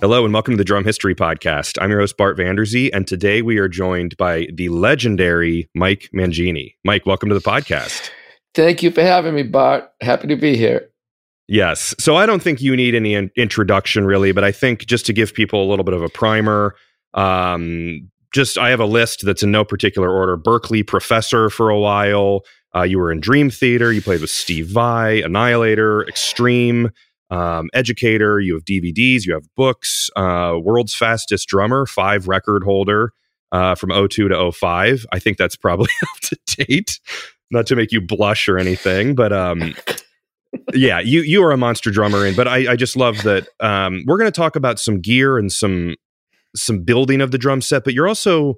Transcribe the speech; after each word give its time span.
Hello 0.00 0.24
and 0.24 0.32
welcome 0.32 0.52
to 0.52 0.56
the 0.56 0.64
Drum 0.64 0.84
History 0.84 1.16
Podcast. 1.16 1.76
I'm 1.80 1.90
your 1.90 1.98
host, 1.98 2.16
Bart 2.16 2.38
Vanderzee, 2.38 2.88
and 2.92 3.04
today 3.04 3.42
we 3.42 3.58
are 3.58 3.68
joined 3.68 4.16
by 4.16 4.46
the 4.54 4.68
legendary 4.68 5.68
Mike 5.74 6.08
Mangini. 6.14 6.74
Mike, 6.84 7.04
welcome 7.04 7.28
to 7.30 7.34
the 7.34 7.40
podcast. 7.40 8.10
Thank 8.54 8.80
you 8.84 8.92
for 8.92 9.02
having 9.02 9.34
me, 9.34 9.42
Bart. 9.42 9.90
Happy 10.00 10.28
to 10.28 10.36
be 10.36 10.56
here. 10.56 10.88
Yes. 11.48 11.96
So 11.98 12.14
I 12.14 12.26
don't 12.26 12.40
think 12.40 12.62
you 12.62 12.76
need 12.76 12.94
any 12.94 13.14
in- 13.14 13.32
introduction 13.36 14.04
really, 14.04 14.30
but 14.30 14.44
I 14.44 14.52
think 14.52 14.86
just 14.86 15.04
to 15.06 15.12
give 15.12 15.34
people 15.34 15.64
a 15.64 15.68
little 15.68 15.84
bit 15.84 15.94
of 15.94 16.02
a 16.02 16.08
primer, 16.08 16.76
um, 17.14 18.08
just 18.32 18.56
I 18.56 18.70
have 18.70 18.80
a 18.80 18.86
list 18.86 19.26
that's 19.26 19.42
in 19.42 19.50
no 19.50 19.64
particular 19.64 20.10
order. 20.10 20.36
Berklee 20.36 20.86
professor 20.86 21.50
for 21.50 21.70
a 21.70 21.78
while. 21.78 22.42
Uh, 22.72 22.82
you 22.82 23.00
were 23.00 23.10
in 23.10 23.18
Dream 23.18 23.50
Theater. 23.50 23.92
You 23.92 24.00
played 24.00 24.20
with 24.20 24.30
Steve 24.30 24.68
Vai, 24.68 25.22
Annihilator, 25.22 26.06
Extreme 26.06 26.90
um, 27.30 27.68
educator, 27.74 28.40
you 28.40 28.54
have 28.54 28.64
DVDs, 28.64 29.26
you 29.26 29.34
have 29.34 29.44
books, 29.54 30.10
uh, 30.16 30.58
world's 30.60 30.94
fastest 30.94 31.48
drummer, 31.48 31.86
five 31.86 32.28
record 32.28 32.64
holder 32.64 33.12
uh, 33.52 33.74
from 33.74 33.90
02 33.90 34.28
to 34.28 34.52
05. 34.52 35.06
I 35.12 35.18
think 35.18 35.36
that's 35.36 35.56
probably 35.56 35.90
up 36.02 36.20
to 36.22 36.38
date. 36.64 37.00
Not 37.50 37.66
to 37.68 37.76
make 37.76 37.92
you 37.92 38.00
blush 38.00 38.48
or 38.48 38.58
anything, 38.58 39.14
but 39.14 39.32
um, 39.32 39.74
yeah, 40.74 41.00
you 41.00 41.22
you 41.22 41.42
are 41.42 41.52
a 41.52 41.56
monster 41.56 41.90
drummer, 41.90 42.26
and 42.26 42.36
but 42.36 42.46
I, 42.46 42.72
I 42.72 42.76
just 42.76 42.94
love 42.94 43.22
that 43.22 43.48
um, 43.60 44.04
we're 44.06 44.18
going 44.18 44.30
to 44.30 44.36
talk 44.36 44.54
about 44.54 44.78
some 44.78 45.00
gear 45.00 45.38
and 45.38 45.50
some 45.50 45.96
some 46.54 46.82
building 46.84 47.22
of 47.22 47.30
the 47.30 47.38
drum 47.38 47.62
set, 47.62 47.84
but 47.84 47.94
you're 47.94 48.08
also 48.08 48.56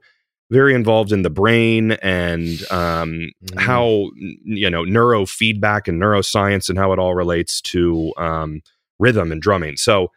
very 0.50 0.74
involved 0.74 1.12
in 1.12 1.22
the 1.22 1.30
brain 1.30 1.92
and 2.02 2.48
um, 2.70 3.30
mm. 3.45 3.59
how 3.59 4.10
you 4.45 4.68
know 4.68 4.82
neurofeedback 4.84 5.88
and 5.88 6.00
neuroscience 6.00 6.68
and 6.68 6.78
how 6.78 6.92
it 6.92 6.98
all 6.98 7.14
relates 7.14 7.60
to 7.60 8.12
um, 8.16 8.60
rhythm 8.98 9.32
and 9.32 9.40
drumming. 9.40 9.76
So, 9.76 10.09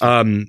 um, 0.00 0.46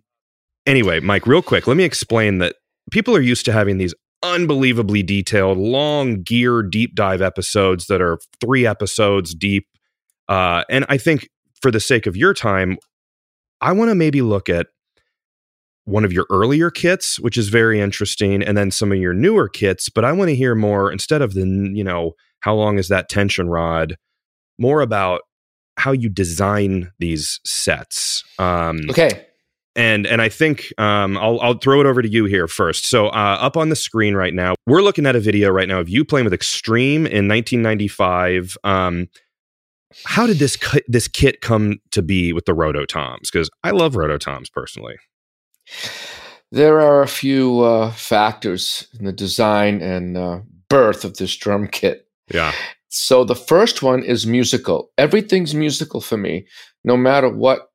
anyway, 0.65 0.99
Mike, 0.99 1.27
real 1.27 1.41
quick, 1.41 1.67
let 1.67 1.77
me 1.77 1.83
explain 1.83 2.37
that 2.37 2.55
people 2.91 3.15
are 3.15 3.21
used 3.21 3.45
to 3.45 3.51
having 3.51 3.77
these 3.77 3.93
unbelievably 4.23 5.03
detailed, 5.03 5.57
long 5.57 6.21
gear 6.21 6.61
deep 6.61 6.95
dive 6.95 7.21
episodes 7.21 7.87
that 7.87 8.01
are 8.01 8.19
three 8.39 8.65
episodes 8.67 9.33
deep. 9.33 9.67
Uh, 10.29 10.63
and 10.69 10.85
I 10.89 10.97
think 10.97 11.29
for 11.61 11.71
the 11.71 11.79
sake 11.79 12.05
of 12.05 12.15
your 12.15 12.33
time, 12.33 12.77
I 13.59 13.71
want 13.73 13.89
to 13.89 13.95
maybe 13.95 14.21
look 14.21 14.49
at 14.49 14.67
one 15.85 16.05
of 16.05 16.13
your 16.13 16.25
earlier 16.29 16.69
kits, 16.69 17.19
which 17.19 17.37
is 17.37 17.49
very 17.49 17.79
interesting, 17.79 18.43
and 18.43 18.57
then 18.57 18.71
some 18.71 18.91
of 18.91 18.97
your 18.97 19.13
newer 19.13 19.49
kits. 19.49 19.89
But 19.89 20.05
I 20.05 20.11
want 20.11 20.29
to 20.29 20.35
hear 20.35 20.55
more 20.55 20.91
instead 20.91 21.21
of 21.21 21.33
the, 21.33 21.45
you 21.73 21.83
know, 21.83 22.13
how 22.41 22.55
long 22.55 22.77
is 22.77 22.87
that 22.89 23.09
tension 23.09 23.49
rod, 23.49 23.95
more 24.57 24.81
about 24.81 25.21
how 25.77 25.91
you 25.91 26.09
design 26.09 26.91
these 26.99 27.39
sets. 27.45 28.23
Um, 28.37 28.81
okay. 28.89 29.27
And 29.75 30.05
and 30.05 30.21
I 30.21 30.27
think 30.27 30.67
um, 30.77 31.17
I'll 31.17 31.39
I'll 31.39 31.57
throw 31.57 31.79
it 31.79 31.85
over 31.85 32.01
to 32.01 32.09
you 32.09 32.25
here 32.25 32.47
first. 32.47 32.89
So 32.89 33.07
uh, 33.07 33.37
up 33.39 33.55
on 33.55 33.69
the 33.69 33.75
screen 33.75 34.15
right 34.15 34.33
now, 34.33 34.55
we're 34.67 34.81
looking 34.81 35.05
at 35.05 35.15
a 35.15 35.19
video 35.21 35.49
right 35.49 35.67
now 35.67 35.79
of 35.79 35.87
you 35.87 36.03
playing 36.03 36.25
with 36.25 36.33
Extreme 36.33 37.05
in 37.05 37.29
1995. 37.29 38.57
Um, 38.65 39.07
how 40.05 40.27
did 40.27 40.39
this 40.39 40.57
this 40.87 41.07
kit 41.07 41.39
come 41.39 41.79
to 41.91 42.01
be 42.01 42.33
with 42.33 42.45
the 42.45 42.51
Rototoms? 42.51 43.31
Because 43.31 43.49
I 43.63 43.71
love 43.71 43.93
Rototoms 43.93 44.51
personally. 44.51 44.95
There 46.51 46.81
are 46.81 47.01
a 47.01 47.07
few 47.07 47.61
uh, 47.61 47.91
factors 47.91 48.87
in 48.99 49.05
the 49.05 49.13
design 49.13 49.81
and 49.81 50.17
uh, 50.17 50.39
birth 50.69 51.05
of 51.05 51.17
this 51.17 51.35
drum 51.35 51.67
kit. 51.67 52.07
Yeah. 52.33 52.53
So 52.89 53.23
the 53.23 53.35
first 53.35 53.81
one 53.81 54.03
is 54.03 54.27
musical. 54.27 54.91
Everything's 54.97 55.55
musical 55.55 56.01
for 56.01 56.17
me, 56.17 56.45
no 56.83 56.97
matter 56.97 57.29
what 57.29 57.69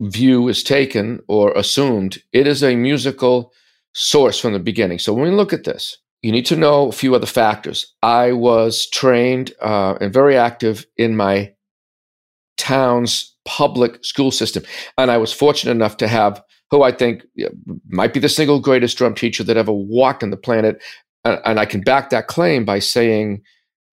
view 0.00 0.48
is 0.48 0.62
taken 0.62 1.20
or 1.28 1.52
assumed. 1.52 2.18
It 2.32 2.46
is 2.46 2.62
a 2.62 2.76
musical 2.76 3.52
source 3.94 4.38
from 4.38 4.52
the 4.52 4.58
beginning. 4.58 4.98
So 4.98 5.14
when 5.14 5.30
we 5.30 5.36
look 5.36 5.52
at 5.52 5.64
this, 5.64 5.96
you 6.22 6.30
need 6.30 6.46
to 6.46 6.56
know 6.56 6.88
a 6.88 6.92
few 6.92 7.14
other 7.14 7.26
factors. 7.26 7.94
I 8.02 8.32
was 8.32 8.86
trained 8.86 9.52
uh, 9.60 9.96
and 10.00 10.12
very 10.12 10.36
active 10.36 10.86
in 10.96 11.16
my 11.16 11.52
town's 12.56 13.34
public 13.44 14.04
school 14.04 14.30
system, 14.30 14.62
and 14.96 15.10
I 15.10 15.16
was 15.16 15.32
fortunate 15.32 15.72
enough 15.72 15.96
to 15.96 16.08
have 16.08 16.42
who 16.72 16.82
I 16.82 16.90
think 16.90 17.22
might 17.88 18.12
be 18.12 18.18
the 18.18 18.28
single 18.28 18.58
greatest 18.58 18.98
drum 18.98 19.14
teacher 19.14 19.44
that 19.44 19.56
ever 19.56 19.72
walked 19.72 20.24
on 20.24 20.30
the 20.30 20.36
planet. 20.36 20.82
And 21.24 21.60
I 21.60 21.66
can 21.66 21.82
back 21.82 22.10
that 22.10 22.26
claim 22.26 22.64
by 22.64 22.80
saying, 22.80 23.42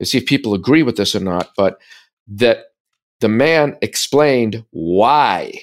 see 0.02 0.18
if 0.18 0.26
people 0.26 0.56
agree 0.56 0.82
with 0.82 0.96
this 0.96 1.14
or 1.14 1.20
not, 1.20 1.52
but 1.56 1.78
that 2.28 2.72
the 3.20 3.30
man 3.30 3.78
explained 3.82 4.64
why 4.72 5.54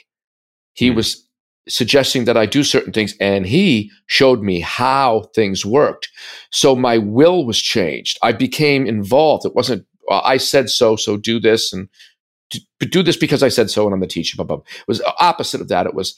he 0.74 0.90
mm 0.90 0.96
was 0.96 1.26
suggesting 1.68 2.26
that 2.26 2.36
I 2.36 2.46
do 2.46 2.62
certain 2.62 2.92
things, 2.92 3.16
and 3.18 3.44
he 3.44 3.90
showed 4.06 4.40
me 4.40 4.60
how 4.60 5.22
things 5.34 5.66
worked. 5.66 6.08
So 6.52 6.76
my 6.76 6.98
will 6.98 7.44
was 7.44 7.58
changed. 7.60 8.18
I 8.22 8.30
became 8.30 8.86
involved. 8.86 9.44
It 9.44 9.54
wasn't, 9.56 9.84
I 10.08 10.36
said 10.36 10.70
so, 10.70 10.94
so 10.94 11.16
do 11.16 11.40
this, 11.40 11.72
and 11.72 11.88
do 12.78 13.02
this 13.02 13.16
because 13.16 13.42
I 13.42 13.48
said 13.48 13.68
so, 13.68 13.84
and 13.84 13.92
I'm 13.92 13.98
the 13.98 14.06
teacher. 14.06 14.36
Blah, 14.36 14.44
blah. 14.44 14.58
It 14.58 14.86
was 14.86 15.02
opposite 15.18 15.60
of 15.60 15.66
that. 15.66 15.86
It 15.86 15.94
was, 15.94 16.16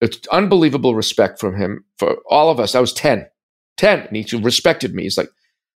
it's 0.00 0.26
unbelievable 0.28 0.94
respect 0.94 1.38
from 1.38 1.56
him 1.56 1.84
for 1.98 2.16
all 2.28 2.50
of 2.50 2.58
us. 2.58 2.74
I 2.74 2.80
was 2.80 2.92
10, 2.92 3.26
10, 3.76 4.00
and 4.00 4.16
he 4.16 4.36
respected 4.36 4.94
me. 4.94 5.04
He's 5.04 5.18
like, 5.18 5.28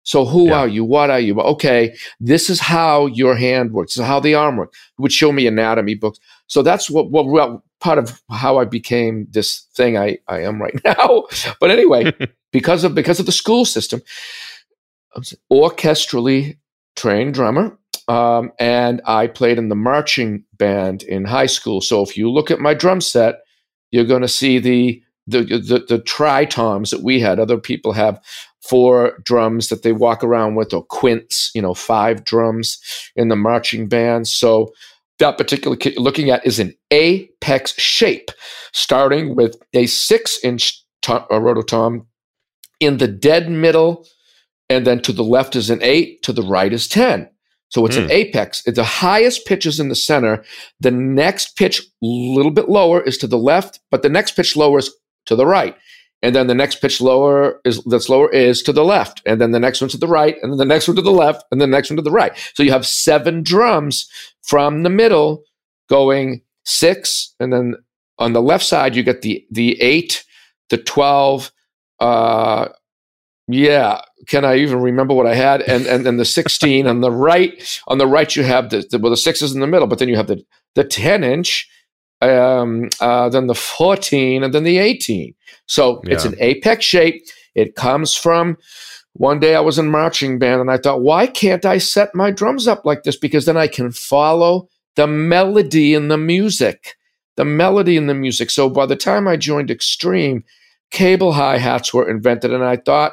so 0.03 0.25
who 0.25 0.47
yeah. 0.47 0.60
are 0.60 0.69
you? 0.69 0.84
What 0.84 1.10
are 1.10 1.20
you? 1.20 1.38
Okay, 1.41 1.94
this 2.19 2.48
is 2.48 2.60
how 2.60 3.06
your 3.06 3.36
hand 3.36 3.72
works. 3.72 3.94
This 3.94 4.03
is 4.03 4.09
how 4.09 4.20
the 4.20 4.34
arm 4.34 4.56
works. 4.56 4.78
He 4.97 5.03
would 5.03 5.12
show 5.12 5.30
me 5.30 5.47
anatomy 5.47 5.94
books. 5.94 6.19
So 6.47 6.62
that's 6.62 6.91
what, 6.91 7.10
what 7.10 7.26
well, 7.26 7.62
part 7.80 7.98
of 7.98 8.20
how 8.30 8.59
I 8.59 8.64
became 8.64 9.26
this 9.30 9.60
thing 9.75 9.98
I, 9.98 10.19
I 10.26 10.41
am 10.41 10.60
right 10.60 10.78
now. 10.84 11.25
but 11.60 11.70
anyway, 11.70 12.12
because 12.53 12.84
of 12.84 12.94
because 12.94 13.20
of 13.20 13.26
the 13.26 13.32
school 13.32 13.64
system, 13.64 14.00
I 15.14 15.19
was 15.19 15.34
orchestrally 15.53 16.59
trained 16.97 17.34
drummer. 17.34 17.76
Um, 18.09 18.50
and 18.59 19.00
I 19.04 19.28
played 19.28 19.56
in 19.56 19.69
the 19.69 19.76
marching 19.76 20.42
band 20.56 21.04
in 21.04 21.25
high 21.25 21.47
school. 21.47 21.80
So 21.80 22.03
if 22.03 22.16
you 22.16 22.28
look 22.28 22.50
at 22.50 22.59
my 22.59 22.75
drum 22.75 23.00
set, 23.00 23.36
you're 23.90 24.04
going 24.04 24.22
to 24.22 24.28
see 24.28 24.58
the 24.58 25.02
the, 25.26 25.42
the 25.42 25.84
the 25.88 26.02
tritoms 26.02 26.90
that 26.90 27.02
we 27.02 27.20
had. 27.20 27.38
Other 27.38 27.58
people 27.58 27.92
have 27.92 28.20
four 28.62 29.18
drums 29.24 29.68
that 29.68 29.82
they 29.82 29.92
walk 29.92 30.22
around 30.24 30.54
with, 30.54 30.72
or 30.72 30.84
quints, 30.84 31.50
you 31.54 31.62
know, 31.62 31.74
five 31.74 32.24
drums 32.24 32.78
in 33.16 33.28
the 33.28 33.36
marching 33.36 33.88
band. 33.88 34.28
So 34.28 34.72
that 35.18 35.38
particular 35.38 35.76
kit 35.76 35.94
you're 35.94 36.02
looking 36.02 36.30
at 36.30 36.46
is 36.46 36.58
an 36.58 36.74
apex 36.90 37.74
shape, 37.80 38.30
starting 38.72 39.36
with 39.36 39.56
a 39.72 39.86
six-inch 39.86 40.84
to- 41.02 41.14
uh, 41.14 41.40
rototom 41.40 42.06
in 42.80 42.98
the 42.98 43.08
dead 43.08 43.50
middle, 43.50 44.06
and 44.68 44.86
then 44.86 45.00
to 45.02 45.12
the 45.12 45.24
left 45.24 45.56
is 45.56 45.70
an 45.70 45.80
eight, 45.82 46.22
to 46.22 46.32
the 46.32 46.42
right 46.42 46.72
is 46.72 46.88
ten. 46.88 47.28
So 47.70 47.86
it's 47.86 47.97
mm. 47.97 48.00
an 48.00 48.04
hmm. 48.06 48.12
apex. 48.12 48.62
The 48.62 48.84
highest 48.84 49.47
pitch 49.47 49.64
is 49.64 49.81
in 49.81 49.88
the 49.88 49.94
center. 49.94 50.44
The 50.81 50.91
next 50.91 51.56
pitch, 51.56 51.81
a 51.81 52.06
little 52.06 52.50
bit 52.50 52.69
lower, 52.69 53.00
is 53.00 53.16
to 53.19 53.26
the 53.26 53.38
left, 53.38 53.81
but 53.91 54.03
the 54.03 54.08
next 54.08 54.32
pitch 54.32 54.56
lower 54.56 54.81
is 54.81 54.92
to 55.26 55.36
the 55.36 55.47
right. 55.47 55.76
And 56.22 56.34
then 56.34 56.48
the 56.48 56.54
next 56.54 56.82
pitch 56.82 57.00
lower 57.00 57.60
is 57.64 57.82
that's 57.84 58.09
lower 58.09 58.30
is 58.30 58.62
to 58.64 58.72
the 58.72 58.84
left. 58.84 59.22
And 59.25 59.41
then 59.41 59.53
the 59.53 59.60
next 59.60 59.80
one 59.80 59.88
to 59.91 59.97
the 59.97 60.09
right. 60.09 60.36
And 60.42 60.53
then 60.53 60.59
the 60.59 60.64
next 60.66 60.86
one 60.86 60.97
to 60.97 61.03
the 61.03 61.10
left. 61.10 61.44
And 61.50 61.60
the 61.60 61.66
next 61.66 61.91
one 61.91 61.97
to 61.97 62.03
the 62.03 62.10
right. 62.10 62.36
So 62.54 62.62
you 62.62 62.72
have 62.72 62.86
seven 62.86 63.42
drums 63.42 64.09
from 64.42 64.82
the 64.82 64.91
middle 64.91 65.44
going 65.88 66.42
six. 66.64 67.34
And 67.41 67.53
then 67.53 67.75
on 68.19 68.34
the 68.34 68.42
left 68.42 68.64
side, 68.64 68.94
you 68.94 69.03
get 69.03 69.22
the 69.22 69.47
the 69.50 69.80
eight, 69.80 70.25
the 70.69 70.76
12, 70.76 71.50
uh, 72.00 72.69
yeah. 73.52 74.00
Can 74.26 74.44
I 74.44 74.56
even 74.56 74.80
remember 74.80 75.14
what 75.14 75.26
I 75.26 75.34
had? 75.34 75.62
And 75.62 75.86
and 75.86 76.04
then 76.04 76.16
the 76.16 76.24
16 76.24 76.86
on 76.86 77.00
the 77.00 77.10
right. 77.10 77.80
On 77.88 77.98
the 77.98 78.06
right, 78.06 78.34
you 78.34 78.42
have 78.42 78.70
the, 78.70 78.86
the 78.90 78.98
well, 78.98 79.10
the 79.10 79.16
sixes 79.16 79.54
in 79.54 79.60
the 79.60 79.66
middle, 79.66 79.86
but 79.86 79.98
then 79.98 80.08
you 80.08 80.16
have 80.16 80.26
the 80.26 80.44
the 80.74 80.84
10 80.84 81.24
inch, 81.24 81.68
um, 82.20 82.88
uh, 83.00 83.28
then 83.28 83.47
the 83.47 83.54
14, 83.54 84.44
and 84.44 84.54
then 84.54 84.62
the 84.64 84.78
18. 84.78 85.34
So 85.66 86.00
yeah. 86.04 86.14
it's 86.14 86.24
an 86.24 86.36
apex 86.38 86.84
shape. 86.84 87.24
It 87.54 87.74
comes 87.74 88.14
from 88.14 88.56
one 89.14 89.41
day 89.41 89.54
I 89.54 89.60
was 89.60 89.78
in 89.78 89.91
marching 89.91 90.38
band 90.38 90.60
and 90.60 90.70
I 90.70 90.76
thought, 90.76 91.03
why 91.03 91.26
can't 91.26 91.64
I 91.64 91.78
set 91.78 92.14
my 92.14 92.30
drums 92.30 92.68
up 92.68 92.84
like 92.84 93.03
this? 93.03 93.16
Because 93.16 93.44
then 93.44 93.56
I 93.56 93.66
can 93.66 93.91
follow 93.91 94.68
the 94.96 95.06
melody 95.06 95.94
in 95.94 96.08
the 96.08 96.18
music. 96.18 96.96
The 97.36 97.44
melody 97.44 97.96
in 97.96 98.06
the 98.06 98.14
music. 98.14 98.50
So 98.50 98.68
by 98.68 98.86
the 98.86 98.96
time 98.96 99.26
I 99.26 99.36
joined 99.36 99.70
Extreme, 99.70 100.44
cable 100.91 101.32
hi 101.32 101.58
hats 101.58 101.94
were 101.94 102.08
invented, 102.08 102.53
and 102.53 102.64
I 102.64 102.76
thought, 102.76 103.12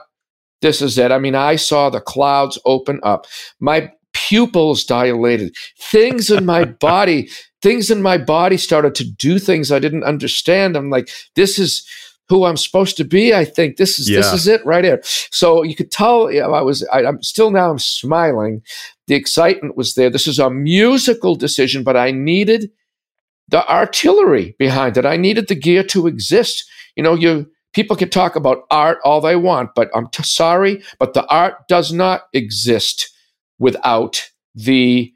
this 0.61 0.81
is 0.81 0.97
it. 0.97 1.11
I 1.11 1.19
mean, 1.19 1.35
I 1.35 1.55
saw 1.55 1.89
the 1.89 2.01
clouds 2.01 2.59
open 2.65 2.99
up. 3.03 3.27
My 3.59 3.91
pupils 4.13 4.83
dilated. 4.83 5.55
Things 5.79 6.29
in 6.31 6.45
my 6.45 6.65
body, 6.79 7.29
things 7.61 7.91
in 7.91 8.01
my 8.01 8.17
body 8.17 8.57
started 8.57 8.95
to 8.95 9.09
do 9.09 9.39
things 9.39 9.71
I 9.71 9.79
didn't 9.79 10.03
understand. 10.03 10.75
I'm 10.75 10.89
like, 10.89 11.09
this 11.35 11.59
is 11.59 11.87
who 12.29 12.43
I'm 12.43 12.57
supposed 12.57 12.97
to 12.97 13.05
be. 13.05 13.33
I 13.33 13.45
think 13.45 13.77
this 13.77 13.99
is 13.99 14.09
yeah. 14.09 14.17
this 14.17 14.33
is 14.33 14.47
it 14.47 14.65
right 14.65 14.83
here. 14.83 14.99
So 15.03 15.63
you 15.63 15.75
could 15.75 15.91
tell 15.91 16.31
you 16.31 16.41
know, 16.41 16.53
I 16.53 16.61
was 16.61 16.85
I, 16.91 17.05
I'm 17.05 17.21
still 17.23 17.51
now 17.51 17.71
I'm 17.71 17.79
smiling. 17.79 18.61
The 19.07 19.15
excitement 19.15 19.77
was 19.77 19.95
there. 19.95 20.09
This 20.09 20.27
is 20.27 20.39
a 20.39 20.49
musical 20.49 21.35
decision, 21.35 21.83
but 21.83 21.95
I 21.95 22.11
needed 22.11 22.69
the 23.47 23.65
artillery 23.71 24.55
behind 24.59 24.97
it. 24.97 25.05
I 25.05 25.15
needed 25.15 25.47
the 25.47 25.55
gear 25.55 25.83
to 25.83 26.07
exist. 26.07 26.65
You 26.97 27.03
know, 27.03 27.13
you 27.13 27.49
people 27.77 27.95
can 27.95 28.09
talk 28.09 28.35
about 28.35 28.65
art 28.71 28.97
all 29.03 29.21
they 29.21 29.35
want, 29.35 29.69
but 29.75 29.87
I'm 29.93 30.07
t- 30.07 30.23
sorry, 30.23 30.81
but 30.97 31.13
the 31.13 31.23
art 31.27 31.67
does 31.67 31.93
not 31.93 32.23
exist 32.33 33.15
without 33.59 34.31
the 34.55 35.13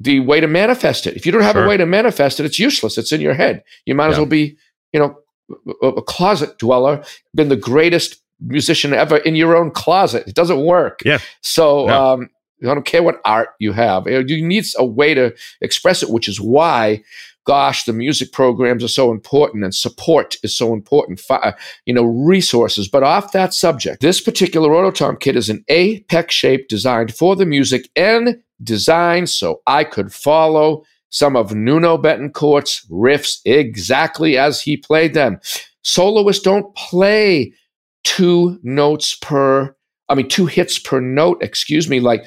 the 0.00 0.18
way 0.18 0.40
to 0.40 0.48
manifest 0.48 1.06
it. 1.06 1.14
If 1.14 1.24
you 1.24 1.30
don't 1.30 1.42
have 1.42 1.54
sure. 1.54 1.64
a 1.64 1.68
way 1.68 1.76
to 1.76 1.86
manifest 1.86 2.40
it, 2.40 2.46
it's 2.46 2.58
useless. 2.58 2.98
It's 2.98 3.12
in 3.12 3.20
your 3.20 3.34
head. 3.34 3.62
You 3.86 3.94
might 3.94 4.06
yeah. 4.06 4.12
as 4.12 4.16
well 4.16 4.26
be, 4.26 4.56
you 4.92 4.98
know, 4.98 5.18
a 5.82 6.02
closet 6.02 6.58
dweller, 6.58 7.04
been 7.32 7.48
the 7.48 7.54
greatest 7.56 8.16
musician 8.40 8.92
ever 8.92 9.18
in 9.18 9.36
your 9.36 9.54
own 9.54 9.70
closet. 9.70 10.26
It 10.26 10.34
doesn't 10.34 10.64
work. 10.64 11.00
Yeah. 11.04 11.18
So 11.42 11.88
um, 11.90 12.30
I 12.62 12.74
don't 12.74 12.86
care 12.86 13.02
what 13.02 13.20
art 13.24 13.50
you 13.60 13.72
have. 13.72 14.06
You 14.08 14.44
need 14.44 14.64
a 14.78 14.84
way 14.84 15.14
to 15.14 15.32
express 15.60 16.02
it, 16.02 16.10
which 16.10 16.28
is 16.28 16.40
why, 16.40 17.02
gosh, 17.46 17.84
the 17.84 17.92
music 17.92 18.32
programs 18.32 18.84
are 18.84 18.88
so 18.88 19.10
important 19.10 19.64
and 19.64 19.74
support 19.74 20.36
is 20.42 20.56
so 20.56 20.72
important. 20.72 21.20
Uh, 21.28 21.52
you 21.86 21.94
know, 21.94 22.04
resources. 22.04 22.88
But 22.88 23.02
off 23.02 23.32
that 23.32 23.54
subject, 23.54 24.00
this 24.00 24.20
particular 24.20 24.68
Rototom 24.68 25.18
kit 25.18 25.36
is 25.36 25.48
an 25.48 25.64
apex 25.68 26.34
shape 26.34 26.68
designed 26.68 27.14
for 27.14 27.36
the 27.36 27.46
music 27.46 27.88
and 27.96 28.42
designed 28.62 29.28
so 29.28 29.62
I 29.66 29.84
could 29.84 30.12
follow 30.12 30.84
some 31.10 31.36
of 31.36 31.54
Nuno 31.54 31.98
Bettencourt's 31.98 32.86
riffs 32.88 33.40
exactly 33.44 34.38
as 34.38 34.62
he 34.62 34.76
played 34.76 35.14
them. 35.14 35.40
Soloists 35.82 36.42
don't 36.42 36.74
play 36.76 37.52
two 38.04 38.58
notes 38.62 39.16
per, 39.20 39.74
I 40.08 40.14
mean, 40.14 40.28
two 40.28 40.46
hits 40.46 40.78
per 40.78 41.00
note, 41.00 41.42
excuse 41.42 41.88
me, 41.88 42.00
like 42.00 42.24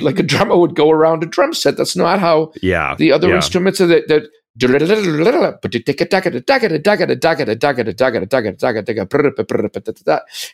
like 0.00 0.18
a 0.18 0.22
drummer 0.22 0.56
would 0.56 0.74
go 0.74 0.90
around 0.90 1.22
a 1.22 1.26
drum 1.26 1.52
set. 1.52 1.76
That's 1.76 1.96
not 1.96 2.18
how 2.18 2.52
yeah, 2.62 2.94
the 2.96 3.12
other 3.12 3.28
yeah. 3.28 3.36
instruments 3.36 3.80
are 3.80 3.86
that, 3.86 4.08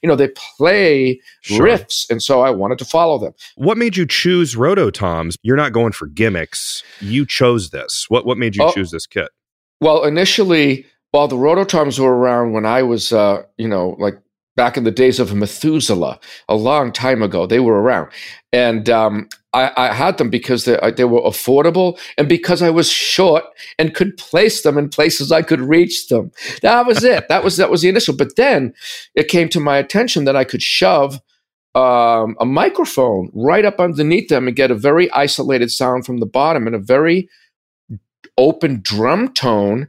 you 0.02 0.08
know, 0.08 0.16
they 0.16 0.28
play 0.28 1.20
sure. 1.40 1.66
riffs, 1.66 2.08
and 2.10 2.22
so 2.22 2.40
I 2.40 2.50
wanted 2.50 2.78
to 2.78 2.84
follow 2.84 3.18
them. 3.18 3.32
What 3.56 3.78
made 3.78 3.96
you 3.96 4.06
choose 4.06 4.54
Rototoms? 4.54 5.36
You're 5.42 5.56
not 5.56 5.72
going 5.72 5.92
for 5.92 6.06
gimmicks. 6.06 6.82
You 7.00 7.26
chose 7.26 7.70
this. 7.70 8.06
What 8.08 8.26
what 8.26 8.38
made 8.38 8.56
you 8.56 8.64
oh, 8.64 8.72
choose 8.72 8.90
this 8.90 9.06
kit? 9.06 9.28
Well, 9.80 10.04
initially, 10.04 10.86
while 11.12 11.28
the 11.28 11.36
Rototoms 11.36 11.98
were 11.98 12.16
around 12.16 12.52
when 12.52 12.66
I 12.66 12.82
was, 12.82 13.12
uh, 13.12 13.42
you 13.56 13.68
know, 13.68 13.96
like 13.98 14.18
back 14.56 14.76
in 14.76 14.84
the 14.84 14.90
days 14.90 15.20
of 15.20 15.34
Methuselah, 15.34 16.18
a 16.48 16.56
long 16.56 16.90
time 16.90 17.22
ago, 17.22 17.46
they 17.46 17.60
were 17.60 17.80
around, 17.80 18.10
and 18.52 18.88
um, 18.90 19.28
I, 19.52 19.72
I, 19.76 19.94
had 19.94 20.18
them 20.18 20.28
because 20.28 20.64
they, 20.64 20.78
they 20.96 21.04
were 21.04 21.20
affordable 21.20 21.98
and 22.18 22.28
because 22.28 22.60
I 22.62 22.70
was 22.70 22.90
short 22.90 23.44
and 23.78 23.94
could 23.94 24.16
place 24.18 24.62
them 24.62 24.76
in 24.76 24.90
places 24.90 25.32
I 25.32 25.42
could 25.42 25.60
reach 25.60 26.08
them. 26.08 26.30
That 26.60 26.86
was 26.86 27.02
it. 27.04 27.28
that 27.28 27.42
was 27.42 27.56
that 27.56 27.70
was 27.70 27.82
the 27.82 27.88
initial. 27.88 28.14
But 28.14 28.36
then 28.36 28.74
it 29.14 29.28
came 29.28 29.48
to 29.50 29.60
my 29.60 29.78
attention 29.78 30.24
that 30.24 30.36
I 30.36 30.44
could 30.44 30.62
shove 30.62 31.20
um, 31.74 32.36
a 32.38 32.44
microphone 32.44 33.30
right 33.34 33.64
up 33.64 33.80
underneath 33.80 34.28
them 34.28 34.46
and 34.46 34.56
get 34.56 34.70
a 34.70 34.74
very 34.74 35.10
isolated 35.12 35.70
sound 35.70 36.04
from 36.04 36.18
the 36.18 36.26
bottom 36.26 36.66
and 36.66 36.76
a 36.76 36.80
very 36.80 37.28
open 38.36 38.80
drum 38.82 39.32
tone. 39.32 39.88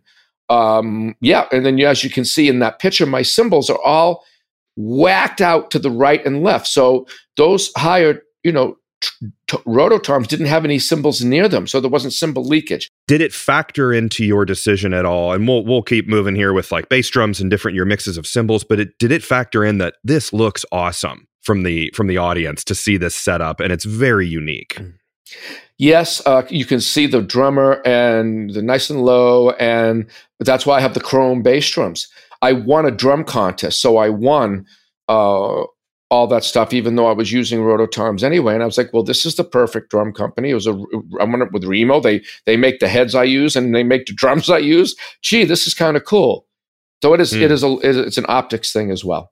Um, 0.50 1.16
yeah, 1.20 1.48
and 1.52 1.66
then 1.66 1.80
as 1.82 2.04
you 2.06 2.10
can 2.10 2.24
see 2.24 2.48
in 2.48 2.60
that 2.60 2.80
picture, 2.80 3.06
my 3.06 3.22
cymbals 3.22 3.70
are 3.70 3.82
all 3.82 4.24
whacked 4.78 5.42
out 5.42 5.72
to 5.72 5.80
the 5.80 5.92
right 5.92 6.26
and 6.26 6.44
left. 6.44 6.68
So 6.68 7.08
those 7.36 7.72
higher, 7.76 8.22
you 8.44 8.52
know, 8.52 8.78
t- 9.02 9.58
rototoms 9.68 10.28
didn't 10.28 10.46
have 10.46 10.64
any 10.64 10.80
cymbals 10.80 11.24
near 11.24 11.50
them, 11.50 11.68
so 11.68 11.82
there 11.82 11.90
wasn't 11.90 12.14
cymbal 12.14 12.46
leakage. 12.46 12.90
Did 13.08 13.22
it 13.22 13.34
factor 13.34 13.92
into 13.92 14.24
your 14.24 14.46
decision 14.46 14.94
at 14.94 15.06
all? 15.06 15.34
And 15.34 15.48
we'll 15.48 15.66
we'll 15.66 15.84
keep 15.84 16.08
moving 16.08 16.36
here 16.36 16.54
with 16.54 16.72
like 16.72 16.90
bass 16.90 17.10
drums 17.10 17.42
and 17.42 17.50
different 17.50 17.76
your 17.76 17.86
mixes 17.86 18.18
of 18.18 18.26
cymbals, 18.26 18.64
but 18.64 18.80
it 18.80 18.98
did 19.00 19.12
it 19.12 19.24
factor 19.24 19.66
in 19.66 19.80
that 19.80 19.96
this 20.04 20.32
looks 20.32 20.64
awesome 20.72 21.28
from 21.42 21.64
the 21.64 21.92
from 21.96 22.08
the 22.08 22.18
audience 22.18 22.64
to 22.66 22.76
see 22.76 22.98
this 22.98 23.16
setup 23.16 23.60
and 23.60 23.74
it's 23.74 23.86
very 23.86 24.28
unique. 24.28 24.76
Mm. 24.76 24.94
Yes, 25.80 26.26
uh, 26.26 26.44
you 26.50 26.66
can 26.66 26.82
see 26.82 27.06
the 27.06 27.22
drummer 27.22 27.82
and 27.86 28.50
the 28.50 28.64
nice 28.64 28.90
and 28.90 29.06
low, 29.06 29.52
and 29.52 30.08
that's 30.40 30.66
why 30.66 30.78
I 30.78 30.82
have 30.82 30.96
the 30.96 31.00
chrome 31.00 31.44
bass 31.44 31.70
drums. 31.70 32.08
I 32.42 32.54
won 32.54 32.86
a 32.86 32.92
drum 32.92 33.24
contest, 33.24 33.82
so 33.82 33.98
I 33.98 34.10
won 34.10 34.66
uh, 35.08 35.64
all 36.10 36.28
that 36.28 36.44
stuff, 36.44 36.74
even 36.74 36.96
though 36.96 37.08
I 37.08 37.14
was 37.14 37.32
using 37.32 37.60
Rototoms 37.60 38.24
anyway. 38.24 38.54
And 38.54 38.64
I 38.64 38.66
was 38.66 38.78
like, 38.78 38.94
well, 38.94 39.04
this 39.04 39.26
is 39.26 39.36
the 39.36 39.44
perfect 39.44 39.90
drum 39.92 40.14
company. 40.14 40.52
It 40.52 40.56
was 40.56 40.68
a 40.68 40.74
I 41.20 41.24
went 41.26 41.42
up 41.42 41.52
with 41.52 41.66
Remo. 41.66 42.00
They 42.00 42.24
they 42.46 42.58
make 42.58 42.80
the 42.80 42.88
heads 42.88 43.16
I 43.16 43.24
use 43.24 43.56
and 43.56 43.74
they 43.76 43.84
make 43.84 44.06
the 44.06 44.14
drums 44.16 44.50
I 44.50 44.60
use. 44.60 44.96
Gee, 45.22 45.44
this 45.44 45.68
is 45.68 45.74
kind 45.74 45.98
of 45.98 46.06
cool. 46.06 46.46
So 47.04 47.14
it 47.14 47.22
is 47.22 47.34
mm. 47.34 47.42
it 47.42 47.52
is 47.52 47.64
a 47.64 47.78
it's 47.82 48.18
an 48.18 48.26
optics 48.28 48.72
thing 48.72 48.92
as 48.92 49.04
well. 49.04 49.32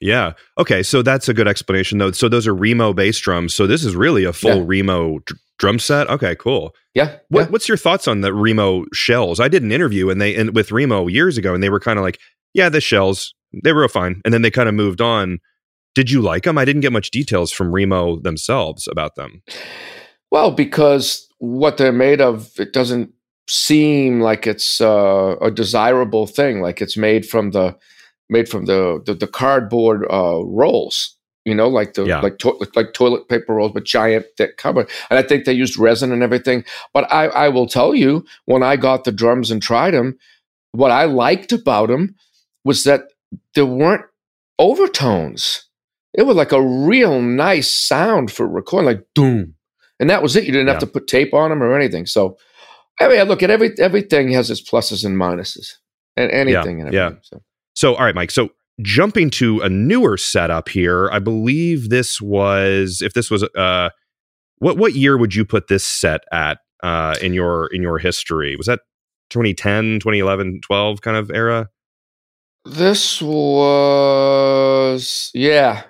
Yeah. 0.00 0.32
Okay. 0.56 0.82
So 0.82 1.02
that's 1.02 1.28
a 1.28 1.34
good 1.34 1.46
explanation, 1.46 1.98
though. 1.98 2.12
So 2.12 2.28
those 2.28 2.46
are 2.46 2.54
Remo 2.54 2.92
bass 2.92 3.18
drums. 3.20 3.54
So 3.54 3.66
this 3.66 3.84
is 3.84 3.94
really 3.94 4.24
a 4.24 4.32
full 4.32 4.56
yeah. 4.56 4.64
Remo 4.64 5.18
drum 5.60 5.78
set. 5.78 6.08
Okay. 6.08 6.34
Cool. 6.34 6.74
Yeah, 6.94 7.18
what, 7.28 7.42
yeah. 7.42 7.46
What's 7.50 7.68
your 7.68 7.76
thoughts 7.76 8.08
on 8.08 8.22
the 8.22 8.34
Remo 8.34 8.84
shells? 8.92 9.38
I 9.38 9.46
did 9.46 9.62
an 9.62 9.70
interview 9.70 10.10
and 10.10 10.20
they 10.20 10.34
and 10.34 10.56
with 10.56 10.72
Remo 10.72 11.06
years 11.06 11.38
ago, 11.38 11.54
and 11.54 11.62
they 11.62 11.70
were 11.70 11.78
kind 11.78 11.98
of 11.98 12.02
like, 12.04 12.18
"Yeah, 12.52 12.68
the 12.68 12.80
shells 12.80 13.32
they 13.62 13.72
were 13.72 13.88
fine," 13.88 14.20
and 14.24 14.34
then 14.34 14.42
they 14.42 14.50
kind 14.50 14.68
of 14.68 14.74
moved 14.74 15.00
on. 15.00 15.38
Did 15.94 16.10
you 16.10 16.20
like 16.20 16.44
them? 16.44 16.58
I 16.58 16.64
didn't 16.64 16.82
get 16.82 16.92
much 16.92 17.10
details 17.10 17.52
from 17.52 17.72
Remo 17.72 18.20
themselves 18.20 18.88
about 18.88 19.14
them. 19.16 19.42
Well, 20.30 20.52
because 20.52 21.28
what 21.38 21.76
they're 21.76 21.92
made 21.92 22.20
of, 22.20 22.50
it 22.58 22.72
doesn't 22.72 23.12
seem 23.48 24.20
like 24.20 24.46
it's 24.46 24.80
uh, 24.80 25.34
a 25.40 25.50
desirable 25.50 26.26
thing. 26.26 26.60
Like 26.60 26.80
it's 26.80 26.96
made 26.96 27.26
from 27.26 27.50
the 27.50 27.76
made 28.28 28.48
from 28.48 28.64
the 28.64 29.02
the, 29.04 29.14
the 29.14 29.26
cardboard 29.26 30.04
uh, 30.10 30.44
rolls. 30.44 31.16
You 31.44 31.54
know, 31.54 31.68
like 31.68 31.94
the 31.94 32.04
yeah. 32.04 32.20
like 32.20 32.38
to- 32.38 32.66
like 32.76 32.92
toilet 32.92 33.28
paper 33.28 33.54
rolls, 33.54 33.72
but 33.72 33.84
giant 33.84 34.26
thick 34.36 34.56
cover. 34.58 34.86
And 35.08 35.18
I 35.18 35.22
think 35.22 35.44
they 35.44 35.52
used 35.52 35.78
resin 35.78 36.12
and 36.12 36.22
everything. 36.22 36.64
But 36.92 37.10
I, 37.10 37.26
I 37.26 37.48
will 37.48 37.66
tell 37.66 37.94
you, 37.94 38.24
when 38.44 38.62
I 38.62 38.76
got 38.76 39.04
the 39.04 39.12
drums 39.12 39.50
and 39.50 39.62
tried 39.62 39.92
them, 39.92 40.18
what 40.72 40.90
I 40.90 41.04
liked 41.04 41.52
about 41.52 41.88
them 41.88 42.14
was 42.64 42.84
that 42.84 43.04
there 43.54 43.64
weren't 43.64 44.04
overtones 44.58 45.70
it 46.14 46.22
was 46.22 46.36
like 46.36 46.52
a 46.52 46.62
real 46.62 47.20
nice 47.20 47.74
sound 47.74 48.32
for 48.32 48.46
recording, 48.46 48.86
like 48.86 49.06
doom, 49.14 49.54
and 49.98 50.10
that 50.10 50.22
was 50.22 50.34
it. 50.36 50.44
You 50.44 50.52
didn't 50.52 50.66
yeah. 50.66 50.74
have 50.74 50.80
to 50.80 50.86
put 50.86 51.06
tape 51.06 51.32
on 51.32 51.50
them 51.50 51.62
or 51.62 51.78
anything. 51.78 52.06
So, 52.06 52.36
I 53.00 53.08
mean, 53.08 53.22
look 53.24 53.42
at 53.42 53.50
every 53.50 53.72
everything 53.78 54.32
has 54.32 54.50
its 54.50 54.60
pluses 54.60 55.04
and 55.04 55.16
minuses, 55.16 55.74
and 56.16 56.30
anything. 56.30 56.80
Yeah. 56.80 56.84
And 56.84 56.94
yeah. 56.94 57.10
So. 57.22 57.42
so, 57.74 57.94
all 57.94 58.04
right, 58.04 58.14
Mike. 58.14 58.32
So, 58.32 58.50
jumping 58.82 59.30
to 59.30 59.60
a 59.60 59.68
newer 59.68 60.16
setup 60.16 60.68
here, 60.68 61.10
I 61.10 61.18
believe 61.18 61.90
this 61.90 62.20
was 62.20 63.02
if 63.02 63.14
this 63.14 63.30
was 63.30 63.42
uh, 63.56 63.90
what 64.58 64.76
what 64.76 64.94
year 64.94 65.18
would 65.18 65.34
you 65.34 65.44
put 65.44 65.66
this 65.68 65.84
set 65.84 66.20
at 66.32 66.58
uh 66.82 67.14
in 67.20 67.34
your 67.34 67.66
in 67.72 67.82
your 67.82 67.98
history? 67.98 68.56
Was 68.56 68.66
that 68.66 68.80
2010, 69.30 70.00
2011, 70.00 70.60
12 70.62 71.00
kind 71.00 71.16
of 71.16 71.30
era? 71.30 71.68
This 72.64 73.22
was 73.22 75.30
yeah, 75.32 75.84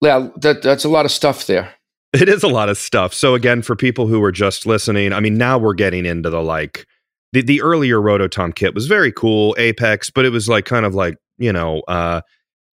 yeah, 0.00 0.28
that, 0.36 0.62
that's 0.62 0.84
a 0.84 0.88
lot 0.88 1.04
of 1.04 1.10
stuff 1.10 1.46
there. 1.46 1.72
It 2.12 2.28
is 2.28 2.42
a 2.42 2.48
lot 2.48 2.68
of 2.68 2.78
stuff. 2.78 3.12
So 3.12 3.34
again, 3.34 3.62
for 3.62 3.76
people 3.76 4.06
who 4.06 4.22
are 4.22 4.32
just 4.32 4.64
listening, 4.64 5.12
I 5.12 5.20
mean, 5.20 5.36
now 5.36 5.58
we're 5.58 5.74
getting 5.74 6.06
into 6.06 6.30
the 6.30 6.42
like 6.42 6.86
the, 7.36 7.42
the 7.42 7.62
earlier 7.62 8.00
Rototom 8.00 8.54
kit 8.54 8.74
was 8.74 8.86
very 8.86 9.12
cool, 9.12 9.54
Apex, 9.58 10.08
but 10.10 10.24
it 10.24 10.30
was 10.30 10.48
like 10.48 10.64
kind 10.64 10.86
of 10.86 10.94
like, 10.94 11.16
you 11.38 11.52
know, 11.52 11.82
uh 11.88 12.22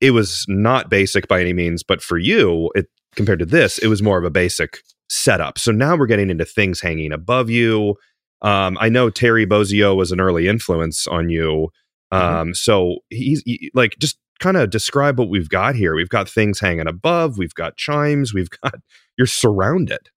it 0.01 0.11
was 0.11 0.45
not 0.47 0.89
basic 0.89 1.27
by 1.27 1.41
any 1.41 1.51
means, 1.51 1.83
but 1.83 2.01
for 2.01 2.17
you, 2.17 2.71
it 2.73 2.87
compared 3.15 3.39
to 3.39 3.45
this, 3.45 3.77
it 3.79 3.87
was 3.87 4.01
more 4.01 4.17
of 4.17 4.23
a 4.23 4.29
basic 4.29 4.79
setup. 5.09 5.59
So 5.59 5.71
now 5.71 5.97
we're 5.97 6.07
getting 6.07 6.29
into 6.29 6.45
things 6.45 6.79
hanging 6.79 7.11
above 7.11 7.49
you. 7.49 7.95
Um, 8.41 8.77
I 8.79 8.87
know 8.87 9.09
Terry 9.09 9.45
Bozzio 9.45 9.95
was 9.95 10.13
an 10.13 10.21
early 10.21 10.47
influence 10.47 11.05
on 11.07 11.29
you. 11.29 11.69
Mm-hmm. 12.13 12.25
Um, 12.25 12.47
mm-hmm. 12.47 12.53
so 12.53 12.97
he's 13.09 13.41
he, 13.45 13.71
like 13.73 13.97
just 13.99 14.17
kind 14.39 14.55
of 14.55 14.69
describe 14.69 15.19
what 15.19 15.29
we've 15.29 15.49
got 15.49 15.75
here. 15.75 15.95
We've 15.95 16.09
got 16.09 16.29
things 16.29 16.59
hanging 16.59 16.87
above, 16.87 17.37
we've 17.37 17.53
got 17.53 17.75
chimes, 17.75 18.33
we've 18.33 18.49
got 18.49 18.75
you're 19.17 19.27
surrounded. 19.27 20.09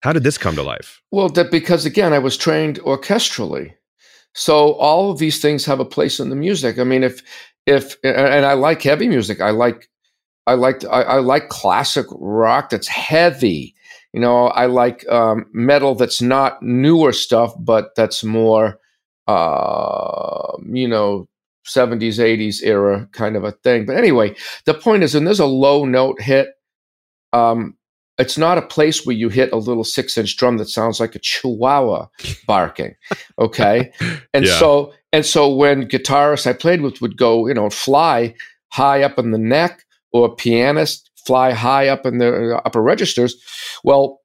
How 0.00 0.12
did 0.12 0.22
this 0.22 0.38
come 0.38 0.54
to 0.54 0.62
life? 0.62 1.02
Well, 1.10 1.28
that 1.30 1.50
because 1.50 1.84
again, 1.84 2.12
I 2.12 2.18
was 2.18 2.36
trained 2.36 2.78
orchestrally. 2.80 3.74
So 4.38 4.74
all 4.74 5.10
of 5.10 5.18
these 5.18 5.42
things 5.42 5.64
have 5.64 5.80
a 5.80 5.84
place 5.84 6.20
in 6.20 6.30
the 6.30 6.36
music. 6.36 6.78
I 6.78 6.84
mean, 6.84 7.02
if 7.02 7.22
if 7.66 7.96
and 8.04 8.46
I 8.46 8.52
like 8.52 8.82
heavy 8.82 9.08
music. 9.08 9.40
I 9.40 9.50
like 9.50 9.90
I 10.46 10.54
like 10.54 10.84
I, 10.84 11.02
I 11.02 11.18
like 11.18 11.48
classic 11.48 12.06
rock 12.12 12.70
that's 12.70 12.86
heavy. 12.86 13.74
You 14.12 14.20
know, 14.20 14.46
I 14.46 14.66
like 14.66 15.06
um, 15.08 15.46
metal 15.52 15.96
that's 15.96 16.22
not 16.22 16.62
newer 16.62 17.12
stuff, 17.12 17.52
but 17.58 17.96
that's 17.96 18.22
more, 18.22 18.78
uh, 19.26 20.56
you 20.64 20.86
know, 20.86 21.28
70s, 21.66 22.18
80s 22.18 22.62
era 22.62 23.08
kind 23.12 23.36
of 23.36 23.42
a 23.42 23.52
thing. 23.52 23.86
But 23.86 23.96
anyway, 23.96 24.36
the 24.66 24.72
point 24.72 25.02
is, 25.02 25.16
and 25.16 25.26
there's 25.26 25.40
a 25.40 25.46
low 25.46 25.84
note 25.84 26.22
hit. 26.22 26.50
Um, 27.32 27.76
it's 28.18 28.36
not 28.36 28.58
a 28.58 28.62
place 28.62 29.06
where 29.06 29.14
you 29.14 29.28
hit 29.28 29.52
a 29.52 29.56
little 29.56 29.84
six 29.84 30.18
inch 30.18 30.36
drum 30.36 30.58
that 30.58 30.68
sounds 30.68 31.00
like 31.00 31.14
a 31.14 31.20
chihuahua 31.20 32.06
barking. 32.46 32.94
Okay. 33.38 33.92
And 34.34 34.44
yeah. 34.44 34.58
so, 34.58 34.92
and 35.12 35.24
so 35.24 35.54
when 35.54 35.88
guitarists 35.88 36.46
I 36.46 36.52
played 36.52 36.80
with 36.80 37.00
would 37.00 37.16
go, 37.16 37.46
you 37.46 37.54
know, 37.54 37.70
fly 37.70 38.34
high 38.70 39.02
up 39.02 39.18
in 39.18 39.30
the 39.30 39.38
neck 39.38 39.84
or 40.12 40.34
pianists 40.34 41.08
fly 41.26 41.52
high 41.52 41.88
up 41.88 42.06
in 42.06 42.18
the 42.18 42.56
uh, 42.56 42.60
upper 42.64 42.82
registers, 42.82 43.36
well, 43.84 44.20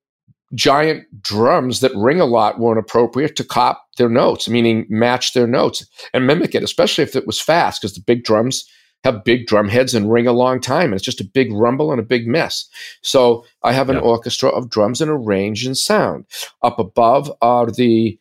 giant 0.55 1.03
drums 1.21 1.81
that 1.81 1.95
ring 1.95 2.21
a 2.21 2.25
lot 2.25 2.59
weren't 2.59 2.79
appropriate 2.79 3.35
to 3.35 3.43
cop 3.43 3.83
their 3.97 4.09
notes, 4.09 4.47
meaning 4.47 4.85
match 4.89 5.33
their 5.33 5.47
notes 5.47 5.85
and 6.13 6.27
mimic 6.27 6.55
it, 6.55 6.63
especially 6.63 7.03
if 7.03 7.15
it 7.15 7.27
was 7.27 7.41
fast, 7.41 7.81
because 7.81 7.95
the 7.95 8.03
big 8.05 8.23
drums 8.23 8.65
have 9.03 9.23
big 9.23 9.47
drum 9.47 9.69
heads 9.69 9.93
and 9.93 10.11
ring 10.11 10.27
a 10.27 10.33
long 10.33 10.59
time. 10.59 10.85
And 10.85 10.95
it's 10.95 11.03
just 11.03 11.21
a 11.21 11.25
big 11.25 11.51
rumble 11.51 11.91
and 11.91 11.99
a 11.99 12.03
big 12.03 12.27
mess. 12.27 12.67
So 13.01 13.45
I 13.61 13.73
have 13.73 13.89
an 13.89 13.97
orchestra 13.97 14.49
of 14.49 14.69
drums 14.69 15.01
and 15.01 15.11
a 15.11 15.15
range 15.15 15.65
and 15.65 15.77
sound. 15.77 16.25
Up 16.61 16.79
above 16.79 17.31
are 17.41 17.69
the 17.69 18.17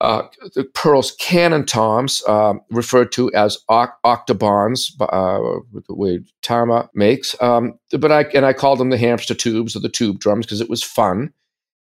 uh, 0.00 0.22
the 0.54 0.64
Pearl's 0.64 1.12
cannon 1.16 1.66
toms, 1.66 2.22
uh, 2.26 2.54
referred 2.70 3.12
to 3.12 3.30
as 3.34 3.58
oct- 3.68 3.92
octobans, 4.02 4.92
uh, 4.98 5.60
the 5.86 5.94
way 5.94 6.20
Tama 6.40 6.88
makes. 6.94 7.40
Um, 7.42 7.78
but 7.98 8.10
I 8.10 8.22
and 8.34 8.46
I 8.46 8.54
called 8.54 8.78
them 8.78 8.88
the 8.88 8.96
hamster 8.96 9.34
tubes 9.34 9.76
or 9.76 9.80
the 9.80 9.90
tube 9.90 10.18
drums 10.18 10.46
because 10.46 10.62
it 10.62 10.70
was 10.70 10.82
fun 10.82 11.34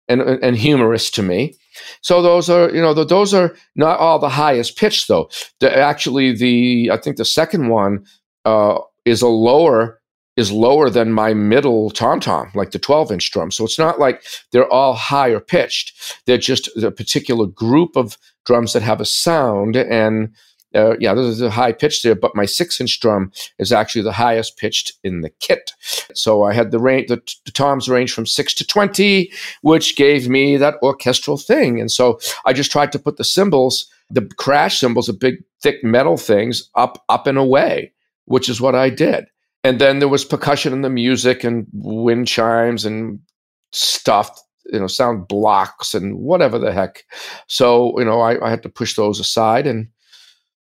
and 0.09 0.21
and 0.21 0.57
humorous 0.57 1.09
to 1.11 1.23
me. 1.23 1.55
So 2.01 2.21
those 2.21 2.49
are 2.49 2.69
you 2.71 2.81
know 2.81 2.93
those 2.93 3.33
are 3.33 3.55
not 3.75 3.99
all 3.99 4.19
the 4.19 4.27
highest 4.27 4.77
pitch 4.77 5.07
though. 5.07 5.29
The, 5.59 5.73
actually, 5.73 6.35
the 6.35 6.89
I 6.91 6.97
think 6.97 7.15
the 7.15 7.25
second 7.25 7.69
one 7.69 8.03
uh, 8.45 8.79
is 9.05 9.21
a 9.21 9.27
lower 9.27 9.99
is 10.39 10.51
lower 10.51 10.89
than 10.89 11.11
my 11.11 11.33
middle 11.33 11.89
tom 11.89 12.19
tom, 12.19 12.49
like 12.55 12.71
the 12.71 12.79
12 12.79 13.11
inch 13.11 13.31
drum. 13.31 13.51
So 13.51 13.65
it's 13.65 13.77
not 13.77 13.99
like 13.99 14.23
they're 14.51 14.71
all 14.71 14.93
higher 14.93 15.39
pitched. 15.39 16.17
They're 16.25 16.37
just 16.37 16.69
a 16.77 16.91
particular 16.91 17.45
group 17.45 17.97
of 17.97 18.17
drums 18.45 18.71
that 18.73 18.81
have 18.81 19.01
a 19.01 19.05
sound. 19.05 19.75
And 19.75 20.33
uh, 20.73 20.95
yeah, 20.99 21.13
there's 21.13 21.41
a 21.41 21.49
high 21.49 21.73
pitch 21.73 22.03
there, 22.03 22.15
but 22.15 22.35
my 22.35 22.45
six 22.45 22.79
inch 22.79 22.99
drum 23.01 23.31
is 23.57 23.73
actually 23.73 24.03
the 24.03 24.13
highest 24.13 24.57
pitched 24.57 24.93
in 25.03 25.21
the 25.21 25.31
kit. 25.41 25.71
So 26.13 26.43
I 26.43 26.53
had 26.53 26.71
the 26.71 26.79
range, 26.79 27.09
the, 27.09 27.21
the 27.45 27.51
toms 27.51 27.89
range 27.89 28.13
from 28.13 28.25
six 28.25 28.53
to 28.55 28.65
20, 28.65 29.31
which 29.61 29.97
gave 29.97 30.29
me 30.29 30.55
that 30.57 30.75
orchestral 30.81 31.37
thing. 31.37 31.81
And 31.81 31.91
so 31.91 32.19
I 32.45 32.53
just 32.53 32.71
tried 32.71 32.93
to 32.93 32.99
put 32.99 33.17
the 33.17 33.23
cymbals, 33.23 33.91
the 34.09 34.25
crash 34.37 34.79
cymbals, 34.79 35.07
the 35.07 35.13
big, 35.13 35.43
thick 35.61 35.83
metal 35.83 36.15
things 36.15 36.69
up, 36.75 37.03
up 37.09 37.27
and 37.27 37.37
away 37.37 37.91
which 38.29 38.47
is 38.47 38.61
what 38.61 38.75
I 38.75 38.89
did. 38.89 39.25
And 39.63 39.79
then 39.81 39.99
there 39.99 40.07
was 40.07 40.23
percussion 40.23 40.71
in 40.71 40.81
the 40.81 40.89
music 40.89 41.43
and 41.43 41.67
wind 41.73 42.27
chimes 42.27 42.85
and 42.85 43.19
stuff, 43.71 44.39
you 44.71 44.79
know, 44.79 44.87
sound 44.87 45.27
blocks 45.27 45.93
and 45.93 46.17
whatever 46.17 46.57
the 46.57 46.71
heck. 46.71 47.03
So, 47.47 47.97
you 47.99 48.05
know, 48.05 48.21
I, 48.21 48.45
I 48.45 48.49
had 48.49 48.63
to 48.63 48.69
push 48.69 48.95
those 48.95 49.19
aside 49.19 49.67
and 49.67 49.89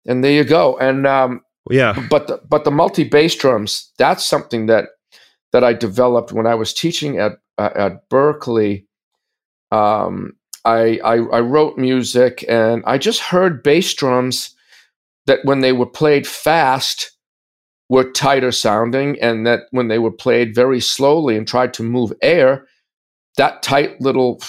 and 0.05 0.23
there 0.23 0.33
you 0.33 0.43
go. 0.43 0.77
And 0.77 1.07
um 1.07 1.41
yeah. 1.69 2.07
But 2.09 2.27
the, 2.27 2.41
but 2.49 2.65
the 2.65 2.71
multi 2.71 3.03
bass 3.03 3.35
drums, 3.35 3.91
that's 3.97 4.25
something 4.25 4.65
that 4.65 4.85
that 5.53 5.63
I 5.63 5.73
developed 5.73 6.31
when 6.31 6.47
I 6.47 6.55
was 6.55 6.73
teaching 6.73 7.19
at 7.19 7.33
uh, 7.57 7.69
at 7.75 8.09
Berklee. 8.09 8.85
Um, 9.71 10.33
I, 10.65 10.99
I, 11.03 11.15
I 11.15 11.39
wrote 11.39 11.77
music 11.77 12.45
and 12.47 12.83
I 12.85 12.97
just 12.97 13.19
heard 13.19 13.63
bass 13.63 13.93
drums 13.93 14.53
that 15.25 15.39
when 15.43 15.61
they 15.61 15.71
were 15.71 15.87
played 15.87 16.27
fast, 16.27 17.11
were 17.91 18.09
tighter 18.09 18.53
sounding, 18.53 19.19
and 19.19 19.45
that 19.45 19.63
when 19.71 19.89
they 19.89 19.99
were 19.99 20.11
played 20.11 20.55
very 20.55 20.79
slowly 20.79 21.35
and 21.35 21.45
tried 21.45 21.73
to 21.73 21.83
move 21.83 22.13
air, 22.21 22.65
that 23.35 23.61
tight 23.61 23.99
little 23.99 24.41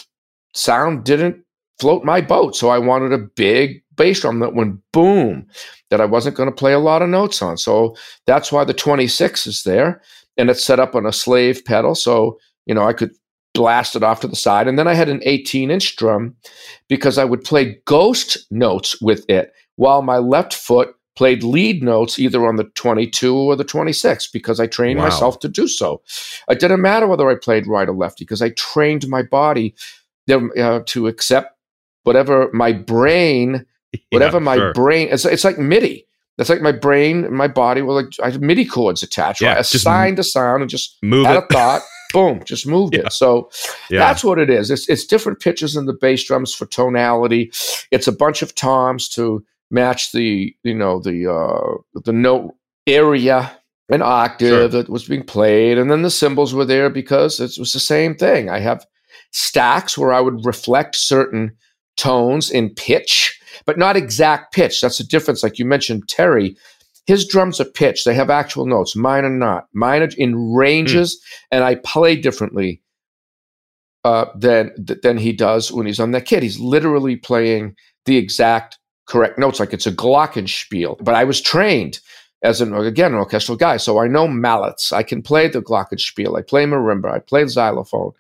sound 0.54 1.02
didn't 1.02 1.42
float 1.80 2.04
my 2.04 2.20
boat. 2.20 2.54
So 2.54 2.68
I 2.68 2.78
wanted 2.78 3.12
a 3.12 3.18
big 3.18 3.82
bass 3.96 4.20
drum 4.20 4.38
that 4.38 4.54
went 4.54 4.78
boom, 4.92 5.44
that 5.90 6.00
I 6.00 6.04
wasn't 6.04 6.36
going 6.36 6.48
to 6.48 6.54
play 6.54 6.72
a 6.72 6.78
lot 6.78 7.02
of 7.02 7.08
notes 7.08 7.42
on. 7.42 7.56
So 7.56 7.96
that's 8.26 8.52
why 8.52 8.62
the 8.62 8.72
26 8.72 9.48
is 9.48 9.64
there, 9.64 10.00
and 10.36 10.48
it's 10.48 10.64
set 10.64 10.78
up 10.78 10.94
on 10.94 11.04
a 11.04 11.12
slave 11.12 11.64
pedal. 11.64 11.96
So, 11.96 12.38
you 12.66 12.76
know, 12.76 12.84
I 12.84 12.92
could 12.92 13.10
blast 13.54 13.96
it 13.96 14.04
off 14.04 14.20
to 14.20 14.28
the 14.28 14.36
side. 14.36 14.68
And 14.68 14.78
then 14.78 14.86
I 14.86 14.94
had 14.94 15.08
an 15.08 15.20
18 15.24 15.68
inch 15.68 15.96
drum 15.96 16.36
because 16.86 17.18
I 17.18 17.24
would 17.24 17.42
play 17.42 17.80
ghost 17.86 18.46
notes 18.52 19.02
with 19.02 19.28
it 19.28 19.52
while 19.74 20.00
my 20.00 20.18
left 20.18 20.54
foot 20.54 20.94
played 21.14 21.42
lead 21.42 21.82
notes 21.82 22.18
either 22.18 22.46
on 22.46 22.56
the 22.56 22.64
22 22.64 23.34
or 23.34 23.56
the 23.56 23.64
26 23.64 24.28
because 24.28 24.58
I 24.60 24.66
trained 24.66 24.98
wow. 24.98 25.06
myself 25.06 25.38
to 25.40 25.48
do 25.48 25.68
so. 25.68 26.02
It 26.48 26.60
didn't 26.60 26.80
matter 26.80 27.06
whether 27.06 27.28
I 27.28 27.34
played 27.34 27.66
right 27.66 27.88
or 27.88 27.94
lefty 27.94 28.24
because 28.24 28.42
I 28.42 28.50
trained 28.50 29.06
my 29.08 29.22
body 29.22 29.74
uh, 30.30 30.80
to 30.86 31.06
accept 31.06 31.56
whatever 32.04 32.50
my 32.52 32.72
brain, 32.72 33.66
whatever 34.10 34.38
yeah, 34.38 34.44
my 34.44 34.56
sure. 34.56 34.72
brain. 34.72 35.08
It's, 35.10 35.24
it's 35.24 35.44
like 35.44 35.58
MIDI. 35.58 36.06
That's 36.38 36.48
like 36.48 36.62
my 36.62 36.72
brain 36.72 37.24
and 37.24 37.36
my 37.36 37.48
body 37.48 37.82
were 37.82 37.92
like 37.92 38.06
I 38.22 38.30
have 38.30 38.40
MIDI 38.40 38.64
cords 38.64 39.02
attached. 39.02 39.42
Yeah, 39.42 39.54
I 39.54 39.58
assigned 39.58 40.18
a 40.18 40.24
sound 40.24 40.62
and 40.62 40.70
just 40.70 40.96
move 41.02 41.26
had 41.26 41.36
it. 41.36 41.44
a 41.44 41.52
thought. 41.52 41.82
boom, 42.12 42.42
just 42.44 42.66
moved 42.66 42.94
yeah. 42.94 43.06
it. 43.06 43.12
So 43.12 43.50
yeah. 43.90 43.98
that's 43.98 44.22
what 44.22 44.38
it 44.38 44.50
is. 44.50 44.70
It's, 44.70 44.88
it's 44.88 45.06
different 45.06 45.40
pitches 45.40 45.76
in 45.76 45.86
the 45.86 45.94
bass 45.94 46.22
drums 46.24 46.54
for 46.54 46.66
tonality. 46.66 47.50
It's 47.90 48.06
a 48.06 48.12
bunch 48.12 48.42
of 48.42 48.54
toms 48.54 49.08
to 49.10 49.44
match 49.72 50.12
the 50.12 50.54
you 50.62 50.74
know 50.74 51.00
the 51.00 51.32
uh, 51.32 52.00
the 52.04 52.12
note 52.12 52.54
area 52.86 53.50
and 53.90 54.02
octave 54.02 54.48
sure. 54.48 54.68
that 54.68 54.88
was 54.88 55.08
being 55.08 55.24
played, 55.24 55.78
and 55.78 55.90
then 55.90 56.02
the 56.02 56.10
cymbals 56.10 56.54
were 56.54 56.64
there 56.64 56.90
because 56.90 57.40
it 57.40 57.58
was 57.58 57.72
the 57.72 57.80
same 57.80 58.14
thing. 58.14 58.48
I 58.48 58.60
have 58.60 58.86
stacks 59.32 59.98
where 59.98 60.12
I 60.12 60.20
would 60.20 60.44
reflect 60.44 60.94
certain 60.94 61.56
tones 61.96 62.50
in 62.50 62.74
pitch, 62.74 63.38
but 63.66 63.78
not 63.78 63.96
exact 63.96 64.54
pitch. 64.54 64.80
That's 64.80 64.98
the 64.98 65.04
difference. 65.04 65.42
Like 65.42 65.58
you 65.58 65.64
mentioned, 65.64 66.08
Terry, 66.08 66.56
his 67.06 67.26
drums 67.26 67.60
are 67.60 67.64
pitched; 67.64 68.04
they 68.04 68.14
have 68.14 68.30
actual 68.30 68.66
notes. 68.66 68.94
Mine 68.94 69.24
are 69.24 69.30
not. 69.30 69.66
Mine 69.72 70.02
are 70.02 70.10
in 70.16 70.52
ranges, 70.52 71.16
mm. 71.16 71.46
and 71.50 71.64
I 71.64 71.76
play 71.76 72.16
differently 72.16 72.82
uh, 74.04 74.26
than 74.36 74.72
than 75.02 75.18
he 75.18 75.32
does 75.32 75.72
when 75.72 75.86
he's 75.86 76.00
on 76.00 76.12
that 76.12 76.26
kit. 76.26 76.42
He's 76.42 76.60
literally 76.60 77.16
playing 77.16 77.74
the 78.04 78.16
exact 78.16 78.78
correct 79.12 79.38
notes 79.38 79.60
like 79.60 79.74
it's 79.74 79.86
a 79.86 79.92
glockenspiel. 79.92 80.96
But 81.04 81.14
I 81.14 81.24
was 81.24 81.40
trained 81.40 82.00
as 82.42 82.60
an 82.60 82.74
again 82.74 83.12
an 83.12 83.18
orchestral 83.18 83.56
guy, 83.56 83.76
so 83.76 83.98
I 83.98 84.08
know 84.08 84.26
mallets. 84.26 84.92
I 84.92 85.02
can 85.02 85.22
play 85.22 85.48
the 85.48 85.60
glockenspiel. 85.60 86.36
I 86.36 86.42
play 86.42 86.64
marimba. 86.64 87.12
I 87.12 87.18
play 87.18 87.46
xylophone, 87.46 88.12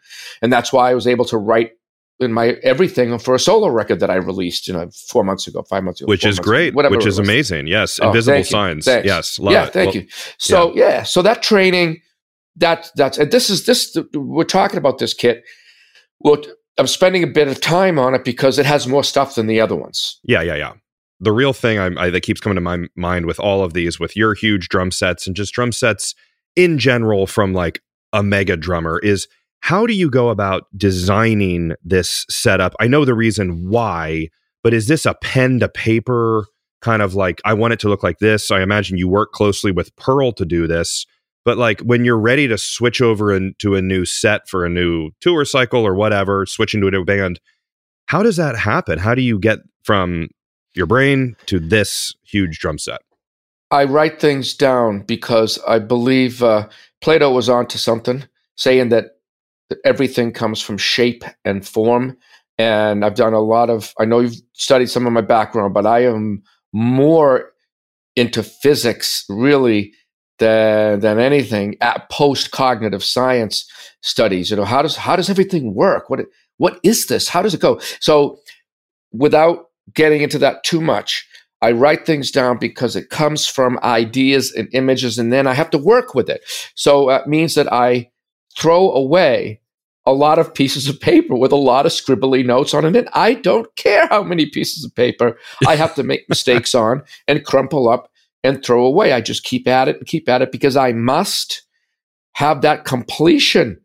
and 0.42 0.52
that's 0.52 0.72
why 0.72 0.90
I 0.90 0.94
was 0.94 1.06
able 1.06 1.24
to 1.26 1.38
write 1.38 1.72
in 2.20 2.32
my 2.32 2.50
everything 2.62 3.18
for 3.18 3.34
a 3.34 3.38
solo 3.38 3.68
record 3.68 4.00
that 4.00 4.10
I 4.10 4.16
released, 4.16 4.68
you 4.68 4.74
know, 4.74 4.90
four 5.08 5.24
months 5.24 5.46
ago, 5.48 5.62
five 5.62 5.82
months 5.82 6.00
ago, 6.02 6.08
which 6.08 6.26
is 6.26 6.38
great, 6.38 6.74
ago, 6.76 6.90
which 6.90 7.06
is 7.06 7.18
amazing. 7.18 7.66
Yes, 7.66 7.98
oh, 8.00 8.08
invisible 8.08 8.44
signs. 8.44 8.86
Yes, 8.86 9.38
love 9.38 9.52
yeah, 9.52 9.66
it. 9.66 9.72
thank 9.72 9.94
well, 9.94 10.02
you. 10.02 10.08
So 10.38 10.74
yeah. 10.74 10.88
yeah, 10.88 11.02
so 11.04 11.22
that 11.22 11.42
training, 11.42 12.02
that 12.56 12.90
that's 12.96 13.16
and 13.16 13.32
this 13.32 13.48
is 13.48 13.64
this 13.64 13.96
we're 14.14 14.44
talking 14.44 14.76
about 14.76 14.98
this 14.98 15.14
kit. 15.14 15.42
Well, 16.20 16.42
I'm 16.78 16.86
spending 16.86 17.24
a 17.24 17.26
bit 17.26 17.48
of 17.48 17.60
time 17.60 17.98
on 17.98 18.14
it 18.14 18.24
because 18.24 18.58
it 18.58 18.66
has 18.66 18.86
more 18.86 19.02
stuff 19.02 19.34
than 19.34 19.46
the 19.46 19.60
other 19.60 19.74
ones. 19.74 20.20
Yeah, 20.22 20.42
yeah, 20.42 20.54
yeah 20.54 20.72
the 21.22 21.32
real 21.32 21.52
thing 21.52 21.78
I, 21.78 21.90
I, 21.96 22.10
that 22.10 22.22
keeps 22.22 22.40
coming 22.40 22.56
to 22.56 22.60
my 22.60 22.86
mind 22.96 23.26
with 23.26 23.38
all 23.38 23.62
of 23.62 23.74
these, 23.74 24.00
with 24.00 24.16
your 24.16 24.34
huge 24.34 24.68
drum 24.68 24.90
sets 24.90 25.26
and 25.26 25.36
just 25.36 25.54
drum 25.54 25.70
sets 25.70 26.14
in 26.56 26.78
general 26.78 27.26
from 27.26 27.54
like 27.54 27.80
a 28.12 28.22
mega 28.22 28.56
drummer, 28.56 28.98
is 28.98 29.28
how 29.60 29.86
do 29.86 29.94
you 29.94 30.10
go 30.10 30.30
about 30.30 30.64
designing 30.76 31.74
this 31.84 32.26
setup? 32.28 32.74
I 32.80 32.88
know 32.88 33.04
the 33.04 33.14
reason 33.14 33.70
why, 33.70 34.28
but 34.64 34.74
is 34.74 34.88
this 34.88 35.06
a 35.06 35.14
pen 35.14 35.60
to 35.60 35.68
paper 35.68 36.46
kind 36.80 37.00
of 37.00 37.14
like, 37.14 37.40
I 37.44 37.54
want 37.54 37.72
it 37.72 37.80
to 37.80 37.88
look 37.88 38.02
like 38.02 38.18
this? 38.18 38.50
I 38.50 38.60
imagine 38.60 38.98
you 38.98 39.06
work 39.06 39.30
closely 39.30 39.70
with 39.70 39.94
Pearl 39.94 40.32
to 40.32 40.44
do 40.44 40.66
this. 40.66 41.06
But 41.44 41.56
like 41.56 41.80
when 41.82 42.04
you're 42.04 42.18
ready 42.18 42.48
to 42.48 42.58
switch 42.58 43.00
over 43.00 43.32
into 43.32 43.76
a 43.76 43.82
new 43.82 44.04
set 44.04 44.48
for 44.48 44.64
a 44.64 44.68
new 44.68 45.10
tour 45.20 45.44
cycle 45.44 45.86
or 45.86 45.94
whatever, 45.94 46.46
switching 46.46 46.80
to 46.80 46.88
a 46.88 46.90
new 46.90 47.04
band, 47.04 47.40
how 48.06 48.24
does 48.24 48.36
that 48.36 48.56
happen? 48.56 48.98
How 48.98 49.14
do 49.14 49.22
you 49.22 49.38
get 49.38 49.60
from 49.84 50.28
your 50.74 50.86
brain 50.86 51.36
to 51.46 51.58
this 51.58 52.14
huge 52.22 52.58
drum 52.58 52.78
set? 52.78 53.00
I 53.70 53.84
write 53.84 54.20
things 54.20 54.54
down 54.54 55.00
because 55.00 55.58
I 55.66 55.78
believe 55.78 56.42
uh, 56.42 56.68
Plato 57.00 57.30
was 57.30 57.48
onto 57.48 57.78
something, 57.78 58.24
saying 58.56 58.90
that 58.90 59.16
everything 59.84 60.32
comes 60.32 60.60
from 60.60 60.76
shape 60.76 61.24
and 61.44 61.66
form. 61.66 62.16
And 62.58 63.04
I've 63.04 63.14
done 63.14 63.32
a 63.32 63.40
lot 63.40 63.70
of, 63.70 63.94
I 63.98 64.04
know 64.04 64.20
you've 64.20 64.40
studied 64.52 64.90
some 64.90 65.06
of 65.06 65.12
my 65.12 65.22
background, 65.22 65.72
but 65.72 65.86
I 65.86 66.04
am 66.04 66.42
more 66.72 67.52
into 68.14 68.42
physics 68.42 69.24
really 69.28 69.94
than, 70.38 71.00
than 71.00 71.18
anything 71.18 71.76
at 71.80 72.10
post 72.10 72.50
cognitive 72.50 73.02
science 73.02 73.68
studies. 74.02 74.50
You 74.50 74.56
know, 74.56 74.66
how 74.66 74.82
does, 74.82 74.96
how 74.96 75.16
does 75.16 75.30
everything 75.30 75.74
work? 75.74 76.10
What, 76.10 76.20
what 76.58 76.78
is 76.82 77.06
this? 77.06 77.28
How 77.28 77.40
does 77.40 77.54
it 77.54 77.60
go? 77.60 77.80
So 78.00 78.38
without 79.12 79.70
getting 79.94 80.22
into 80.22 80.38
that 80.38 80.64
too 80.64 80.80
much, 80.80 81.26
I 81.60 81.72
write 81.72 82.06
things 82.06 82.30
down 82.30 82.58
because 82.58 82.96
it 82.96 83.10
comes 83.10 83.46
from 83.46 83.78
ideas 83.82 84.52
and 84.52 84.68
images, 84.72 85.18
and 85.18 85.32
then 85.32 85.46
I 85.46 85.54
have 85.54 85.70
to 85.70 85.78
work 85.78 86.14
with 86.14 86.28
it. 86.28 86.44
So 86.74 87.06
that 87.08 87.28
means 87.28 87.54
that 87.54 87.72
I 87.72 88.10
throw 88.58 88.90
away 88.92 89.60
a 90.04 90.12
lot 90.12 90.38
of 90.38 90.52
pieces 90.52 90.88
of 90.88 91.00
paper 91.00 91.36
with 91.36 91.52
a 91.52 91.56
lot 91.56 91.86
of 91.86 91.92
scribbly 91.92 92.44
notes 92.44 92.74
on 92.74 92.84
it. 92.84 92.96
And 92.96 93.08
I 93.12 93.34
don't 93.34 93.74
care 93.76 94.08
how 94.08 94.22
many 94.24 94.46
pieces 94.46 94.84
of 94.84 94.94
paper 94.94 95.38
I 95.66 95.76
have 95.76 95.94
to 95.94 96.02
make 96.02 96.28
mistakes 96.28 96.74
on 96.74 97.02
and 97.28 97.44
crumple 97.44 97.88
up 97.88 98.10
and 98.42 98.64
throw 98.64 98.84
away. 98.84 99.12
I 99.12 99.20
just 99.20 99.44
keep 99.44 99.68
at 99.68 99.86
it 99.88 99.98
and 99.98 100.06
keep 100.06 100.28
at 100.28 100.42
it 100.42 100.50
because 100.50 100.76
I 100.76 100.92
must 100.92 101.62
have 102.32 102.62
that 102.62 102.84
completion 102.84 103.78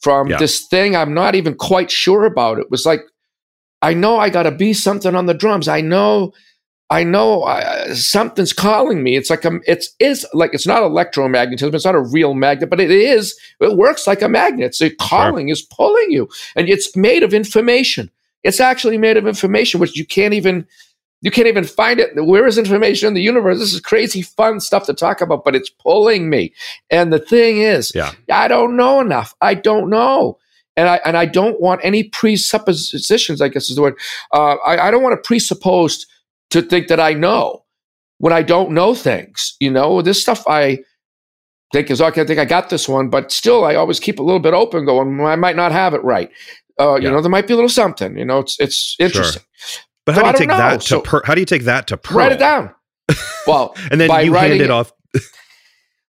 from 0.00 0.28
yeah. 0.28 0.36
this 0.36 0.66
thing 0.66 0.94
I'm 0.94 1.14
not 1.14 1.34
even 1.34 1.54
quite 1.54 1.90
sure 1.90 2.26
about. 2.26 2.58
It 2.58 2.70
was 2.70 2.84
like, 2.84 3.00
I 3.82 3.94
know 3.94 4.16
I 4.16 4.30
got 4.30 4.44
to 4.44 4.50
be 4.50 4.72
something 4.72 5.14
on 5.14 5.26
the 5.26 5.34
drums. 5.34 5.68
I 5.68 5.80
know 5.80 6.32
I 6.92 7.04
know 7.04 7.44
uh, 7.44 7.94
something's 7.94 8.52
calling 8.52 9.02
me. 9.02 9.16
It's 9.16 9.30
like 9.30 9.46
a, 9.46 9.60
it's 9.66 9.94
is 9.98 10.26
like 10.34 10.52
it's 10.52 10.66
not 10.66 10.82
electromagnetism. 10.82 11.74
It's 11.74 11.86
not 11.86 11.94
a 11.94 12.00
real 12.00 12.34
magnet, 12.34 12.68
but 12.68 12.80
it 12.80 12.90
is. 12.90 13.38
It 13.60 13.78
works 13.78 14.06
like 14.06 14.20
a 14.20 14.28
magnet. 14.28 14.74
So 14.74 14.90
calling 15.00 15.48
sure. 15.48 15.52
is 15.52 15.62
pulling 15.62 16.10
you, 16.10 16.28
and 16.54 16.68
it's 16.68 16.94
made 16.94 17.22
of 17.22 17.32
information. 17.32 18.10
It's 18.44 18.60
actually 18.60 18.98
made 18.98 19.16
of 19.16 19.26
information, 19.26 19.80
which 19.80 19.96
you 19.96 20.04
can't 20.04 20.34
even 20.34 20.66
you 21.22 21.30
can't 21.30 21.48
even 21.48 21.64
find 21.64 21.98
it. 21.98 22.10
Where 22.14 22.46
is 22.46 22.58
information 22.58 23.08
in 23.08 23.14
the 23.14 23.22
universe? 23.22 23.58
This 23.58 23.72
is 23.72 23.80
crazy 23.80 24.20
fun 24.20 24.60
stuff 24.60 24.84
to 24.86 24.92
talk 24.92 25.22
about, 25.22 25.44
but 25.44 25.56
it's 25.56 25.70
pulling 25.70 26.28
me. 26.28 26.52
And 26.90 27.10
the 27.10 27.20
thing 27.20 27.58
is, 27.58 27.92
yeah. 27.94 28.12
I 28.30 28.48
don't 28.48 28.76
know 28.76 29.00
enough. 29.00 29.34
I 29.40 29.54
don't 29.54 29.88
know. 29.88 30.38
And 30.76 30.88
I, 30.88 31.00
and 31.04 31.16
I 31.16 31.26
don't 31.26 31.60
want 31.60 31.80
any 31.84 32.04
presuppositions, 32.04 33.42
I 33.42 33.48
guess 33.48 33.68
is 33.68 33.76
the 33.76 33.82
word. 33.82 33.98
Uh, 34.32 34.54
I, 34.66 34.88
I 34.88 34.90
don't 34.90 35.02
want 35.02 35.22
to 35.22 35.26
presuppose 35.26 36.06
to 36.50 36.62
think 36.62 36.88
that 36.88 37.00
I 37.00 37.12
know 37.12 37.64
when 38.18 38.32
I 38.32 38.42
don't 38.42 38.70
know 38.70 38.94
things. 38.94 39.54
You 39.60 39.70
know, 39.70 40.00
this 40.00 40.22
stuff 40.22 40.44
I 40.46 40.78
think 41.72 41.90
is 41.90 42.00
okay. 42.00 42.22
I 42.22 42.24
think 42.24 42.38
I 42.38 42.44
got 42.44 42.70
this 42.70 42.88
one, 42.88 43.10
but 43.10 43.32
still, 43.32 43.64
I 43.64 43.74
always 43.74 44.00
keep 44.00 44.18
a 44.18 44.22
little 44.22 44.40
bit 44.40 44.54
open, 44.54 44.84
going, 44.86 45.20
I 45.20 45.36
might 45.36 45.56
not 45.56 45.72
have 45.72 45.92
it 45.92 46.02
right. 46.04 46.30
Uh, 46.80 46.94
yeah. 46.94 47.08
You 47.08 47.10
know, 47.10 47.20
there 47.20 47.30
might 47.30 47.46
be 47.46 47.52
a 47.52 47.56
little 47.56 47.68
something. 47.68 48.16
You 48.16 48.24
know, 48.24 48.38
it's 48.38 48.58
it's 48.58 48.96
interesting. 48.98 49.42
Sure. 49.56 49.82
But 50.06 50.14
how 50.14 50.22
so 50.22 50.24
do 50.24 50.28
you 50.32 50.38
take 50.38 50.48
know. 50.48 50.56
that 50.56 50.80
to 50.80 50.86
so, 50.86 51.00
per, 51.00 51.22
how 51.24 51.34
do 51.34 51.40
you 51.40 51.46
take 51.46 51.64
that 51.64 51.86
to 51.88 51.96
Pearl? 51.96 52.18
Write 52.18 52.32
it 52.32 52.38
down. 52.38 52.74
Well, 53.46 53.74
and 53.90 54.00
then 54.00 54.08
you 54.24 54.34
hand 54.34 54.60
it 54.60 54.70
off. 54.70 54.92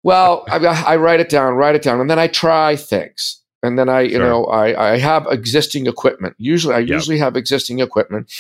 well, 0.03 0.45
I, 0.49 0.59
I 0.59 0.97
write 0.97 1.21
it 1.21 1.29
down, 1.29 1.55
write 1.55 1.75
it 1.75 1.83
down, 1.83 2.01
and 2.01 2.09
then 2.09 2.19
I 2.19 2.29
try 2.29 2.77
things 2.77 3.42
and 3.63 3.79
then 3.79 3.89
I, 3.89 4.03
you 4.03 4.17
sure. 4.17 4.21
know, 4.21 4.45
I, 4.47 4.93
I 4.93 4.99
have 4.99 5.27
existing 5.31 5.87
equipment. 5.87 6.35
Usually, 6.39 6.75
I 6.75 6.81
yep. 6.81 6.89
usually 6.89 7.19
have 7.19 7.37
existing 7.37 7.81
equipment, 7.81 8.33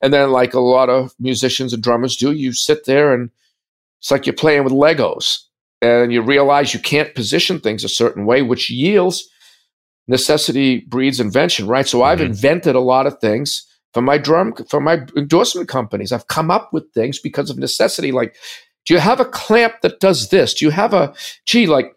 and 0.00 0.12
then 0.12 0.30
like 0.30 0.54
a 0.54 0.60
lot 0.60 0.88
of 0.88 1.14
musicians 1.18 1.72
and 1.72 1.82
drummers 1.82 2.16
do, 2.16 2.32
you 2.32 2.52
sit 2.52 2.84
there 2.84 3.12
and 3.12 3.30
it's 4.00 4.10
like 4.10 4.26
you're 4.26 4.34
playing 4.34 4.64
with 4.64 4.72
Legos, 4.72 5.44
and 5.82 6.12
you 6.12 6.22
realize 6.22 6.72
you 6.72 6.80
can't 6.80 7.14
position 7.14 7.60
things 7.60 7.84
a 7.84 7.88
certain 7.88 8.26
way, 8.26 8.42
which 8.42 8.70
yields 8.70 9.28
necessity 10.08 10.80
breeds 10.88 11.20
invention, 11.20 11.66
right? 11.66 11.86
So 11.86 12.02
I've 12.02 12.18
mm-hmm. 12.18 12.28
invented 12.28 12.74
a 12.74 12.80
lot 12.80 13.06
of 13.06 13.18
things 13.20 13.66
for 13.92 14.02
my 14.02 14.18
drum 14.18 14.54
for 14.68 14.80
my 14.80 15.06
endorsement 15.16 15.68
companies. 15.68 16.12
I've 16.12 16.28
come 16.28 16.50
up 16.50 16.72
with 16.72 16.92
things 16.92 17.18
because 17.18 17.50
of 17.50 17.58
necessity, 17.58 18.12
like 18.12 18.34
do 18.86 18.94
you 18.94 19.00
have 19.00 19.20
a 19.20 19.24
clamp 19.24 19.74
that 19.82 20.00
does 20.00 20.30
this? 20.30 20.54
Do 20.54 20.64
you 20.64 20.70
have 20.70 20.94
a, 20.94 21.14
gee, 21.46 21.66
like, 21.66 21.94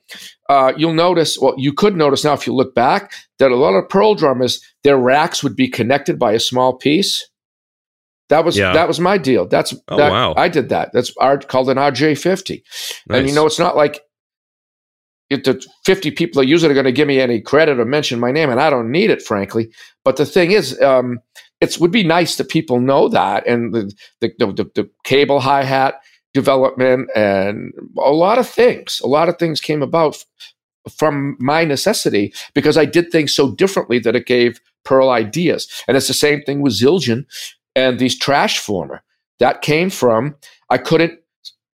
uh, 0.53 0.71
you'll 0.77 0.93
notice, 0.93 1.39
well, 1.39 1.55
you 1.57 1.73
could 1.73 1.95
notice 1.95 2.23
now 2.23 2.33
if 2.33 2.45
you 2.45 2.53
look 2.53 2.75
back 2.75 3.11
that 3.39 3.49
a 3.49 3.55
lot 3.55 3.73
of 3.73 3.89
Pearl 3.89 4.13
drummers, 4.13 4.61
their 4.83 4.97
racks 4.97 5.41
would 5.41 5.55
be 5.55 5.67
connected 5.67 6.19
by 6.19 6.33
a 6.33 6.39
small 6.39 6.77
piece. 6.77 7.27
That 8.29 8.45
was 8.45 8.55
yeah. 8.55 8.71
that 8.73 8.87
was 8.87 8.99
my 8.99 9.17
deal. 9.17 9.47
That's 9.47 9.73
oh, 9.87 9.97
that, 9.97 10.11
wow. 10.11 10.35
I 10.37 10.49
did 10.49 10.69
that. 10.69 10.91
That's 10.93 11.11
art 11.17 11.47
called 11.47 11.71
an 11.71 11.77
RJ50. 11.77 12.61
Nice. 13.07 13.17
And 13.17 13.27
you 13.27 13.33
know, 13.33 13.47
it's 13.47 13.57
not 13.57 13.75
like 13.75 14.01
if 15.31 15.43
the 15.43 15.65
50 15.85 16.11
people 16.11 16.39
that 16.39 16.47
use 16.47 16.63
it 16.63 16.69
are 16.69 16.75
going 16.75 16.85
to 16.85 16.91
give 16.91 17.07
me 17.07 17.19
any 17.19 17.41
credit 17.41 17.79
or 17.79 17.85
mention 17.85 18.19
my 18.19 18.31
name, 18.31 18.51
and 18.51 18.61
I 18.61 18.69
don't 18.69 18.91
need 18.91 19.09
it, 19.09 19.23
frankly. 19.23 19.71
But 20.03 20.17
the 20.17 20.25
thing 20.25 20.51
is, 20.51 20.79
um, 20.81 21.19
it 21.61 21.79
would 21.79 21.91
be 21.91 22.03
nice 22.03 22.35
that 22.35 22.49
people 22.49 22.79
know 22.79 23.09
that. 23.09 23.47
And 23.47 23.73
the 23.73 23.91
the, 24.21 24.31
the, 24.37 24.69
the 24.75 24.89
cable 25.03 25.39
hi 25.39 25.63
hat 25.63 25.95
development 26.33 27.09
and 27.15 27.73
a 27.97 28.11
lot 28.11 28.39
of 28.39 28.47
things. 28.47 29.01
A 29.03 29.07
lot 29.07 29.29
of 29.29 29.37
things 29.37 29.61
came 29.61 29.81
about 29.81 30.23
from 30.89 31.37
my 31.39 31.63
necessity 31.63 32.33
because 32.53 32.77
I 32.77 32.85
did 32.85 33.11
things 33.11 33.33
so 33.33 33.51
differently 33.51 33.99
that 33.99 34.15
it 34.15 34.25
gave 34.25 34.59
Pearl 34.83 35.09
ideas. 35.09 35.67
And 35.87 35.95
it's 35.95 36.07
the 36.07 36.13
same 36.13 36.41
thing 36.41 36.61
with 36.61 36.73
Zildjian 36.73 37.25
and 37.75 37.99
these 37.99 38.19
Trashformer. 38.19 38.99
That 39.39 39.61
came 39.61 39.89
from 39.89 40.35
I 40.69 40.77
couldn't 40.77 41.19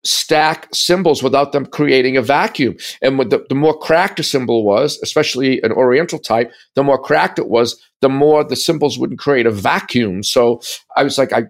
stack 0.04 0.68
cymbals 0.72 1.22
without 1.22 1.52
them 1.52 1.66
creating 1.66 2.16
a 2.16 2.22
vacuum. 2.22 2.76
And 3.02 3.18
the, 3.18 3.44
the 3.48 3.54
more 3.54 3.76
cracked 3.76 4.20
a 4.20 4.22
cymbal 4.22 4.64
was, 4.64 4.98
especially 5.02 5.60
an 5.62 5.72
Oriental 5.72 6.18
type, 6.18 6.52
the 6.74 6.84
more 6.84 6.98
cracked 6.98 7.38
it 7.38 7.48
was, 7.48 7.80
the 8.00 8.08
more 8.08 8.44
the 8.44 8.56
cymbals 8.56 8.98
wouldn't 8.98 9.18
create 9.18 9.46
a 9.46 9.50
vacuum. 9.50 10.22
So 10.22 10.60
I 10.96 11.02
was 11.02 11.18
like, 11.18 11.32
I 11.32 11.44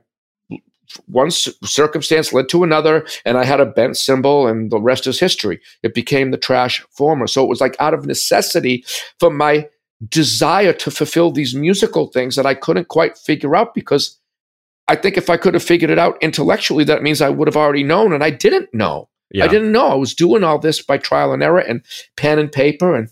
one 1.06 1.30
circumstance 1.30 2.32
led 2.32 2.48
to 2.50 2.64
another, 2.64 3.06
and 3.24 3.38
I 3.38 3.44
had 3.44 3.60
a 3.60 3.66
bent 3.66 3.96
cymbal, 3.96 4.46
and 4.46 4.70
the 4.70 4.80
rest 4.80 5.06
is 5.06 5.20
history. 5.20 5.60
It 5.82 5.94
became 5.94 6.30
the 6.30 6.38
Trashformer. 6.38 7.28
So 7.28 7.42
it 7.42 7.48
was 7.48 7.60
like 7.60 7.76
out 7.80 7.94
of 7.94 8.06
necessity 8.06 8.84
for 9.18 9.30
my 9.30 9.68
desire 10.08 10.72
to 10.74 10.90
fulfill 10.90 11.30
these 11.30 11.54
musical 11.54 12.08
things 12.08 12.36
that 12.36 12.46
I 12.46 12.54
couldn't 12.54 12.88
quite 12.88 13.16
figure 13.16 13.56
out 13.56 13.74
because 13.74 14.18
I 14.88 14.94
think 14.94 15.16
if 15.16 15.30
I 15.30 15.36
could 15.36 15.54
have 15.54 15.62
figured 15.62 15.90
it 15.90 15.98
out 15.98 16.16
intellectually, 16.22 16.84
that 16.84 17.02
means 17.02 17.20
I 17.20 17.30
would 17.30 17.48
have 17.48 17.56
already 17.56 17.82
known, 17.82 18.12
and 18.12 18.22
I 18.22 18.30
didn't 18.30 18.72
know. 18.72 19.08
Yeah. 19.30 19.44
I 19.44 19.48
didn't 19.48 19.72
know. 19.72 19.88
I 19.88 19.94
was 19.94 20.14
doing 20.14 20.44
all 20.44 20.58
this 20.58 20.80
by 20.80 20.98
trial 20.98 21.32
and 21.32 21.42
error 21.42 21.58
and 21.58 21.82
pen 22.16 22.38
and 22.38 22.50
paper 22.50 22.94
and 22.94 23.08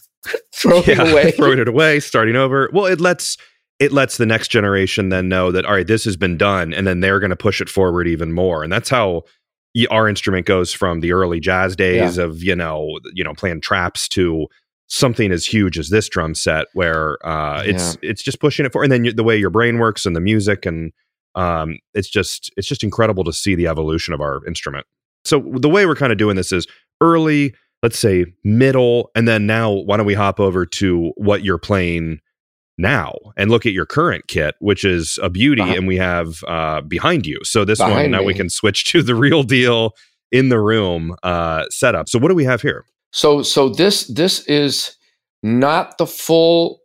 throwing 0.54 0.84
yeah, 0.84 1.04
it 1.04 1.12
away. 1.12 1.30
throwing 1.32 1.58
it 1.58 1.68
away, 1.68 2.00
starting 2.00 2.36
over. 2.36 2.70
Well, 2.72 2.86
it 2.86 3.00
lets 3.00 3.36
it 3.78 3.92
lets 3.92 4.16
the 4.16 4.26
next 4.26 4.48
generation 4.48 5.08
then 5.08 5.28
know 5.28 5.52
that 5.52 5.64
all 5.64 5.74
right 5.74 5.86
this 5.86 6.04
has 6.04 6.16
been 6.16 6.36
done 6.36 6.72
and 6.72 6.86
then 6.86 7.00
they're 7.00 7.20
going 7.20 7.30
to 7.30 7.36
push 7.36 7.60
it 7.60 7.68
forward 7.68 8.06
even 8.06 8.32
more 8.32 8.62
and 8.62 8.72
that's 8.72 8.88
how 8.88 9.22
our 9.90 10.08
instrument 10.08 10.46
goes 10.46 10.72
from 10.72 11.00
the 11.00 11.12
early 11.12 11.40
jazz 11.40 11.76
days 11.76 12.16
yeah. 12.16 12.24
of 12.24 12.42
you 12.42 12.56
know 12.56 12.98
you 13.12 13.22
know 13.22 13.34
playing 13.34 13.60
traps 13.60 14.08
to 14.08 14.46
something 14.88 15.30
as 15.30 15.44
huge 15.44 15.78
as 15.78 15.90
this 15.90 16.08
drum 16.08 16.34
set 16.34 16.66
where 16.72 17.18
uh, 17.26 17.62
it's 17.64 17.94
yeah. 18.02 18.10
it's 18.10 18.22
just 18.22 18.40
pushing 18.40 18.64
it 18.64 18.72
forward 18.72 18.84
and 18.84 18.92
then 18.92 19.04
you, 19.04 19.12
the 19.12 19.22
way 19.22 19.36
your 19.36 19.50
brain 19.50 19.78
works 19.78 20.06
and 20.06 20.16
the 20.16 20.20
music 20.20 20.64
and 20.66 20.92
um, 21.34 21.78
it's 21.94 22.08
just 22.08 22.50
it's 22.56 22.66
just 22.66 22.82
incredible 22.82 23.22
to 23.22 23.32
see 23.32 23.54
the 23.54 23.66
evolution 23.66 24.14
of 24.14 24.20
our 24.20 24.44
instrument 24.46 24.86
so 25.24 25.40
the 25.56 25.68
way 25.68 25.84
we're 25.84 25.94
kind 25.94 26.12
of 26.12 26.18
doing 26.18 26.36
this 26.36 26.52
is 26.52 26.66
early 27.00 27.54
let's 27.82 27.98
say 27.98 28.24
middle 28.44 29.10
and 29.14 29.28
then 29.28 29.46
now 29.46 29.70
why 29.70 29.96
don't 29.96 30.06
we 30.06 30.14
hop 30.14 30.40
over 30.40 30.64
to 30.64 31.12
what 31.16 31.44
you're 31.44 31.58
playing 31.58 32.18
now 32.78 33.14
and 33.36 33.50
look 33.50 33.66
at 33.66 33.72
your 33.72 33.86
current 33.86 34.28
kit, 34.28 34.54
which 34.60 34.84
is 34.84 35.18
a 35.22 35.28
beauty, 35.28 35.62
uh-huh. 35.62 35.74
and 35.76 35.86
we 35.86 35.96
have 35.96 36.42
uh, 36.46 36.80
behind 36.82 37.26
you. 37.26 37.38
So 37.42 37.64
this 37.64 37.78
behind 37.78 37.94
one 37.94 38.10
now 38.12 38.20
me. 38.20 38.26
we 38.26 38.34
can 38.34 38.48
switch 38.48 38.84
to 38.92 39.02
the 39.02 39.14
real 39.16 39.42
deal 39.42 39.94
in 40.30 40.48
the 40.48 40.60
room 40.60 41.16
uh, 41.22 41.64
setup. 41.70 42.08
So 42.08 42.18
what 42.18 42.28
do 42.28 42.34
we 42.34 42.44
have 42.44 42.62
here? 42.62 42.84
So 43.12 43.42
so 43.42 43.68
this 43.68 44.06
this 44.06 44.40
is 44.46 44.96
not 45.42 45.98
the 45.98 46.06
full 46.06 46.80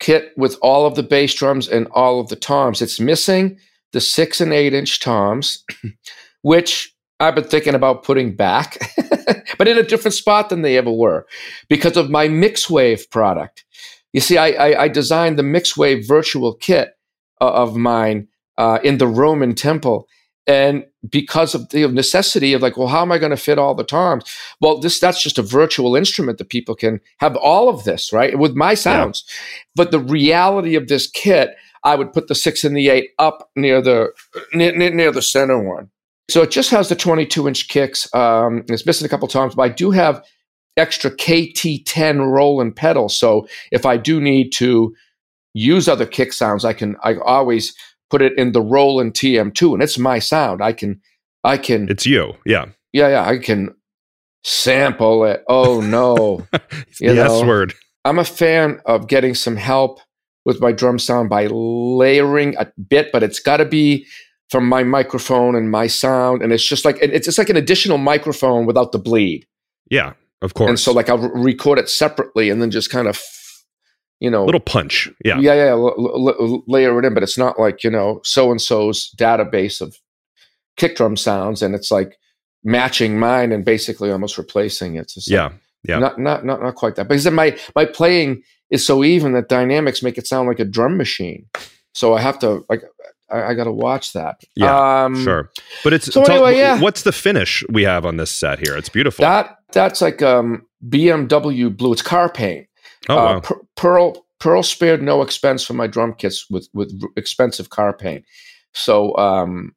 kit 0.00 0.32
with 0.36 0.56
all 0.62 0.86
of 0.86 0.94
the 0.94 1.02
bass 1.02 1.34
drums 1.34 1.68
and 1.68 1.86
all 1.88 2.20
of 2.20 2.28
the 2.28 2.36
toms. 2.36 2.80
It's 2.80 3.00
missing 3.00 3.58
the 3.92 4.00
six 4.00 4.40
and 4.40 4.52
eight 4.52 4.74
inch 4.74 5.00
toms, 5.00 5.64
which 6.42 6.94
I've 7.20 7.34
been 7.34 7.44
thinking 7.44 7.74
about 7.74 8.04
putting 8.04 8.36
back, 8.36 8.78
but 9.58 9.66
in 9.66 9.76
a 9.76 9.82
different 9.82 10.14
spot 10.14 10.50
than 10.50 10.62
they 10.62 10.76
ever 10.76 10.92
were 10.92 11.26
because 11.68 11.96
of 11.96 12.10
my 12.10 12.28
Mixwave 12.28 13.10
product. 13.10 13.64
You 14.12 14.20
see, 14.20 14.38
I, 14.38 14.48
I, 14.48 14.82
I 14.84 14.88
designed 14.88 15.38
the 15.38 15.42
Mixwave 15.42 16.06
virtual 16.06 16.54
kit 16.54 16.94
uh, 17.40 17.52
of 17.52 17.76
mine 17.76 18.28
uh, 18.56 18.78
in 18.82 18.98
the 18.98 19.06
Roman 19.06 19.54
temple. 19.54 20.08
And 20.46 20.86
because 21.08 21.54
of 21.54 21.68
the 21.68 21.86
necessity 21.88 22.54
of 22.54 22.62
like, 22.62 22.78
well, 22.78 22.88
how 22.88 23.02
am 23.02 23.12
I 23.12 23.18
going 23.18 23.30
to 23.30 23.36
fit 23.36 23.58
all 23.58 23.74
the 23.74 23.84
toms? 23.84 24.24
Well, 24.60 24.80
this 24.80 24.98
that's 24.98 25.22
just 25.22 25.38
a 25.38 25.42
virtual 25.42 25.94
instrument 25.94 26.38
that 26.38 26.48
people 26.48 26.74
can 26.74 27.00
have 27.18 27.36
all 27.36 27.68
of 27.68 27.84
this, 27.84 28.12
right? 28.12 28.38
With 28.38 28.54
my 28.54 28.74
sounds. 28.74 29.24
Yeah. 29.26 29.34
But 29.76 29.90
the 29.90 30.00
reality 30.00 30.74
of 30.74 30.88
this 30.88 31.06
kit, 31.06 31.54
I 31.84 31.96
would 31.96 32.14
put 32.14 32.28
the 32.28 32.34
six 32.34 32.64
and 32.64 32.74
the 32.74 32.88
eight 32.88 33.10
up 33.18 33.50
near 33.56 33.82
the 33.82 34.08
near, 34.54 34.72
near 34.72 35.12
the 35.12 35.22
center 35.22 35.60
one. 35.62 35.90
So 36.30 36.42
it 36.42 36.50
just 36.50 36.70
has 36.70 36.88
the 36.88 36.96
22 36.96 37.46
inch 37.46 37.68
kicks. 37.68 38.12
Um, 38.14 38.64
it's 38.68 38.86
missing 38.86 39.06
a 39.06 39.08
couple 39.08 39.28
toms, 39.28 39.54
but 39.54 39.62
I 39.62 39.68
do 39.68 39.90
have 39.90 40.24
extra 40.78 41.10
KT10 41.10 42.30
Roland 42.30 42.76
pedal. 42.76 43.08
So 43.08 43.46
if 43.70 43.84
I 43.84 43.96
do 43.96 44.20
need 44.20 44.50
to 44.52 44.94
use 45.54 45.88
other 45.88 46.06
kick 46.06 46.32
sounds, 46.32 46.64
I 46.64 46.72
can 46.72 46.96
I 47.02 47.16
always 47.16 47.74
put 48.10 48.22
it 48.22 48.36
in 48.38 48.52
the 48.52 48.62
Roland 48.62 49.14
TM2 49.14 49.74
and 49.74 49.82
it's 49.82 49.98
my 49.98 50.18
sound. 50.18 50.62
I 50.62 50.72
can 50.72 51.00
I 51.44 51.58
can 51.58 51.88
It's 51.88 52.06
you. 52.06 52.34
Yeah. 52.46 52.66
Yeah, 52.92 53.08
yeah, 53.08 53.28
I 53.28 53.38
can 53.38 53.74
sample 54.44 55.24
it. 55.24 55.44
Oh 55.48 55.80
no. 55.80 56.46
the 57.00 57.08
S 57.08 57.42
word. 57.44 57.74
I'm 58.04 58.18
a 58.18 58.24
fan 58.24 58.80
of 58.86 59.08
getting 59.08 59.34
some 59.34 59.56
help 59.56 60.00
with 60.44 60.60
my 60.60 60.72
drum 60.72 60.98
sound 60.98 61.28
by 61.28 61.46
layering 61.46 62.56
a 62.56 62.66
bit, 62.88 63.12
but 63.12 63.22
it's 63.22 63.38
got 63.38 63.58
to 63.58 63.66
be 63.66 64.06
from 64.48 64.66
my 64.66 64.82
microphone 64.82 65.54
and 65.54 65.70
my 65.70 65.86
sound, 65.86 66.42
and 66.42 66.52
it's 66.52 66.64
just 66.64 66.84
like 66.84 66.96
it's 67.02 67.26
just 67.26 67.36
like 67.36 67.50
an 67.50 67.56
additional 67.56 67.98
microphone 67.98 68.64
without 68.64 68.92
the 68.92 68.98
bleed. 68.98 69.46
Yeah, 69.90 70.14
of 70.42 70.54
course. 70.54 70.68
And 70.68 70.78
so, 70.78 70.92
like, 70.92 71.08
I'll 71.08 71.18
record 71.18 71.78
it 71.78 71.88
separately, 71.88 72.50
and 72.50 72.60
then 72.62 72.70
just 72.70 72.90
kind 72.90 73.08
of, 73.08 73.20
you 74.20 74.30
know, 74.30 74.44
little 74.44 74.60
punch. 74.60 75.08
Yeah, 75.24 75.38
yeah, 75.38 75.54
yeah, 75.54 75.70
l- 75.70 75.94
l- 75.98 76.64
layer 76.66 76.98
it 76.98 77.04
in, 77.04 77.14
but 77.14 77.22
it's 77.22 77.38
not 77.38 77.58
like 77.58 77.82
you 77.84 77.90
know 77.90 78.20
so 78.24 78.50
and 78.50 78.60
so's 78.60 79.12
database 79.18 79.80
of 79.80 79.96
kick 80.76 80.96
drum 80.96 81.16
sounds, 81.16 81.62
and 81.62 81.74
it's 81.74 81.90
like 81.90 82.18
matching 82.64 83.18
mine 83.18 83.52
and 83.52 83.64
basically 83.64 84.10
almost 84.10 84.38
replacing 84.38 84.96
it. 84.96 85.10
So 85.10 85.32
yeah, 85.32 85.52
yeah, 85.84 85.98
not 85.98 86.18
not 86.18 86.44
not 86.44 86.62
not 86.62 86.74
quite 86.74 86.96
that, 86.96 87.08
because 87.08 87.24
then 87.24 87.34
my 87.34 87.58
my 87.74 87.84
playing 87.84 88.42
is 88.70 88.86
so 88.86 89.02
even 89.02 89.32
that 89.32 89.48
dynamics 89.48 90.02
make 90.02 90.18
it 90.18 90.26
sound 90.26 90.48
like 90.48 90.60
a 90.60 90.64
drum 90.64 90.96
machine. 90.96 91.46
So 91.94 92.14
I 92.14 92.20
have 92.20 92.38
to 92.40 92.64
like 92.68 92.82
I, 93.30 93.44
I 93.44 93.54
got 93.54 93.64
to 93.64 93.72
watch 93.72 94.12
that. 94.12 94.40
Yeah, 94.54 95.04
um, 95.04 95.22
sure. 95.22 95.50
But 95.84 95.92
it's 95.92 96.12
so 96.12 96.24
tell, 96.24 96.36
anyway, 96.36 96.58
yeah. 96.58 96.80
What's 96.80 97.02
the 97.02 97.12
finish 97.12 97.64
we 97.68 97.82
have 97.84 98.04
on 98.06 98.16
this 98.16 98.30
set 98.30 98.58
here? 98.58 98.76
It's 98.76 98.88
beautiful. 98.88 99.22
That 99.22 99.58
that's 99.72 100.00
like 100.00 100.22
um, 100.22 100.66
BMW 100.86 101.74
blue. 101.76 101.92
It's 101.92 102.02
car 102.02 102.30
paint. 102.30 102.66
Oh, 103.08 103.18
uh, 103.18 103.24
wow. 103.24 103.40
per- 103.40 103.60
Pearl 103.76 104.26
Pearl 104.40 104.62
spared 104.62 105.02
no 105.02 105.22
expense 105.22 105.64
for 105.64 105.74
my 105.74 105.86
drum 105.86 106.14
kits 106.14 106.48
with 106.50 106.68
with 106.72 107.00
expensive 107.16 107.70
car 107.70 107.92
paint. 107.92 108.24
So 108.72 109.16
um, 109.16 109.74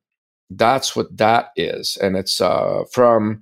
that's 0.50 0.96
what 0.96 1.16
that 1.18 1.50
is, 1.56 1.98
and 2.02 2.16
it's 2.16 2.42
uh, 2.42 2.84
from 2.92 3.42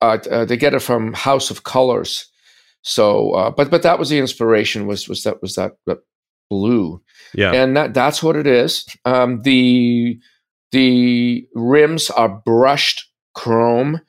uh, 0.00 0.18
uh, 0.30 0.44
they 0.44 0.56
get 0.56 0.74
it 0.74 0.80
from 0.80 1.12
House 1.12 1.50
of 1.50 1.64
Colors. 1.64 2.26
So, 2.82 3.32
uh, 3.32 3.50
but 3.50 3.70
but 3.70 3.82
that 3.82 3.98
was 3.98 4.08
the 4.08 4.18
inspiration 4.18 4.86
was 4.86 5.08
was 5.08 5.22
that 5.24 5.42
was 5.42 5.54
that, 5.54 5.72
that 5.86 5.98
blue, 6.50 7.00
yeah, 7.32 7.52
and 7.52 7.76
that 7.76 7.94
that's 7.94 8.22
what 8.22 8.36
it 8.36 8.46
is. 8.46 8.84
Um, 9.04 9.42
the 9.42 10.18
the 10.72 11.46
rims 11.54 12.10
are 12.10 12.42
brushed 12.44 13.08
chrome, 13.34 14.00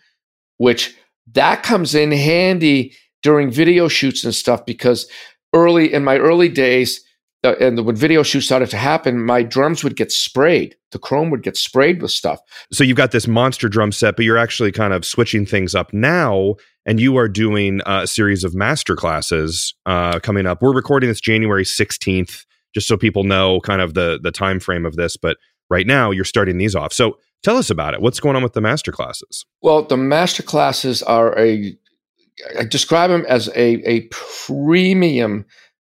which 0.57 0.95
that 1.33 1.63
comes 1.63 1.95
in 1.95 2.11
handy 2.11 2.93
during 3.23 3.51
video 3.51 3.87
shoots 3.87 4.23
and 4.23 4.35
stuff 4.35 4.65
because 4.65 5.07
early 5.53 5.93
in 5.93 6.03
my 6.03 6.17
early 6.17 6.49
days 6.49 7.03
and 7.43 7.85
when 7.85 7.95
video 7.95 8.23
shoots 8.23 8.45
started 8.45 8.69
to 8.69 8.77
happen, 8.77 9.23
my 9.23 9.41
drums 9.41 9.83
would 9.83 9.95
get 9.95 10.11
sprayed. 10.11 10.75
The 10.91 10.99
chrome 10.99 11.31
would 11.31 11.41
get 11.41 11.57
sprayed 11.57 12.01
with 12.01 12.11
stuff. 12.11 12.39
So 12.71 12.83
you've 12.83 12.97
got 12.97 13.11
this 13.11 13.27
monster 13.27 13.67
drum 13.67 13.91
set, 13.91 14.15
but 14.15 14.25
you're 14.25 14.37
actually 14.37 14.71
kind 14.71 14.93
of 14.93 15.05
switching 15.05 15.45
things 15.45 15.73
up 15.73 15.91
now, 15.93 16.55
and 16.85 16.99
you 16.99 17.17
are 17.17 17.27
doing 17.27 17.81
uh, 17.81 18.01
a 18.03 18.07
series 18.07 18.43
of 18.43 18.53
master 18.53 18.95
classes 18.95 19.73
uh, 19.85 20.19
coming 20.19 20.45
up. 20.45 20.61
We're 20.61 20.73
recording 20.73 21.09
this 21.09 21.21
January 21.21 21.63
16th, 21.63 22.45
just 22.75 22.87
so 22.87 22.95
people 22.95 23.23
know 23.23 23.59
kind 23.61 23.81
of 23.81 23.95
the 23.95 24.19
the 24.21 24.31
time 24.31 24.59
frame 24.59 24.85
of 24.85 24.95
this. 24.95 25.17
But 25.17 25.37
right 25.69 25.87
now, 25.87 26.11
you're 26.11 26.25
starting 26.25 26.57
these 26.57 26.75
off. 26.75 26.93
So 26.93 27.17
tell 27.41 27.57
us 27.57 27.71
about 27.71 27.95
it. 27.95 28.01
What's 28.01 28.19
going 28.19 28.35
on 28.35 28.43
with 28.43 28.53
the 28.53 28.61
master 28.61 28.91
classes? 28.91 29.45
Well, 29.63 29.83
the 29.83 29.97
master 29.97 30.43
classes 30.43 31.01
are 31.01 31.37
a 31.39 31.75
I 32.57 32.65
describe 32.65 33.09
them 33.09 33.25
as 33.27 33.47
a 33.49 33.81
a 33.89 34.01
premium 34.11 35.45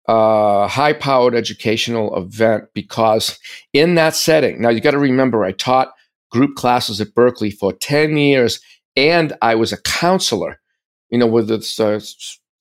uh, 0.07 0.67
high 0.69 0.93
powered 0.93 1.35
educational 1.35 2.17
event 2.17 2.65
because 2.75 3.39
in 3.73 3.95
that 3.95 4.15
setting, 4.15 4.61
now 4.61 4.69
you 4.69 4.81
got 4.81 4.93
to 4.93 4.99
remember, 4.99 5.45
I 5.45 5.53
taught 5.53 5.93
group 6.31 6.57
classes 6.57 7.01
at 7.01 7.15
Berklee 7.15 7.55
for 7.55 7.73
10 7.73 8.17
years 8.17 8.61
and 8.97 9.33
I 9.41 9.55
was 9.55 9.73
a 9.73 9.81
counselor, 9.83 10.61
you 11.11 11.19
know, 11.19 11.27
with 11.27 11.49
the, 11.49 11.59
uh, 11.83 12.01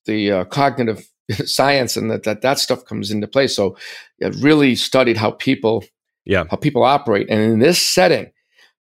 the 0.05 0.31
uh, 0.31 0.45
cognitive 0.45 1.07
science 1.45 1.97
and 1.97 2.09
that, 2.11 2.23
that 2.23 2.41
that 2.41 2.59
stuff 2.59 2.85
comes 2.85 3.11
into 3.11 3.27
play. 3.27 3.47
So 3.47 3.77
I 4.23 4.27
really 4.39 4.75
studied 4.75 5.17
how 5.17 5.31
people, 5.31 5.83
yeah, 6.25 6.45
how 6.49 6.57
people 6.57 6.83
operate. 6.83 7.27
And 7.29 7.41
in 7.41 7.59
this 7.59 7.81
setting, 7.81 8.31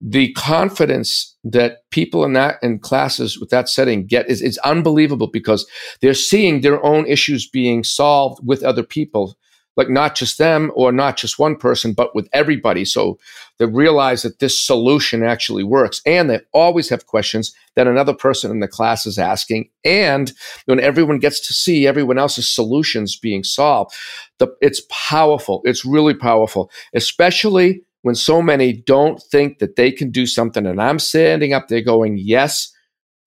the 0.01 0.33
confidence 0.33 1.37
that 1.45 1.89
people 1.91 2.25
in 2.25 2.33
that 2.33 2.57
in 2.63 2.79
classes 2.79 3.39
with 3.39 3.51
that 3.51 3.69
setting 3.69 4.07
get 4.07 4.29
is, 4.31 4.41
is 4.41 4.59
unbelievable 4.59 5.27
because 5.27 5.67
they're 6.01 6.15
seeing 6.15 6.61
their 6.61 6.83
own 6.85 7.07
issues 7.07 7.49
being 7.49 7.85
solved 7.85 8.41
with 8.47 8.63
other 8.63 8.83
people. 8.83 9.37
Like 9.77 9.89
not 9.89 10.15
just 10.15 10.37
them 10.37 10.73
or 10.75 10.91
not 10.91 11.17
just 11.17 11.39
one 11.39 11.57
person 11.57 11.93
but 11.93 12.15
with 12.15 12.29
everybody. 12.33 12.85
So 12.85 13.19
they 13.59 13.67
realize 13.67 14.23
that 14.23 14.39
this 14.39 14.59
solution 14.59 15.23
actually 15.23 15.65
works 15.65 16.03
and 16.05 16.29
they 16.29 16.41
always 16.53 16.89
have 16.91 17.07
questions 17.07 17.55
that 17.77 17.87
another 17.87 18.13
person 18.13 18.51
in 18.51 18.61
the 18.61 18.69
class 18.69 19.07
is 19.07 19.17
asking. 19.17 19.71
And 19.85 20.33
when 20.67 20.81
everyone 20.81 21.19
gets 21.19 21.47
to 21.47 21.55
see 21.55 21.87
everyone 21.87 22.19
else's 22.19 22.49
solutions 22.49 23.17
being 23.17 23.45
solved 23.45 23.95
the, 24.39 24.49
it's 24.61 24.83
powerful. 24.91 25.63
It's 25.65 25.85
really 25.85 26.15
powerful 26.15 26.71
especially 26.93 27.83
when 28.03 28.15
so 28.15 28.41
many 28.41 28.73
don't 28.73 29.23
think 29.31 29.59
that 29.59 29.77
they 29.77 29.93
can 29.93 30.11
do 30.11 30.27
something. 30.27 30.67
And 30.67 30.81
I'm 30.81 30.99
standing 30.99 31.53
up 31.53 31.69
there 31.69 31.83
going, 31.83 32.19
yes, 32.19 32.73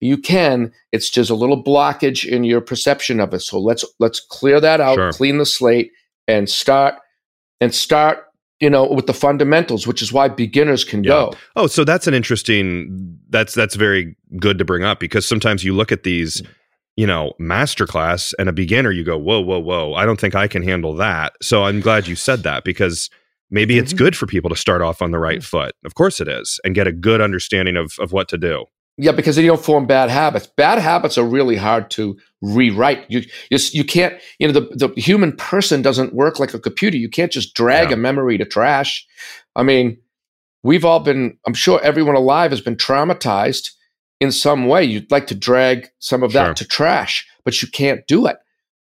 you 0.00 0.18
can. 0.18 0.72
It's 0.92 1.10
just 1.10 1.30
a 1.30 1.34
little 1.34 1.62
blockage 1.62 2.26
in 2.26 2.44
your 2.44 2.60
perception 2.60 3.20
of 3.20 3.32
it. 3.32 3.40
So 3.40 3.58
let's 3.58 3.84
let's 4.00 4.20
clear 4.20 4.60
that 4.60 4.80
out, 4.80 4.96
sure. 4.96 5.12
clean 5.12 5.38
the 5.38 5.46
slate, 5.46 5.92
and 6.28 6.48
start 6.48 6.96
and 7.60 7.74
start 7.74 8.24
you 8.60 8.70
know 8.70 8.86
with 8.86 9.06
the 9.06 9.14
fundamentals 9.14 9.86
which 9.86 10.00
is 10.00 10.12
why 10.12 10.28
beginners 10.28 10.84
can 10.84 11.02
yeah. 11.02 11.10
go 11.10 11.32
oh 11.56 11.66
so 11.66 11.84
that's 11.84 12.06
an 12.06 12.14
interesting 12.14 13.18
that's 13.30 13.52
that's 13.52 13.74
very 13.74 14.16
good 14.38 14.58
to 14.58 14.64
bring 14.64 14.84
up 14.84 15.00
because 15.00 15.26
sometimes 15.26 15.64
you 15.64 15.74
look 15.74 15.90
at 15.90 16.04
these 16.04 16.42
you 16.96 17.06
know 17.06 17.32
masterclass 17.40 18.32
and 18.38 18.48
a 18.48 18.52
beginner 18.52 18.92
you 18.92 19.02
go 19.02 19.18
whoa 19.18 19.40
whoa 19.40 19.58
whoa 19.58 19.94
i 19.94 20.04
don't 20.06 20.20
think 20.20 20.34
i 20.34 20.46
can 20.46 20.62
handle 20.62 20.94
that 20.94 21.32
so 21.42 21.64
i'm 21.64 21.80
glad 21.80 22.06
you 22.06 22.14
said 22.14 22.42
that 22.44 22.64
because 22.64 23.10
maybe 23.50 23.74
mm-hmm. 23.74 23.82
it's 23.82 23.92
good 23.92 24.16
for 24.16 24.26
people 24.26 24.50
to 24.50 24.56
start 24.56 24.82
off 24.82 25.02
on 25.02 25.10
the 25.10 25.18
right 25.18 25.38
mm-hmm. 25.38 25.58
foot. 25.58 25.74
Of 25.84 25.94
course 25.94 26.20
it 26.20 26.28
is, 26.28 26.60
and 26.64 26.74
get 26.74 26.86
a 26.86 26.92
good 26.92 27.20
understanding 27.20 27.76
of, 27.76 27.94
of 27.98 28.12
what 28.12 28.28
to 28.28 28.38
do. 28.38 28.66
Yeah, 28.96 29.10
because 29.10 29.34
then 29.34 29.44
you 29.44 29.50
don't 29.50 29.64
form 29.64 29.86
bad 29.86 30.08
habits. 30.08 30.46
Bad 30.46 30.78
habits 30.78 31.18
are 31.18 31.24
really 31.24 31.56
hard 31.56 31.90
to 31.92 32.16
rewrite. 32.42 33.04
You 33.10 33.22
you, 33.50 33.58
you 33.72 33.84
can't, 33.84 34.20
you 34.38 34.46
know, 34.46 34.52
the, 34.52 34.86
the 34.86 35.00
human 35.00 35.32
person 35.32 35.82
doesn't 35.82 36.14
work 36.14 36.38
like 36.38 36.54
a 36.54 36.60
computer. 36.60 36.96
You 36.96 37.08
can't 37.08 37.32
just 37.32 37.54
drag 37.54 37.88
yeah. 37.88 37.94
a 37.94 37.96
memory 37.96 38.38
to 38.38 38.44
trash. 38.44 39.04
I 39.56 39.64
mean, 39.64 39.98
we've 40.62 40.84
all 40.84 41.00
been, 41.00 41.36
I'm 41.44 41.54
sure 41.54 41.80
everyone 41.82 42.14
alive 42.14 42.52
has 42.52 42.60
been 42.60 42.76
traumatized 42.76 43.70
in 44.20 44.30
some 44.30 44.66
way. 44.66 44.84
You'd 44.84 45.10
like 45.10 45.26
to 45.28 45.34
drag 45.34 45.88
some 45.98 46.22
of 46.22 46.32
that 46.32 46.46
sure. 46.46 46.54
to 46.54 46.64
trash, 46.64 47.26
but 47.44 47.60
you 47.60 47.68
can't 47.68 48.06
do 48.06 48.26
it. 48.26 48.36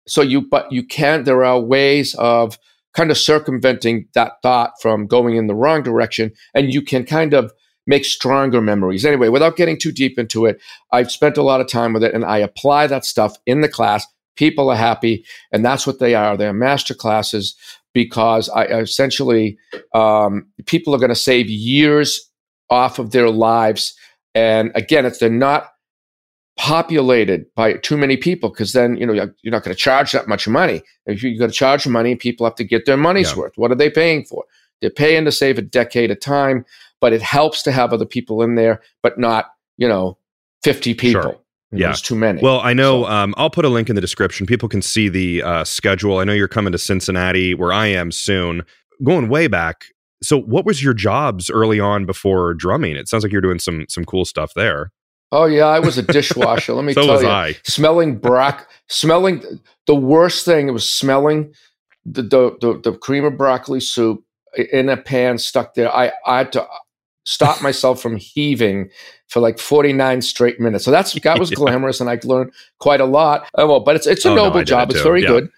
So 0.06 0.20
you, 0.20 0.42
but 0.42 0.70
you 0.70 0.84
can't. 0.84 1.24
there 1.24 1.44
are 1.44 1.58
ways 1.58 2.14
of 2.16 2.58
kind 2.94 3.10
of 3.10 3.18
circumventing 3.18 4.06
that 4.14 4.34
thought 4.42 4.72
from 4.80 5.06
going 5.06 5.36
in 5.36 5.46
the 5.46 5.54
wrong 5.54 5.82
direction. 5.82 6.32
And 6.54 6.72
you 6.72 6.82
can 6.82 7.04
kind 7.04 7.34
of 7.34 7.52
make 7.86 8.04
stronger 8.04 8.60
memories. 8.60 9.04
Anyway, 9.04 9.28
without 9.28 9.56
getting 9.56 9.78
too 9.78 9.92
deep 9.92 10.18
into 10.18 10.46
it, 10.46 10.60
I've 10.92 11.10
spent 11.10 11.36
a 11.36 11.42
lot 11.42 11.60
of 11.60 11.68
time 11.68 11.92
with 11.92 12.04
it 12.04 12.14
and 12.14 12.24
I 12.24 12.38
apply 12.38 12.86
that 12.88 13.04
stuff 13.04 13.36
in 13.46 13.60
the 13.60 13.68
class. 13.68 14.06
People 14.36 14.70
are 14.70 14.76
happy, 14.76 15.26
and 15.52 15.62
that's 15.62 15.86
what 15.86 15.98
they 15.98 16.14
are. 16.14 16.38
They're 16.38 16.54
master 16.54 16.94
classes 16.94 17.54
because 17.92 18.48
I 18.48 18.64
essentially 18.64 19.58
um, 19.94 20.46
people 20.64 20.94
are 20.94 20.98
going 20.98 21.10
to 21.10 21.14
save 21.14 21.50
years 21.50 22.30
off 22.70 22.98
of 22.98 23.10
their 23.10 23.28
lives. 23.28 23.94
And 24.34 24.72
again, 24.74 25.04
if 25.04 25.18
they're 25.18 25.28
not 25.28 25.71
populated 26.58 27.46
by 27.54 27.74
too 27.74 27.96
many 27.96 28.16
people 28.16 28.50
because 28.50 28.72
then 28.72 28.96
you 28.96 29.06
know 29.06 29.12
you're 29.14 29.50
not 29.50 29.64
going 29.64 29.74
to 29.74 29.80
charge 29.80 30.12
that 30.12 30.28
much 30.28 30.46
money 30.46 30.82
if 31.06 31.22
you're 31.22 31.38
going 31.38 31.50
to 31.50 31.56
charge 31.56 31.86
money 31.86 32.14
people 32.14 32.44
have 32.44 32.54
to 32.54 32.64
get 32.64 32.84
their 32.84 32.96
money's 32.96 33.30
yeah. 33.32 33.38
worth 33.38 33.52
what 33.56 33.70
are 33.70 33.76
they 33.76 33.88
paying 33.88 34.24
for 34.24 34.44
they're 34.80 34.90
paying 34.90 35.24
to 35.24 35.32
save 35.32 35.56
a 35.56 35.62
decade 35.62 36.10
of 36.10 36.20
time 36.20 36.64
but 37.00 37.12
it 37.12 37.22
helps 37.22 37.62
to 37.62 37.72
have 37.72 37.92
other 37.92 38.04
people 38.04 38.42
in 38.42 38.54
there 38.54 38.82
but 39.02 39.18
not 39.18 39.52
you 39.78 39.88
know 39.88 40.18
50 40.62 40.94
people 40.94 41.22
sure. 41.22 41.38
Yeah, 41.74 41.92
too 41.92 42.14
many. 42.14 42.42
Well, 42.42 42.60
I 42.60 42.74
know. 42.74 43.04
So. 43.04 43.08
Um, 43.08 43.34
I'll 43.38 43.48
put 43.48 43.64
a 43.64 43.70
link 43.70 43.88
in 43.88 43.94
the 43.94 44.02
description. 44.02 44.46
People 44.46 44.68
can 44.68 44.82
see 44.82 45.08
the 45.08 45.42
uh, 45.42 45.64
schedule. 45.64 46.18
I 46.18 46.24
know 46.24 46.34
you're 46.34 46.46
coming 46.46 46.70
to 46.72 46.78
Cincinnati, 46.78 47.54
where 47.54 47.72
I 47.72 47.86
am 47.86 48.12
soon. 48.12 48.62
Going 49.02 49.30
way 49.30 49.46
back. 49.46 49.86
So, 50.22 50.38
what 50.38 50.66
was 50.66 50.82
your 50.82 50.92
jobs 50.92 51.48
early 51.48 51.80
on 51.80 52.04
before 52.04 52.52
drumming? 52.52 52.96
It 52.96 53.08
sounds 53.08 53.22
like 53.22 53.32
you're 53.32 53.40
doing 53.40 53.58
some 53.58 53.86
some 53.88 54.04
cool 54.04 54.26
stuff 54.26 54.52
there. 54.54 54.92
Oh 55.32 55.46
yeah, 55.46 55.64
I 55.64 55.80
was 55.80 55.96
a 55.96 56.02
dishwasher. 56.02 56.74
Let 56.74 56.84
me 56.84 56.92
so 56.92 57.06
tell 57.06 57.22
you, 57.22 57.28
I. 57.28 57.56
smelling 57.64 58.18
brock, 58.18 58.68
smelling 58.88 59.42
the 59.86 59.94
worst 59.94 60.44
thing. 60.44 60.68
It 60.68 60.72
was 60.72 60.88
smelling 60.88 61.54
the, 62.04 62.22
the 62.22 62.56
the 62.60 62.80
the 62.90 62.98
cream 62.98 63.24
of 63.24 63.38
broccoli 63.38 63.80
soup 63.80 64.22
in 64.56 64.90
a 64.90 64.96
pan 64.96 65.38
stuck 65.38 65.74
there. 65.74 65.92
I 65.92 66.12
I 66.26 66.38
had 66.38 66.52
to 66.52 66.66
stop 67.24 67.62
myself 67.62 68.02
from 68.02 68.16
heaving 68.16 68.90
for 69.28 69.40
like 69.40 69.58
49 69.58 70.20
straight 70.20 70.60
minutes. 70.60 70.84
So 70.84 70.90
that's 70.90 71.12
that 71.22 71.38
was 71.38 71.50
yeah. 71.50 71.56
glamorous, 71.56 72.00
and 72.00 72.10
I 72.10 72.18
learned 72.22 72.52
quite 72.78 73.00
a 73.00 73.06
lot. 73.06 73.48
Uh, 73.58 73.66
well, 73.66 73.80
but 73.80 73.96
it's 73.96 74.06
it's 74.06 74.24
a 74.26 74.30
oh, 74.30 74.34
noble 74.34 74.58
no, 74.58 74.64
job. 74.64 74.90
It 74.90 74.96
it's 74.96 75.02
very 75.02 75.22
yeah. 75.22 75.28
good. 75.28 75.50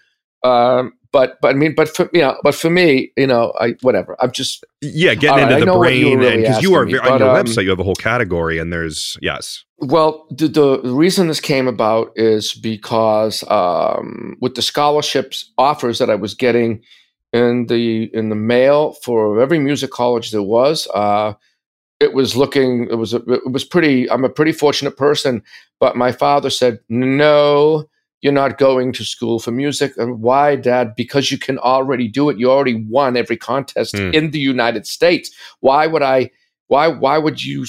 Um, 0.43 0.93
but 1.15 1.39
but 1.39 1.55
I 1.55 1.57
mean, 1.57 1.73
but 1.73 1.87
for 1.87 2.09
you 2.11 2.19
know, 2.19 2.37
but 2.43 2.53
for 2.53 2.69
me, 2.69 3.13
you 3.15 3.25
know, 3.25 3.53
I 3.57 3.75
whatever. 3.81 4.17
I'm 4.19 4.33
just 4.33 4.65
yeah, 4.81 5.13
getting 5.13 5.43
into 5.43 5.55
right, 5.55 5.65
the 5.65 5.79
brain, 5.79 6.19
really 6.19 6.33
and 6.33 6.41
because 6.41 6.61
you 6.61 6.73
are 6.73 6.85
me, 6.85 6.97
on 6.97 7.19
your 7.19 7.29
um, 7.29 7.45
website, 7.45 7.63
you 7.63 7.69
have 7.69 7.79
a 7.79 7.85
whole 7.85 7.95
category, 7.95 8.59
and 8.59 8.73
there's 8.73 9.17
yes. 9.21 9.63
Well, 9.77 10.27
the, 10.29 10.49
the 10.49 10.81
reason 10.83 11.29
this 11.29 11.39
came 11.39 11.69
about 11.69 12.11
is 12.17 12.53
because 12.53 13.45
um, 13.47 14.35
with 14.41 14.55
the 14.55 14.61
scholarships 14.61 15.53
offers 15.57 15.99
that 15.99 16.09
I 16.09 16.15
was 16.15 16.33
getting 16.33 16.83
in 17.31 17.67
the 17.67 18.13
in 18.13 18.27
the 18.27 18.35
mail 18.35 18.91
for 19.01 19.39
every 19.39 19.59
music 19.59 19.91
college 19.91 20.31
there 20.31 20.43
was. 20.43 20.85
Uh, 20.93 21.35
it 22.01 22.13
was 22.13 22.35
looking. 22.35 22.89
It 22.91 22.95
was. 22.95 23.13
A, 23.13 23.23
it 23.31 23.53
was 23.53 23.63
pretty. 23.63 24.11
I'm 24.11 24.25
a 24.25 24.29
pretty 24.29 24.51
fortunate 24.51 24.97
person, 24.97 25.43
but 25.79 25.95
my 25.95 26.11
father 26.11 26.49
said 26.49 26.79
no. 26.89 27.85
You're 28.25 28.33
not 28.33 28.57
going 28.57 28.91
to 28.93 29.05
school 29.05 29.37
for 29.37 29.51
music. 29.51 29.93
And 29.97 30.19
why, 30.19 30.55
Dad? 30.55 30.95
Because 30.95 31.29
you 31.29 31.37
can 31.37 31.59
already 31.59 32.07
do 32.07 32.27
it. 32.31 32.39
You 32.39 32.49
already 32.49 32.73
won 32.73 33.15
every 33.15 33.37
contest 33.37 33.93
mm. 33.93 34.11
in 34.15 34.31
the 34.31 34.39
United 34.39 34.87
States. 34.87 35.29
Why 35.59 35.85
would 35.85 36.01
I? 36.01 36.31
Why? 36.65 36.87
Why 36.87 37.19
would 37.19 37.43
you 37.43 37.67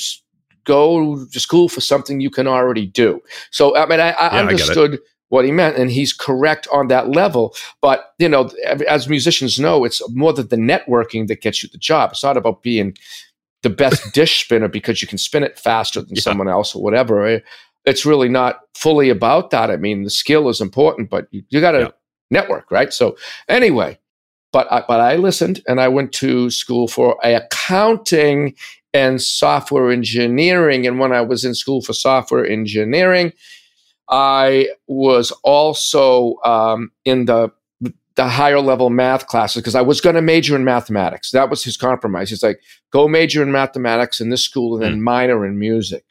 go 0.65 1.27
to 1.31 1.41
school 1.41 1.69
for 1.69 1.83
something 1.83 2.21
you 2.21 2.31
can 2.31 2.47
already 2.47 2.87
do? 2.87 3.21
So 3.51 3.77
I 3.77 3.85
mean, 3.85 4.01
I, 4.01 4.13
I 4.13 4.33
yeah, 4.33 4.41
understood. 4.41 4.95
I 4.95 4.99
what 5.29 5.45
he 5.45 5.51
meant 5.51 5.77
and 5.77 5.91
he's 5.91 6.13
correct 6.13 6.69
on 6.73 6.87
that 6.87 7.09
level 7.09 7.53
but 7.83 8.15
you 8.21 8.29
know 8.29 8.49
as 8.87 9.09
musicians 9.09 9.59
know 9.59 9.85
it's 9.85 10.01
more 10.11 10.33
than 10.33 10.47
the 10.47 10.57
networking 10.57 11.27
that 11.27 11.41
gets 11.41 11.65
you 11.65 11.69
the 11.69 11.79
job 11.79 12.13
it's 12.13 12.23
not 12.23 12.37
about 12.37 12.63
being 12.63 12.97
the 13.63 13.69
best 13.69 14.05
dish 14.15 14.45
spinner 14.45 14.69
because 14.69 15.03
you 15.03 15.09
can 15.09 15.19
spin 15.19 15.43
it 15.43 15.59
faster 15.59 16.01
than 16.01 16.15
yeah. 16.15 16.23
someone 16.23 16.49
else 16.49 16.77
or 16.77 16.83
whatever 16.83 17.43
it's 17.87 18.05
really 18.05 18.29
not 18.29 18.61
fully 18.75 19.09
about 19.09 19.51
that 19.51 19.71
i 19.71 19.77
mean 19.77 20.03
the 20.03 20.11
skill 20.11 20.49
is 20.49 20.61
important 20.61 21.09
but 21.09 21.27
you, 21.31 21.43
you 21.49 21.61
got 21.61 21.73
to 21.73 21.81
yeah. 21.81 21.89
network 22.31 22.71
right 22.71 22.93
so 22.93 23.17
anyway 23.49 23.99
but 24.53 24.73
I, 24.73 24.85
but 24.89 25.01
I 25.01 25.17
listened 25.17 25.61
and 25.69 25.83
I 25.83 25.89
went 25.89 26.13
to 26.15 26.49
school 26.49 26.89
for 26.89 27.19
accounting 27.23 28.55
and 28.95 29.21
software 29.21 29.91
engineering 29.91 30.87
and 30.87 30.99
when 30.99 31.13
I 31.13 31.21
was 31.21 31.45
in 31.45 31.55
school 31.55 31.83
for 31.83 31.93
software 31.93 32.47
engineering 32.47 33.33
I 34.09 34.69
was 34.87 35.31
also 35.43 36.37
um, 36.45 36.93
in 37.05 37.27
the 37.27 37.53
the 38.15 38.29
higher 38.29 38.61
level 38.61 38.89
math 38.89 39.27
classes 39.27 39.61
because 39.61 39.75
I 39.75 39.83
was 39.83 40.01
going 40.01 40.17
to 40.17 40.23
major 40.23 40.57
in 40.57 40.65
mathematics. 40.65 41.33
That 41.33 41.51
was 41.51 41.63
his 41.63 41.77
compromise. 41.77 42.31
He's 42.31 42.43
like, 42.43 42.63
go 42.91 43.09
major 43.09 43.43
in 43.43 43.53
mathematics 43.53 44.23
in 44.23 44.31
this 44.31 44.43
school 44.43 44.75
and 44.75 44.83
then 44.83 45.01
mm. 45.01 45.03
minor 45.03 45.45
in 45.45 45.59
music. 45.59 46.03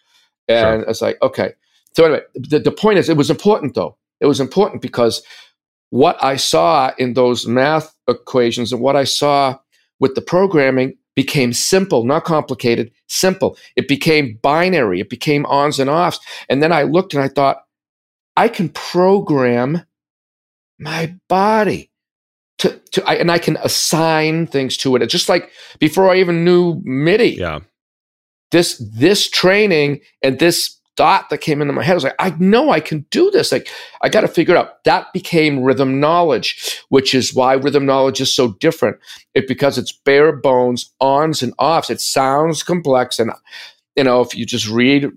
And 0.47 0.81
sure. 0.81 0.85
I 0.85 0.87
was 0.87 1.01
like, 1.01 1.17
okay. 1.23 1.53
So 1.95 2.05
anyway, 2.05 2.21
the, 2.35 2.59
the 2.59 2.71
point 2.71 2.99
is, 2.99 3.09
it 3.09 3.17
was 3.17 3.29
important 3.29 3.75
though. 3.75 3.97
It 4.19 4.25
was 4.25 4.39
important 4.39 4.81
because 4.81 5.23
what 5.89 6.21
I 6.23 6.35
saw 6.35 6.91
in 6.97 7.13
those 7.13 7.47
math 7.47 7.95
equations 8.07 8.71
and 8.73 8.81
what 8.81 8.95
I 8.95 9.03
saw 9.03 9.57
with 9.99 10.15
the 10.15 10.21
programming 10.21 10.97
became 11.15 11.53
simple, 11.53 12.03
not 12.03 12.25
complicated, 12.25 12.91
simple. 13.07 13.57
It 13.75 13.87
became 13.87 14.37
binary. 14.41 14.99
It 14.99 15.09
became 15.09 15.45
ons 15.45 15.79
and 15.79 15.89
offs. 15.89 16.19
And 16.49 16.61
then 16.61 16.73
I 16.73 16.83
looked 16.83 17.13
and 17.13 17.23
I 17.23 17.29
thought, 17.29 17.61
I 18.35 18.49
can 18.49 18.69
program 18.69 19.85
my 20.77 21.15
body 21.29 21.91
to, 22.57 22.81
to 22.91 23.03
I, 23.07 23.15
and 23.15 23.31
I 23.31 23.37
can 23.37 23.57
assign 23.63 24.47
things 24.47 24.75
to 24.77 24.95
it. 24.95 25.01
It's 25.01 25.11
just 25.11 25.29
like 25.29 25.49
before 25.79 26.11
I 26.11 26.17
even 26.17 26.43
knew 26.43 26.81
MIDI. 26.83 27.35
Yeah. 27.35 27.59
This 28.51 28.77
this 28.93 29.29
training 29.29 30.01
and 30.21 30.39
this 30.39 30.79
thought 30.97 31.29
that 31.29 31.39
came 31.39 31.61
into 31.61 31.73
my 31.73 31.83
head 31.83 31.91
I 31.91 31.95
was 31.95 32.03
like, 32.03 32.15
I 32.19 32.35
know 32.39 32.71
I 32.71 32.79
can 32.79 33.05
do 33.09 33.29
this. 33.31 33.51
Like 33.51 33.67
I 34.01 34.09
got 34.09 34.21
to 34.21 34.27
figure 34.27 34.55
it 34.55 34.57
out. 34.57 34.83
That 34.83 35.11
became 35.13 35.63
rhythm 35.63 35.99
knowledge, 35.99 36.81
which 36.89 37.13
is 37.13 37.33
why 37.33 37.53
rhythm 37.53 37.85
knowledge 37.85 38.21
is 38.21 38.33
so 38.33 38.53
different. 38.53 38.97
It 39.33 39.47
because 39.47 39.77
it's 39.77 39.91
bare 39.91 40.31
bones 40.31 40.93
ons 41.01 41.41
and 41.41 41.53
offs. 41.59 41.89
It 41.89 42.01
sounds 42.01 42.63
complex, 42.63 43.19
and 43.19 43.31
you 43.95 44.03
know 44.03 44.21
if 44.21 44.35
you 44.35 44.45
just 44.45 44.69
read 44.69 45.09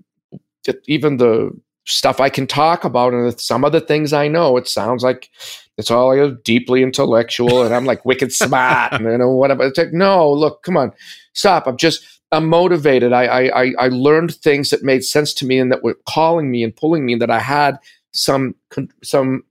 even 0.87 1.17
the 1.17 1.51
stuff 1.87 2.21
I 2.21 2.29
can 2.29 2.47
talk 2.47 2.85
about 2.85 3.15
and 3.15 3.41
some 3.41 3.65
of 3.65 3.73
the 3.73 3.81
things 3.81 4.13
I 4.13 4.29
know, 4.29 4.57
it 4.59 4.69
sounds 4.69 5.03
like 5.03 5.31
it's 5.79 5.91
all 5.91 6.15
like 6.15 6.43
deeply 6.45 6.83
intellectual 6.83 7.63
and 7.63 7.75
I'm 7.75 7.87
like 7.87 8.05
wicked 8.05 8.33
smart 8.33 8.93
and 8.95 9.05
you 9.05 9.19
know 9.19 9.31
whatever. 9.31 9.65
It's 9.65 9.79
like, 9.79 9.93
no, 9.93 10.31
look, 10.31 10.63
come 10.63 10.77
on, 10.77 10.93
stop. 11.33 11.67
I'm 11.67 11.77
just 11.77 12.18
I'm 12.33 12.49
motivated. 12.49 13.13
I 13.13 13.49
I 13.49 13.73
I 13.79 13.89
learned 13.89 14.35
things 14.35 14.71
that 14.71 14.83
made 14.83 15.05
sense 15.05 15.33
to 15.35 15.47
me 15.47 15.59
and 15.59 15.73
that 15.73 15.83
were 15.83 15.99
calling 16.07 16.51
me 16.51 16.63
and 16.63 16.75
pulling 16.75 17.05
me 17.05 17.15
and 17.15 17.23
that 17.23 17.31
I 17.31 17.41
had 17.41 17.79
some 18.13 18.55
some 19.03 19.45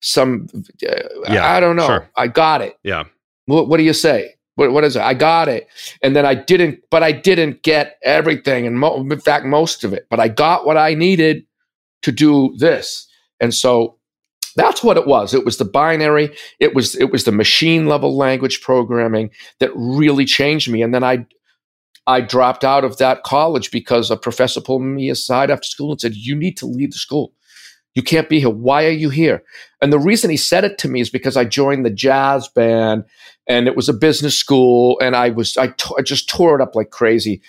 some 0.00 0.48
uh, 0.88 0.94
yeah, 1.28 1.52
I 1.52 1.60
don't 1.60 1.76
know. 1.76 1.86
Sure. 1.86 2.10
I 2.16 2.28
got 2.28 2.62
it. 2.62 2.78
Yeah. 2.82 3.04
What, 3.46 3.68
what 3.68 3.78
do 3.78 3.82
you 3.82 3.92
say? 3.92 4.34
What, 4.56 4.72
what 4.72 4.84
is 4.84 4.96
it? 4.96 5.02
I 5.02 5.14
got 5.14 5.48
it. 5.48 5.68
And 6.02 6.16
then 6.16 6.26
I 6.26 6.34
didn't, 6.34 6.80
but 6.90 7.02
I 7.02 7.12
didn't 7.12 7.62
get 7.62 7.96
everything. 8.02 8.66
And 8.66 8.78
mo- 8.78 9.00
in 9.00 9.20
fact, 9.20 9.46
most 9.46 9.84
of 9.84 9.92
it, 9.92 10.06
but 10.10 10.20
I 10.20 10.28
got 10.28 10.66
what 10.66 10.76
I 10.76 10.94
needed 10.94 11.46
to 12.02 12.12
do 12.12 12.54
this. 12.58 13.06
And 13.40 13.54
so 13.54 13.96
that's 14.56 14.82
what 14.82 14.96
it 14.96 15.06
was. 15.06 15.32
It 15.32 15.44
was 15.44 15.58
the 15.58 15.64
binary. 15.64 16.34
It 16.58 16.74
was 16.74 16.96
it 16.96 17.12
was 17.12 17.24
the 17.24 17.32
machine 17.32 17.86
level 17.86 18.16
language 18.16 18.60
programming 18.60 19.30
that 19.60 19.70
really 19.74 20.24
changed 20.24 20.68
me. 20.70 20.82
And 20.82 20.92
then 20.92 21.04
I 21.04 21.24
I 22.08 22.20
dropped 22.20 22.64
out 22.64 22.84
of 22.84 22.96
that 22.98 23.22
college 23.22 23.70
because 23.70 24.10
a 24.10 24.16
professor 24.16 24.60
pulled 24.60 24.82
me 24.82 25.10
aside 25.10 25.50
after 25.50 25.68
school 25.68 25.92
and 25.92 26.00
said, 26.00 26.16
"You 26.16 26.34
need 26.34 26.56
to 26.56 26.66
leave 26.66 26.90
the 26.90 26.98
school. 26.98 27.32
You 27.94 28.02
can't 28.02 28.28
be 28.28 28.40
here. 28.40 28.50
Why 28.50 28.86
are 28.86 28.90
you 28.90 29.10
here?" 29.10 29.44
And 29.80 29.92
the 29.92 29.98
reason 29.98 30.30
he 30.30 30.36
said 30.36 30.64
it 30.64 30.78
to 30.78 30.88
me 30.88 31.00
is 31.00 31.10
because 31.10 31.36
I 31.36 31.44
joined 31.44 31.86
the 31.86 31.90
jazz 31.90 32.48
band, 32.48 33.04
and 33.46 33.68
it 33.68 33.76
was 33.76 33.88
a 33.88 33.92
business 33.92 34.36
school, 34.36 34.98
and 35.00 35.14
I 35.14 35.30
was 35.30 35.56
I, 35.56 35.68
t- 35.68 35.94
I 35.96 36.02
just 36.02 36.28
tore 36.28 36.56
it 36.56 36.62
up 36.62 36.74
like 36.74 36.90
crazy 36.90 37.42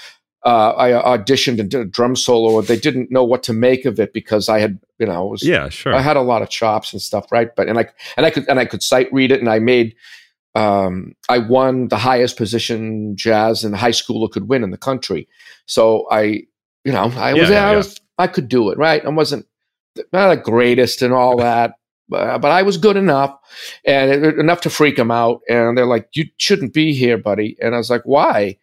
uh, 0.46 0.74
I 0.78 0.92
auditioned 1.18 1.60
and 1.60 1.70
did 1.70 1.82
a 1.82 1.86
drum 1.86 2.16
solo. 2.16 2.60
And 2.60 2.68
they 2.68 2.78
didn't 2.78 3.12
know 3.12 3.24
what 3.24 3.44
to 3.44 3.54
make 3.54 3.86
of 3.86 4.00
it 4.00 4.14
because 4.14 4.48
I 4.48 4.60
had, 4.60 4.80
you 4.98 5.06
know, 5.06 5.28
was, 5.28 5.44
yeah, 5.44 5.70
sure. 5.70 5.94
I 5.94 6.02
had 6.02 6.18
a 6.18 6.22
lot 6.22 6.42
of 6.42 6.50
chops 6.50 6.94
and 6.94 7.02
stuff, 7.02 7.32
right? 7.32 7.54
But 7.56 7.68
and 7.68 7.78
I 7.78 7.88
and 8.16 8.26
I 8.26 8.30
could 8.30 8.48
and 8.48 8.60
I 8.60 8.66
could 8.66 8.82
sight 8.82 9.12
read 9.12 9.32
it, 9.32 9.40
and 9.40 9.50
I 9.50 9.60
made, 9.60 9.96
um, 10.60 11.14
I 11.30 11.38
won 11.38 11.88
the 11.88 11.98
highest 11.98 12.36
position 12.36 13.16
jazz 13.16 13.64
in 13.64 13.72
the 13.72 13.78
high 13.78 13.92
school 13.92 14.28
could 14.28 14.50
win 14.50 14.64
in 14.64 14.72
the 14.72 14.78
country. 14.78 15.30
So 15.66 16.06
I, 16.12 16.44
you 16.84 16.92
know, 16.92 17.14
I 17.16 17.34
was, 17.34 17.50
yeah, 17.50 17.70
I 17.70 17.78
was, 17.78 18.00
I 18.18 18.28
could 18.28 18.50
do 18.50 18.70
it, 18.70 18.78
right? 18.78 19.04
I 19.06 19.10
wasn't 19.10 19.46
not 20.12 20.30
the 20.30 20.42
greatest 20.42 21.02
and 21.02 21.14
all 21.14 21.38
that. 21.38 21.76
But, 22.10 22.40
but 22.40 22.52
I 22.52 22.64
was 22.64 22.78
good 22.78 22.98
enough 22.98 23.38
and 23.86 24.12
it, 24.12 24.40
enough 24.40 24.62
to 24.62 24.70
freak 24.70 24.98
them 24.98 25.12
out. 25.12 25.42
And 25.48 25.78
they're 25.78 25.86
like, 25.86 26.10
"You 26.14 26.26
shouldn't 26.38 26.74
be 26.74 26.94
here, 26.94 27.20
buddy." 27.20 27.56
And 27.62 27.76
I 27.76 27.78
was 27.78 27.92
like, 27.92 28.02
"Why?" 28.04 28.58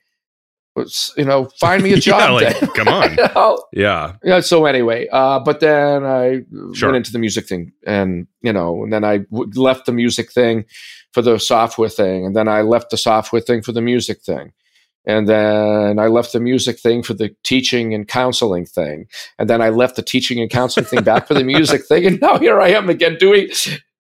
Was, 0.75 1.15
you 1.17 1.25
know, 1.25 1.49
find 1.61 1.83
me 1.83 1.93
a 1.93 1.97
job. 2.01 2.43
yeah, 2.43 2.49
like, 2.49 2.75
come 2.75 2.89
on. 2.89 3.11
you 3.17 3.25
know? 3.35 3.65
Yeah. 3.73 4.17
Yeah. 4.25 4.41
So 4.41 4.67
anyway, 4.67 5.07
uh, 5.13 5.39
but 5.39 5.61
then 5.61 6.05
I 6.05 6.41
sure. 6.75 6.89
went 6.89 6.97
into 6.97 7.13
the 7.13 7.21
music 7.21 7.47
thing, 7.47 7.73
and 7.87 8.27
you 8.43 8.53
know, 8.53 8.83
and 8.83 8.93
then 8.93 9.05
I 9.05 9.19
w- 9.19 9.51
left 9.55 9.87
the 9.87 9.93
music 9.93 10.33
thing 10.33 10.65
for 11.17 11.23
the 11.23 11.39
software 11.39 11.89
thing, 11.89 12.27
and 12.27 12.37
then 12.37 12.47
I 12.47 12.61
left 12.61 12.91
the 12.91 12.99
software 12.99 13.41
thing 13.41 13.63
for 13.63 13.73
the 13.73 13.81
music 13.81 14.21
thing, 14.21 14.53
and 15.07 15.27
then 15.27 15.99
I 15.99 16.09
left 16.09 16.35
the 16.35 16.41
music 16.41 16.79
thing 16.79 17.03
for 17.03 17.15
the 17.15 17.35
teaching 17.43 17.95
and 17.95 18.07
counseling 18.07 18.67
thing, 18.67 19.07
and 19.39 19.49
then 19.49 19.63
I 19.63 19.71
left 19.71 19.97
the 19.97 20.03
teaching 20.03 20.39
and 20.41 20.51
counseling 20.51 20.85
thing 20.85 21.03
back 21.03 21.27
for 21.27 21.33
the 21.33 21.43
music 21.43 21.87
thing, 21.87 22.05
and 22.05 22.21
now 22.21 22.39
here 22.39 22.61
I 22.61 22.69
am 22.69 22.91
again 22.91 23.17
doing. 23.19 23.49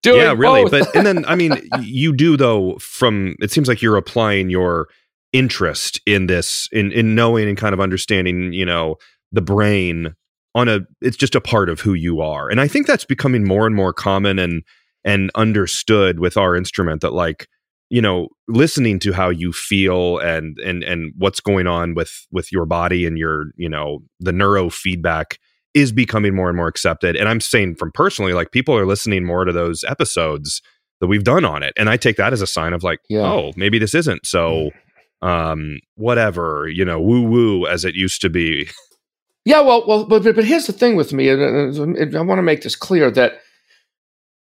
Doing 0.02 0.20
yeah, 0.20 0.34
really. 0.36 0.64
Both. 0.64 0.72
But 0.72 0.94
and 0.94 1.06
then 1.06 1.24
I 1.24 1.36
mean, 1.36 1.56
you 1.80 2.14
do 2.14 2.36
though. 2.36 2.76
From 2.80 3.34
it 3.40 3.50
seems 3.50 3.66
like 3.66 3.80
you're 3.80 3.96
applying 3.96 4.50
your 4.50 4.88
interest 5.32 5.98
in 6.04 6.26
this 6.26 6.68
in 6.70 6.92
in 6.92 7.14
knowing 7.14 7.48
and 7.48 7.56
kind 7.56 7.72
of 7.72 7.80
understanding 7.80 8.52
you 8.52 8.66
know 8.66 8.96
the 9.32 9.40
brain 9.40 10.14
on 10.54 10.68
a 10.68 10.80
it's 11.00 11.16
just 11.16 11.34
a 11.34 11.40
part 11.40 11.70
of 11.70 11.80
who 11.80 11.94
you 11.94 12.20
are 12.20 12.48
and 12.48 12.60
i 12.60 12.68
think 12.68 12.86
that's 12.86 13.04
becoming 13.04 13.44
more 13.44 13.66
and 13.66 13.74
more 13.74 13.92
common 13.92 14.38
and 14.38 14.62
and 15.06 15.30
understood 15.34 16.20
with 16.20 16.36
our 16.36 16.54
instrument 16.54 17.00
that 17.00 17.14
like 17.14 17.48
you 17.88 18.02
know 18.02 18.28
listening 18.48 18.98
to 18.98 19.12
how 19.12 19.30
you 19.30 19.52
feel 19.52 20.18
and 20.18 20.58
and 20.58 20.84
and 20.84 21.14
what's 21.16 21.40
going 21.40 21.66
on 21.66 21.94
with 21.94 22.26
with 22.30 22.52
your 22.52 22.66
body 22.66 23.06
and 23.06 23.16
your 23.16 23.46
you 23.56 23.68
know 23.68 24.00
the 24.20 24.32
neurofeedback 24.32 25.38
is 25.72 25.92
becoming 25.92 26.34
more 26.34 26.48
and 26.48 26.56
more 26.56 26.68
accepted 26.68 27.16
and 27.16 27.28
i'm 27.28 27.40
saying 27.40 27.74
from 27.74 27.90
personally 27.92 28.34
like 28.34 28.50
people 28.50 28.76
are 28.76 28.86
listening 28.86 29.24
more 29.24 29.46
to 29.46 29.52
those 29.52 29.82
episodes 29.84 30.60
that 31.00 31.06
we've 31.06 31.24
done 31.24 31.44
on 31.44 31.62
it 31.62 31.72
and 31.78 31.88
i 31.88 31.96
take 31.96 32.16
that 32.16 32.34
as 32.34 32.42
a 32.42 32.46
sign 32.46 32.74
of 32.74 32.82
like 32.82 32.98
yeah. 33.08 33.22
oh 33.22 33.52
maybe 33.56 33.78
this 33.78 33.94
isn't 33.94 34.26
so 34.26 34.70
um, 35.22 35.78
whatever, 35.96 36.68
you 36.68 36.84
know, 36.84 37.00
woo 37.00 37.22
woo 37.22 37.66
as 37.66 37.84
it 37.84 37.94
used 37.94 38.20
to 38.22 38.30
be. 38.30 38.68
Yeah, 39.44 39.60
well, 39.60 39.86
well, 39.86 40.04
but 40.04 40.24
but 40.24 40.44
here's 40.44 40.66
the 40.66 40.72
thing 40.72 40.96
with 40.96 41.12
me, 41.12 41.28
and 41.28 42.16
I 42.16 42.20
want 42.20 42.38
to 42.38 42.42
make 42.42 42.62
this 42.62 42.74
clear 42.74 43.12
that 43.12 43.34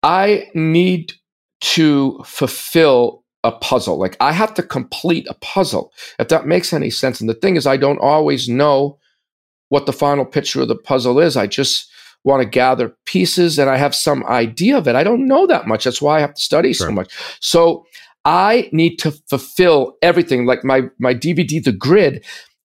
I 0.04 0.50
need 0.54 1.14
to 1.62 2.22
fulfill 2.26 3.24
a 3.44 3.52
puzzle. 3.52 3.98
Like 3.98 4.18
I 4.20 4.32
have 4.32 4.54
to 4.56 4.64
complete 4.64 5.26
a 5.30 5.34
puzzle, 5.36 5.92
if 6.20 6.28
that 6.28 6.46
makes 6.46 6.74
any 6.74 6.90
sense. 6.90 7.20
And 7.20 7.30
the 7.30 7.34
thing 7.34 7.56
is, 7.56 7.66
I 7.66 7.78
don't 7.78 8.00
always 8.00 8.48
know 8.48 9.00
what 9.70 9.86
the 9.86 9.94
final 9.94 10.26
picture 10.26 10.62
of 10.62 10.68
the 10.68 10.76
puzzle 10.76 11.20
is. 11.20 11.36
I 11.36 11.48
just 11.48 11.90
want 12.24 12.42
to 12.42 12.48
gather 12.48 12.96
pieces 13.06 13.60
and 13.60 13.70
I 13.70 13.78
have 13.78 13.96
some 13.96 14.26
idea 14.26 14.78
of 14.78 14.88
it. 14.88 14.96
I 14.96 15.04
don't 15.04 15.28
know 15.28 15.46
that 15.48 15.68
much. 15.68 15.84
That's 15.84 16.02
why 16.02 16.18
I 16.18 16.22
have 16.22 16.36
to 16.36 16.42
study 16.42 16.74
sure. 16.74 16.88
so 16.88 16.94
much. 16.94 17.14
So 17.40 17.86
I 18.26 18.70
need 18.72 18.98
to 18.98 19.12
fulfill 19.30 19.98
everything, 20.02 20.46
like 20.46 20.64
my 20.64 20.84
my 21.00 21.14
DVD, 21.14 21.64
The 21.64 21.74
Grid 21.74 22.24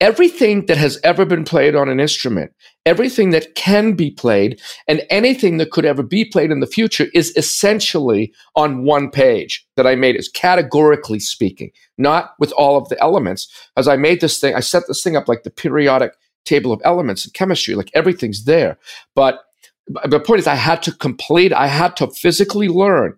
everything 0.01 0.65
that 0.67 0.77
has 0.77 0.99
ever 1.03 1.25
been 1.25 1.43
played 1.43 1.75
on 1.75 1.89
an 1.89 1.99
instrument, 1.99 2.51
everything 2.85 3.31
that 3.31 3.55
can 3.55 3.93
be 3.93 4.12
played, 4.12 4.59
and 4.88 5.05
anything 5.09 5.57
that 5.57 5.71
could 5.71 5.85
ever 5.85 6.03
be 6.03 6.23
played 6.23 6.51
in 6.51 6.59
the 6.62 6.67
future 6.67 7.07
is 7.13 7.35
essentially 7.35 8.33
on 8.55 8.83
one 8.83 9.09
page 9.09 9.65
that 9.75 9.85
I 9.85 9.95
made, 9.95 10.15
is 10.15 10.29
categorically 10.29 11.19
speaking, 11.19 11.71
not 11.97 12.31
with 12.39 12.51
all 12.53 12.77
of 12.77 12.88
the 12.89 13.01
elements. 13.01 13.51
As 13.75 13.88
I 13.88 13.97
made 13.97 14.21
this 14.21 14.39
thing, 14.39 14.55
I 14.55 14.62
set 14.62 14.83
this 14.88 15.03
thing 15.03 15.15
up 15.15 15.27
like 15.27 15.43
the 15.43 15.51
periodic 15.51 16.13
table 16.45 16.71
of 16.71 16.81
elements 16.85 17.25
in 17.25 17.31
chemistry, 17.33 17.75
like 17.75 17.91
everything's 17.93 18.45
there. 18.45 18.77
But 19.15 19.41
the 20.05 20.19
point 20.19 20.39
is, 20.39 20.47
I 20.47 20.55
had 20.55 20.81
to 20.83 20.91
complete, 20.91 21.51
I 21.51 21.67
had 21.67 21.97
to 21.97 22.07
physically 22.07 22.69
learn 22.69 23.17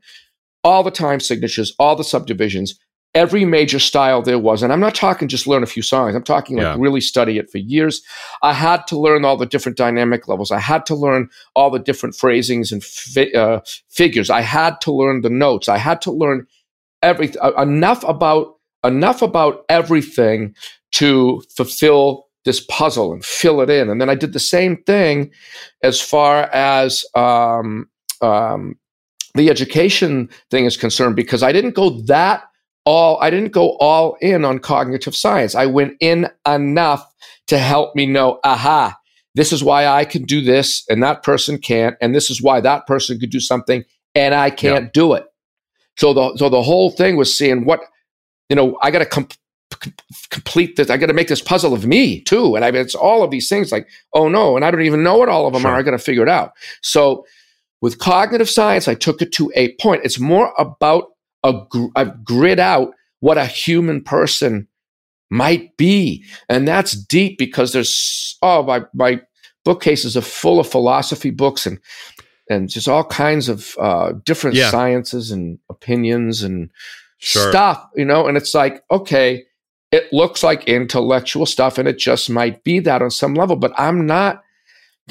all 0.64 0.84
the 0.84 0.92
time 0.92 1.20
signatures, 1.20 1.74
all 1.80 1.96
the 1.96 2.04
subdivisions, 2.04 2.80
every 3.14 3.44
major 3.44 3.80
style 3.80 4.22
there 4.22 4.40
was. 4.40 4.64
And 4.64 4.72
I'm 4.72 4.80
not 4.80 4.96
talking 4.96 5.28
just 5.28 5.48
learn 5.48 5.64
a 5.64 5.68
few 5.68 5.84
songs. 5.84 6.16
I'm 6.16 6.24
talking 6.24 6.58
like 6.58 6.64
yeah. 6.64 6.76
really 6.78 7.02
study 7.02 7.38
it 7.38 7.50
for 7.50 7.58
years. 7.58 8.02
I 8.42 8.54
had 8.54 8.88
to 8.88 9.00
learn 9.00 9.26
all 9.26 9.38
the 9.38 9.46
different 9.46 9.78
dynamic 9.78 10.28
levels. 10.28 10.52
I 10.52 10.60
had 10.60 10.86
to 10.88 10.96
learn 10.96 11.30
all 11.56 11.70
the 11.70 11.80
different 11.80 12.16
phrasings 12.16 12.72
and 12.72 12.84
fi- 12.84 13.34
uh, 13.34 13.62
figures. 13.90 14.30
I 14.30 14.42
had 14.42 14.80
to 14.82 14.94
learn 14.94 15.22
the 15.22 15.30
notes. 15.30 15.68
I 15.68 15.78
had 15.78 16.02
to 16.04 16.12
learn 16.12 16.48
everything 17.02 17.42
uh, 17.42 17.54
enough 17.62 18.04
about 18.04 18.56
enough 18.84 19.22
about 19.22 19.66
everything 19.70 20.56
to 20.94 21.44
fulfill 21.56 22.28
this 22.46 22.66
puzzle 22.70 23.14
and 23.14 23.24
fill 23.24 23.62
it 23.62 23.70
in. 23.70 23.90
And 23.90 24.02
then 24.02 24.10
I 24.10 24.16
did 24.16 24.34
the 24.34 24.40
same 24.40 24.78
thing 24.84 25.32
as 25.84 26.02
far 26.02 26.44
as 26.52 27.06
um, 27.14 27.88
um, 28.22 28.76
the 29.36 29.50
education 29.50 30.30
thing 30.50 30.66
is 30.66 30.78
concerned 30.78 31.16
because 31.16 31.44
I 31.44 31.52
didn't 31.52 31.76
go 31.76 32.02
that 32.04 32.44
all 32.86 33.20
I 33.22 33.30
didn't 33.30 33.52
go 33.52 33.78
all 33.78 34.18
in 34.22 34.46
on 34.46 34.60
cognitive 34.60 35.16
science. 35.16 35.56
I 35.56 35.66
went 35.66 35.98
in 36.00 36.28
enough 36.48 37.06
to 37.48 37.58
help 37.58 37.96
me 37.96 38.06
know, 38.06 38.40
aha, 38.44 38.98
this 39.36 39.54
is 39.54 39.64
why 39.64 39.86
I 39.86 40.06
can 40.06 40.24
do 40.24 40.42
this 40.42 40.84
and 40.90 41.02
that 41.04 41.24
person 41.24 41.58
can't, 41.58 41.96
and 42.02 42.14
this 42.14 42.30
is 42.30 42.42
why 42.42 42.62
that 42.62 42.88
person 42.88 43.20
could 43.20 43.30
do 43.30 43.40
something 43.40 43.84
and 44.16 44.34
I 44.34 44.50
can't 44.50 44.86
yeah. 44.86 44.92
do 44.94 45.14
it. 45.14 45.26
So 45.98 46.14
the 46.14 46.38
so 46.38 46.50
the 46.50 46.62
whole 46.62 46.92
thing 46.92 47.16
was 47.16 47.36
seeing 47.36 47.66
what 47.66 47.82
you 48.50 48.56
know. 48.56 48.78
I 48.82 48.92
got 48.92 49.00
to 49.00 49.06
com- 49.06 49.28
complete 50.30 50.76
this. 50.76 50.90
I 50.90 50.98
got 50.98 51.08
to 51.08 51.14
make 51.14 51.28
this 51.28 51.42
puzzle 51.42 51.74
of 51.74 51.86
me 51.86 52.22
too, 52.22 52.56
and 52.56 52.66
I 52.66 52.72
mean, 52.72 52.82
it's 52.82 52.96
all 52.96 53.24
of 53.24 53.32
these 53.32 53.50
things. 53.50 53.72
Like, 53.72 53.88
oh 54.14 54.30
no, 54.30 54.56
and 54.56 54.66
I 54.66 54.72
don't 54.72 54.82
even 54.82 55.04
know 55.04 55.18
what 55.18 55.30
all 55.30 55.48
of 55.48 55.54
them 55.54 55.64
sure. 55.64 55.72
are. 55.72 55.78
I 55.78 55.84
got 55.84 55.92
to 55.92 56.00
figure 56.00 56.24
it 56.24 56.30
out. 56.30 56.54
So 56.82 57.26
with 57.82 58.00
cognitive 58.00 58.50
science, 58.50 58.88
I 58.88 58.96
took 58.96 59.22
it 59.22 59.32
to 59.34 59.52
a 59.56 59.74
point. 59.76 60.02
It's 60.04 60.20
more 60.20 60.54
about 60.58 61.11
a, 61.44 61.62
a 61.96 62.06
grid 62.24 62.60
out 62.60 62.94
what 63.20 63.38
a 63.38 63.46
human 63.46 64.04
person 64.04 64.68
might 65.30 65.76
be. 65.78 66.24
And 66.50 66.68
that's 66.68 66.92
deep 66.92 67.38
because 67.38 67.72
there's, 67.74 68.38
oh, 68.42 68.64
my, 68.64 68.82
my 68.94 69.22
bookcases 69.64 70.18
are 70.18 70.22
full 70.22 70.60
of 70.60 70.68
philosophy 70.68 71.30
books 71.30 71.66
and, 71.66 71.80
and 72.50 72.70
just 72.70 72.88
all 72.88 73.06
kinds 73.06 73.48
of 73.48 73.76
uh, 73.80 74.14
different 74.26 74.58
yeah. 74.58 74.70
sciences 74.70 75.32
and 75.32 75.58
opinions 75.70 76.44
and 76.44 76.70
sure. 77.20 77.50
stuff, 77.50 77.88
you 77.96 78.06
know? 78.06 78.28
And 78.28 78.38
it's 78.38 78.54
like, 78.54 78.84
okay, 78.92 79.46
it 79.92 80.12
looks 80.12 80.44
like 80.44 80.66
intellectual 80.66 81.46
stuff 81.46 81.78
and 81.78 81.88
it 81.88 81.98
just 81.98 82.30
might 82.30 82.64
be 82.64 82.80
that 82.80 83.02
on 83.02 83.12
some 83.12 83.34
level, 83.34 83.56
but 83.56 83.72
I'm 83.78 84.06
not 84.06 84.44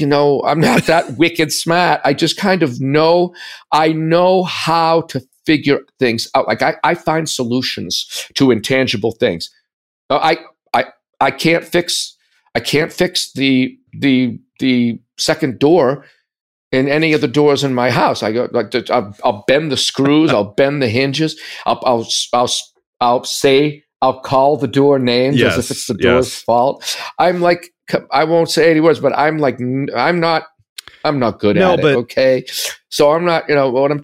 you 0.00 0.06
know, 0.06 0.42
I'm 0.44 0.60
not 0.60 0.84
that 0.84 1.12
wicked 1.18 1.52
smart. 1.52 2.00
I 2.04 2.14
just 2.14 2.36
kind 2.36 2.62
of 2.62 2.80
know, 2.80 3.34
I 3.72 3.92
know 3.92 4.44
how 4.44 5.02
to 5.02 5.20
figure 5.50 5.80
things 5.98 6.30
out. 6.36 6.46
Like 6.46 6.62
I, 6.62 6.76
I 6.84 6.94
find 6.94 7.28
solutions 7.28 8.06
to 8.34 8.52
intangible 8.52 9.10
things. 9.10 9.50
Uh, 10.08 10.20
I, 10.22 10.36
I, 10.72 10.84
I 11.20 11.32
can't 11.32 11.64
fix, 11.64 12.16
I 12.54 12.60
can't 12.60 12.92
fix 12.92 13.32
the, 13.32 13.76
the, 13.92 14.38
the 14.60 15.00
second 15.18 15.58
door 15.58 16.04
in 16.70 16.86
any 16.86 17.14
of 17.14 17.20
the 17.20 17.26
doors 17.40 17.64
in 17.64 17.74
my 17.74 17.90
house. 17.90 18.22
I 18.22 18.30
go 18.30 18.48
like 18.52 18.72
I'll, 18.90 19.12
I'll 19.24 19.44
bend 19.48 19.72
the 19.72 19.76
screws, 19.76 20.30
I'll 20.30 20.54
bend 20.54 20.80
the 20.80 20.88
hinges, 20.88 21.40
I'll, 21.66 21.82
I'll, 21.84 22.06
I'll, 22.32 22.50
I'll 23.00 23.24
say, 23.24 23.82
I'll 24.00 24.20
call 24.20 24.56
the 24.56 24.68
door 24.68 25.00
names 25.00 25.36
yes, 25.36 25.58
as 25.58 25.64
if 25.64 25.70
it's 25.72 25.86
the 25.88 25.94
door's 25.94 26.28
yes. 26.28 26.42
fault. 26.42 26.96
I'm 27.18 27.40
like, 27.40 27.72
I 28.12 28.22
won't 28.22 28.50
say 28.50 28.70
any 28.70 28.80
words, 28.80 29.00
but 29.00 29.18
I'm 29.18 29.38
like, 29.38 29.58
I'm 29.96 30.20
not, 30.20 30.44
I'm 31.04 31.18
not 31.18 31.40
good 31.40 31.56
no, 31.56 31.72
at 31.72 31.82
but, 31.82 31.92
it. 31.92 31.96
Okay, 31.96 32.44
so 32.88 33.10
I'm 33.10 33.24
not, 33.24 33.48
you 33.48 33.56
know, 33.56 33.68
what 33.70 33.90
I'm 33.90 34.02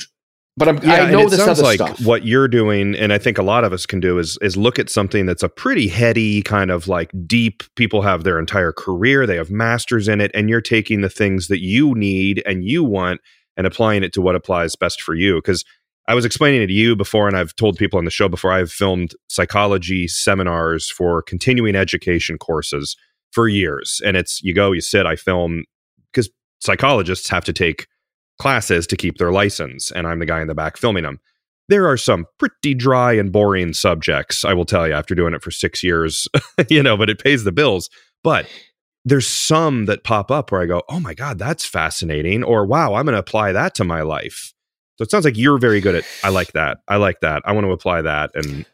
but 0.56 0.68
I'm, 0.68 0.78
yeah, 0.82 1.04
I 1.04 1.10
know 1.10 1.28
this 1.28 1.44
sounds 1.44 1.60
like 1.60 1.76
stuff. 1.76 2.00
what 2.00 2.24
you're 2.24 2.48
doing, 2.48 2.94
and 2.94 3.12
I 3.12 3.18
think 3.18 3.36
a 3.36 3.42
lot 3.42 3.64
of 3.64 3.74
us 3.74 3.84
can 3.84 4.00
do 4.00 4.18
is 4.18 4.38
is 4.40 4.56
look 4.56 4.78
at 4.78 4.88
something 4.88 5.26
that's 5.26 5.42
a 5.42 5.48
pretty 5.50 5.86
heady 5.86 6.40
kind 6.40 6.70
of 6.70 6.88
like 6.88 7.10
deep. 7.26 7.62
People 7.74 8.00
have 8.02 8.24
their 8.24 8.38
entire 8.38 8.72
career, 8.72 9.26
they 9.26 9.36
have 9.36 9.50
masters 9.50 10.08
in 10.08 10.20
it, 10.20 10.30
and 10.32 10.48
you're 10.48 10.62
taking 10.62 11.02
the 11.02 11.10
things 11.10 11.48
that 11.48 11.60
you 11.60 11.94
need 11.94 12.42
and 12.46 12.64
you 12.64 12.82
want 12.82 13.20
and 13.58 13.66
applying 13.66 14.02
it 14.02 14.12
to 14.14 14.22
what 14.22 14.34
applies 14.34 14.74
best 14.76 15.02
for 15.02 15.14
you. 15.14 15.36
Because 15.36 15.62
I 16.08 16.14
was 16.14 16.24
explaining 16.24 16.62
it 16.62 16.68
to 16.68 16.72
you 16.72 16.96
before, 16.96 17.28
and 17.28 17.36
I've 17.36 17.54
told 17.56 17.76
people 17.76 17.98
on 17.98 18.06
the 18.06 18.10
show 18.10 18.28
before. 18.28 18.52
I've 18.52 18.72
filmed 18.72 19.12
psychology 19.28 20.08
seminars 20.08 20.90
for 20.90 21.20
continuing 21.20 21.76
education 21.76 22.38
courses 22.38 22.96
for 23.30 23.46
years, 23.46 24.00
and 24.06 24.16
it's 24.16 24.42
you 24.42 24.54
go, 24.54 24.72
you 24.72 24.80
sit, 24.80 25.04
I 25.04 25.16
film 25.16 25.64
because 26.12 26.30
psychologists 26.60 27.28
have 27.28 27.44
to 27.44 27.52
take 27.52 27.86
classes 28.38 28.86
to 28.88 28.96
keep 28.96 29.18
their 29.18 29.32
license, 29.32 29.90
and 29.90 30.06
I'm 30.06 30.18
the 30.18 30.26
guy 30.26 30.40
in 30.40 30.48
the 30.48 30.54
back 30.54 30.76
filming 30.76 31.04
them. 31.04 31.20
There 31.68 31.88
are 31.88 31.96
some 31.96 32.26
pretty 32.38 32.74
dry 32.74 33.12
and 33.12 33.32
boring 33.32 33.72
subjects, 33.72 34.44
I 34.44 34.54
will 34.54 34.64
tell 34.64 34.86
you, 34.86 34.94
after 34.94 35.14
doing 35.14 35.34
it 35.34 35.42
for 35.42 35.50
six 35.50 35.82
years, 35.82 36.28
you 36.68 36.82
know, 36.82 36.96
but 36.96 37.10
it 37.10 37.22
pays 37.22 37.44
the 37.44 37.52
bills. 37.52 37.90
But 38.22 38.46
there's 39.06 39.26
some 39.28 39.86
that 39.86 40.02
pop 40.02 40.32
up 40.32 40.50
where 40.50 40.60
I 40.60 40.66
go, 40.66 40.82
oh 40.88 40.98
my 40.98 41.14
God, 41.14 41.38
that's 41.38 41.64
fascinating. 41.64 42.42
Or 42.42 42.66
wow, 42.66 42.94
I'm 42.94 43.04
going 43.04 43.14
to 43.14 43.20
apply 43.20 43.52
that 43.52 43.74
to 43.76 43.84
my 43.84 44.02
life. 44.02 44.52
So 44.98 45.04
it 45.04 45.10
sounds 45.12 45.24
like 45.24 45.36
you're 45.36 45.58
very 45.58 45.80
good 45.80 45.94
at, 45.94 46.04
I 46.24 46.30
like 46.30 46.52
that. 46.52 46.78
I 46.88 46.96
like 46.96 47.20
that. 47.20 47.42
I 47.44 47.52
want 47.52 47.66
to 47.66 47.70
apply 47.70 48.02
that. 48.02 48.32
And 48.34 48.66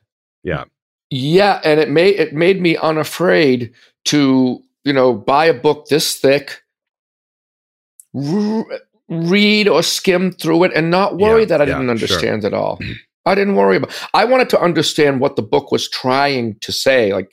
yeah. 0.42 0.64
Yeah. 1.10 1.60
And 1.64 1.78
it 1.78 1.90
made, 1.90 2.16
it 2.16 2.32
made 2.32 2.62
me 2.62 2.78
unafraid 2.78 3.74
to, 4.06 4.62
you 4.84 4.92
know, 4.92 5.12
buy 5.12 5.44
a 5.44 5.54
book 5.54 5.88
this 5.88 6.16
thick, 6.16 6.62
read 9.12 9.68
or 9.68 9.82
skim 9.82 10.32
through 10.32 10.64
it 10.64 10.72
and 10.74 10.90
not 10.90 11.18
worry 11.18 11.40
yeah, 11.40 11.46
that 11.46 11.60
I 11.62 11.64
yeah, 11.64 11.74
didn't 11.74 11.90
understand 11.90 12.42
sure. 12.42 12.48
it 12.48 12.54
all. 12.54 12.78
I 13.26 13.34
didn't 13.34 13.54
worry 13.54 13.76
about. 13.76 14.08
I 14.14 14.24
wanted 14.24 14.50
to 14.50 14.60
understand 14.60 15.20
what 15.20 15.36
the 15.36 15.42
book 15.42 15.70
was 15.70 15.88
trying 15.88 16.56
to 16.60 16.72
say, 16.72 17.12
like, 17.12 17.32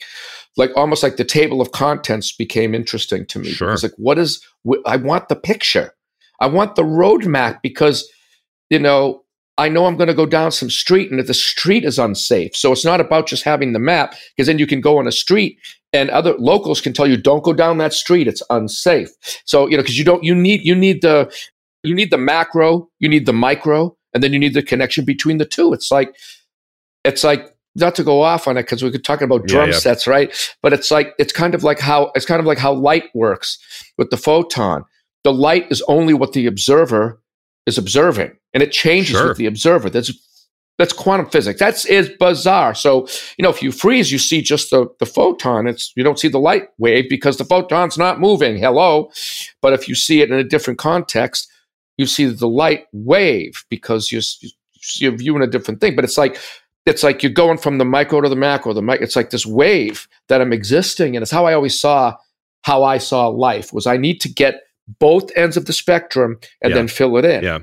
like 0.56 0.70
almost 0.76 1.02
like 1.02 1.16
the 1.16 1.24
table 1.24 1.60
of 1.60 1.72
contents 1.72 2.32
became 2.32 2.74
interesting 2.74 3.26
to 3.26 3.40
me. 3.40 3.50
Sure. 3.50 3.72
It's 3.72 3.82
like, 3.82 3.94
what 3.96 4.18
is? 4.18 4.44
I 4.86 4.96
want 4.96 5.28
the 5.28 5.36
picture. 5.36 5.92
I 6.38 6.46
want 6.46 6.76
the 6.76 6.82
roadmap 6.82 7.60
because, 7.60 8.08
you 8.70 8.78
know, 8.78 9.24
I 9.58 9.68
know 9.68 9.86
I'm 9.86 9.96
going 9.96 10.08
to 10.08 10.14
go 10.14 10.26
down 10.26 10.52
some 10.52 10.70
street, 10.70 11.10
and 11.10 11.18
if 11.18 11.26
the 11.26 11.34
street 11.34 11.84
is 11.84 11.98
unsafe, 11.98 12.54
so 12.56 12.72
it's 12.72 12.84
not 12.84 13.00
about 13.00 13.26
just 13.26 13.42
having 13.42 13.72
the 13.72 13.78
map 13.78 14.14
because 14.36 14.46
then 14.46 14.58
you 14.58 14.66
can 14.66 14.80
go 14.80 14.96
on 14.96 15.08
a 15.08 15.12
street 15.12 15.58
and 15.92 16.10
other 16.10 16.34
locals 16.38 16.80
can 16.80 16.92
tell 16.92 17.06
you 17.06 17.16
don't 17.16 17.44
go 17.44 17.52
down 17.52 17.78
that 17.78 17.92
street 17.92 18.28
it's 18.28 18.42
unsafe 18.50 19.10
so 19.44 19.66
you 19.66 19.76
know 19.76 19.82
because 19.82 19.98
you 19.98 20.04
don't 20.04 20.22
you 20.22 20.34
need 20.34 20.60
you 20.62 20.74
need 20.74 21.02
the 21.02 21.32
you 21.82 21.94
need 21.94 22.10
the 22.10 22.18
macro, 22.18 22.88
you 22.98 23.08
need 23.08 23.26
the 23.26 23.32
micro, 23.32 23.96
and 24.12 24.22
then 24.22 24.32
you 24.32 24.38
need 24.38 24.54
the 24.54 24.62
connection 24.62 25.04
between 25.04 25.38
the 25.38 25.44
two. 25.44 25.72
It's 25.72 25.90
like, 25.90 26.14
it's 27.04 27.24
like 27.24 27.54
not 27.74 27.94
to 27.94 28.04
go 28.04 28.22
off 28.22 28.48
on 28.48 28.56
it 28.56 28.62
because 28.62 28.82
we 28.82 28.90
could 28.90 29.04
talk 29.04 29.22
about 29.22 29.46
drum 29.46 29.68
yeah, 29.68 29.74
yeah. 29.74 29.80
sets, 29.80 30.06
right? 30.06 30.54
But 30.62 30.72
it's 30.72 30.90
like 30.90 31.14
it's 31.18 31.32
kind 31.32 31.54
of 31.54 31.64
like 31.64 31.78
how 31.78 32.10
it's 32.14 32.26
kind 32.26 32.40
of 32.40 32.46
like 32.46 32.58
how 32.58 32.72
light 32.72 33.04
works 33.14 33.58
with 33.96 34.10
the 34.10 34.16
photon. 34.16 34.84
The 35.22 35.32
light 35.32 35.70
is 35.70 35.82
only 35.82 36.14
what 36.14 36.32
the 36.32 36.46
observer 36.46 37.20
is 37.66 37.78
observing, 37.78 38.36
and 38.52 38.62
it 38.62 38.72
changes 38.72 39.16
sure. 39.16 39.28
with 39.28 39.36
the 39.36 39.46
observer. 39.46 39.90
That's 39.90 40.12
that's 40.78 40.94
quantum 40.94 41.28
physics. 41.28 41.60
That's 41.60 41.84
is 41.84 42.08
bizarre. 42.18 42.74
So, 42.74 43.06
you 43.36 43.42
know, 43.42 43.50
if 43.50 43.62
you 43.62 43.70
freeze, 43.70 44.10
you 44.10 44.16
see 44.16 44.40
just 44.40 44.70
the, 44.70 44.86
the 44.98 45.04
photon. 45.04 45.66
It's 45.66 45.92
you 45.94 46.02
don't 46.02 46.18
see 46.18 46.28
the 46.28 46.40
light 46.40 46.68
wave 46.78 47.08
because 47.10 47.36
the 47.36 47.44
photon's 47.44 47.98
not 47.98 48.18
moving. 48.18 48.56
Hello. 48.56 49.10
But 49.60 49.74
if 49.74 49.88
you 49.88 49.94
see 49.94 50.22
it 50.22 50.30
in 50.30 50.38
a 50.38 50.44
different 50.44 50.78
context, 50.78 51.50
you 52.00 52.06
see 52.06 52.24
the 52.24 52.48
light 52.48 52.86
wave 52.92 53.62
because 53.68 54.10
you're, 54.10 54.22
you're 54.96 55.16
viewing 55.16 55.42
a 55.42 55.46
different 55.46 55.82
thing. 55.82 55.94
But 55.94 56.04
it's 56.04 56.16
like 56.16 56.38
it's 56.86 57.02
like 57.02 57.22
you're 57.22 57.30
going 57.30 57.58
from 57.58 57.76
the 57.76 57.84
micro 57.84 58.22
to 58.22 58.28
the 58.28 58.36
macro. 58.36 58.72
The 58.72 58.80
mic, 58.80 59.02
it's 59.02 59.16
like 59.16 59.28
this 59.28 59.44
wave 59.44 60.08
that 60.28 60.40
I'm 60.40 60.52
existing, 60.52 61.14
and 61.14 61.22
it's 61.22 61.30
how 61.30 61.44
I 61.44 61.52
always 61.52 61.78
saw 61.78 62.16
how 62.62 62.84
I 62.84 62.96
saw 62.96 63.28
life 63.28 63.72
was 63.72 63.86
I 63.86 63.98
need 63.98 64.20
to 64.22 64.32
get 64.32 64.62
both 64.98 65.30
ends 65.36 65.56
of 65.58 65.66
the 65.66 65.72
spectrum 65.74 66.38
and 66.62 66.70
yeah. 66.70 66.76
then 66.76 66.88
fill 66.88 67.18
it 67.18 67.26
in. 67.26 67.44
Yeah, 67.44 67.58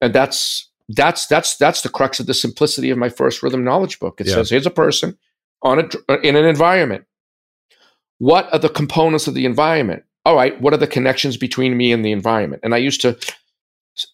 and 0.00 0.12
that's 0.12 0.68
that's 0.88 1.26
that's 1.26 1.56
that's 1.56 1.82
the 1.82 1.88
crux 1.88 2.18
of 2.18 2.26
the 2.26 2.34
simplicity 2.34 2.90
of 2.90 2.98
my 2.98 3.08
first 3.08 3.40
rhythm 3.40 3.62
knowledge 3.62 4.00
book. 4.00 4.20
It 4.20 4.26
yeah. 4.26 4.34
says 4.34 4.50
here's 4.50 4.66
a 4.66 4.70
person 4.70 5.16
on 5.62 5.78
a 5.78 6.14
in 6.22 6.34
an 6.34 6.44
environment. 6.44 7.04
What 8.18 8.52
are 8.52 8.58
the 8.58 8.68
components 8.68 9.28
of 9.28 9.34
the 9.34 9.46
environment? 9.46 10.02
All 10.26 10.34
right, 10.34 10.60
what 10.60 10.74
are 10.74 10.76
the 10.76 10.86
connections 10.86 11.36
between 11.36 11.76
me 11.76 11.92
and 11.92 12.04
the 12.04 12.12
environment? 12.12 12.62
And 12.64 12.74
I 12.74 12.78
used 12.78 13.00
to 13.02 13.16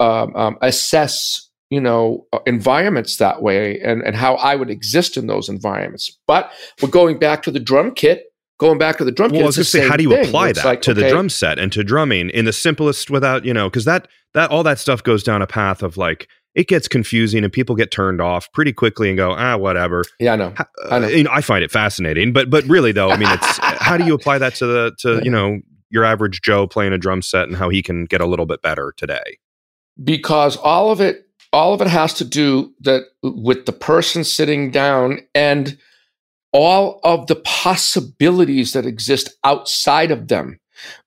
um, 0.01 0.35
um, 0.37 0.59
assess, 0.63 1.49
you 1.71 1.81
know, 1.81 2.27
uh, 2.33 2.39
environments 2.47 3.17
that 3.17 3.43
way 3.43 3.81
and 3.81 4.03
and 4.03 4.17
how 4.17 4.35
I 4.37 4.57
would 4.57 4.71
exist 4.71 5.17
in 5.17 5.27
those 5.27 5.49
environments. 5.49 6.17
But 6.27 6.51
we're 6.83 6.89
going 6.89 7.19
back 7.19 7.43
to 7.45 7.51
the 7.51 7.61
drum 7.61 7.93
kit 7.93 8.25
going 8.59 8.79
back 8.79 8.97
to 8.99 9.05
the 9.05 9.13
drum 9.13 9.31
well, 9.31 9.41
kit. 9.41 9.45
I 9.45 9.47
was 9.47 9.57
going 9.57 9.65
to 9.65 9.71
say, 9.71 9.89
how 9.89 9.97
do 9.97 10.03
you 10.03 10.11
thing. 10.11 10.29
apply 10.29 10.51
it's 10.51 10.63
that 10.63 10.67
like, 10.67 10.83
to 10.83 10.93
okay, 10.93 11.03
the 11.03 11.09
drum 11.09 11.29
set 11.29 11.59
and 11.59 11.73
to 11.73 11.85
drumming 11.85 12.31
in 12.31 12.45
the 12.45 12.53
simplest 12.53 13.11
without, 13.11 13.45
you 13.45 13.53
know, 13.53 13.69
because 13.69 13.85
that 13.85 14.09
that 14.35 14.51
all 14.51 14.63
that 14.63 14.79
stuff 14.79 15.03
goes 15.03 15.23
down 15.23 15.43
a 15.43 15.47
path 15.47 15.83
of 15.83 15.97
like 15.97 16.29
it 16.55 16.69
gets 16.69 16.89
confusing 16.89 17.45
and 17.45 17.53
people 17.53 17.75
get 17.77 17.91
turned 17.91 18.21
off 18.21 18.51
pretty 18.53 18.73
quickly 18.73 19.09
and 19.09 19.17
go 19.17 19.33
ah 19.33 19.57
whatever. 19.57 20.05
Yeah, 20.19 20.33
I 20.33 20.37
know. 20.37 20.55
I 20.91 20.99
know. 20.99 21.07
Uh, 21.07 21.11
you 21.11 21.25
know, 21.25 21.31
I 21.33 21.43
find 21.43 21.63
it 21.63 21.71
fascinating, 21.71 22.33
but 22.33 22.51
but 22.51 22.65
really 22.65 22.93
though, 22.93 23.11
I 23.11 23.17
mean, 23.17 23.29
it's 23.31 23.59
how 23.63 23.97
do 23.97 24.05
you 24.05 24.15
apply 24.15 24.39
that 24.39 24.55
to 24.57 24.67
the 24.67 24.97
to 25.01 25.21
you 25.23 25.31
know 25.31 25.61
your 25.91 26.05
average 26.05 26.43
Joe 26.43 26.67
playing 26.67 26.93
a 26.93 26.99
drum 26.99 27.23
set 27.23 27.47
and 27.47 27.57
how 27.57 27.69
he 27.69 27.83
can 27.83 28.07
get 28.07 28.21
a 28.21 28.27
little 28.27 28.47
bit 28.47 28.63
better 28.63 28.93
today? 28.97 29.39
Because 30.03 30.57
all 30.57 30.91
of 30.91 31.01
it 31.01 31.27
all 31.53 31.73
of 31.73 31.81
it 31.81 31.87
has 31.87 32.13
to 32.15 32.25
do 32.25 32.73
that 32.81 33.05
with 33.23 33.67
the 33.67 33.73
person 33.73 34.25
sitting 34.25 34.71
down 34.71 35.21
and 35.35 35.79
all 36.53 37.01
of 37.03 37.27
the 37.29 37.37
possibilities 37.37 38.73
that 38.73 38.87
exist 38.87 39.31
outside 39.45 40.11
of 40.11 40.29
them, 40.29 40.59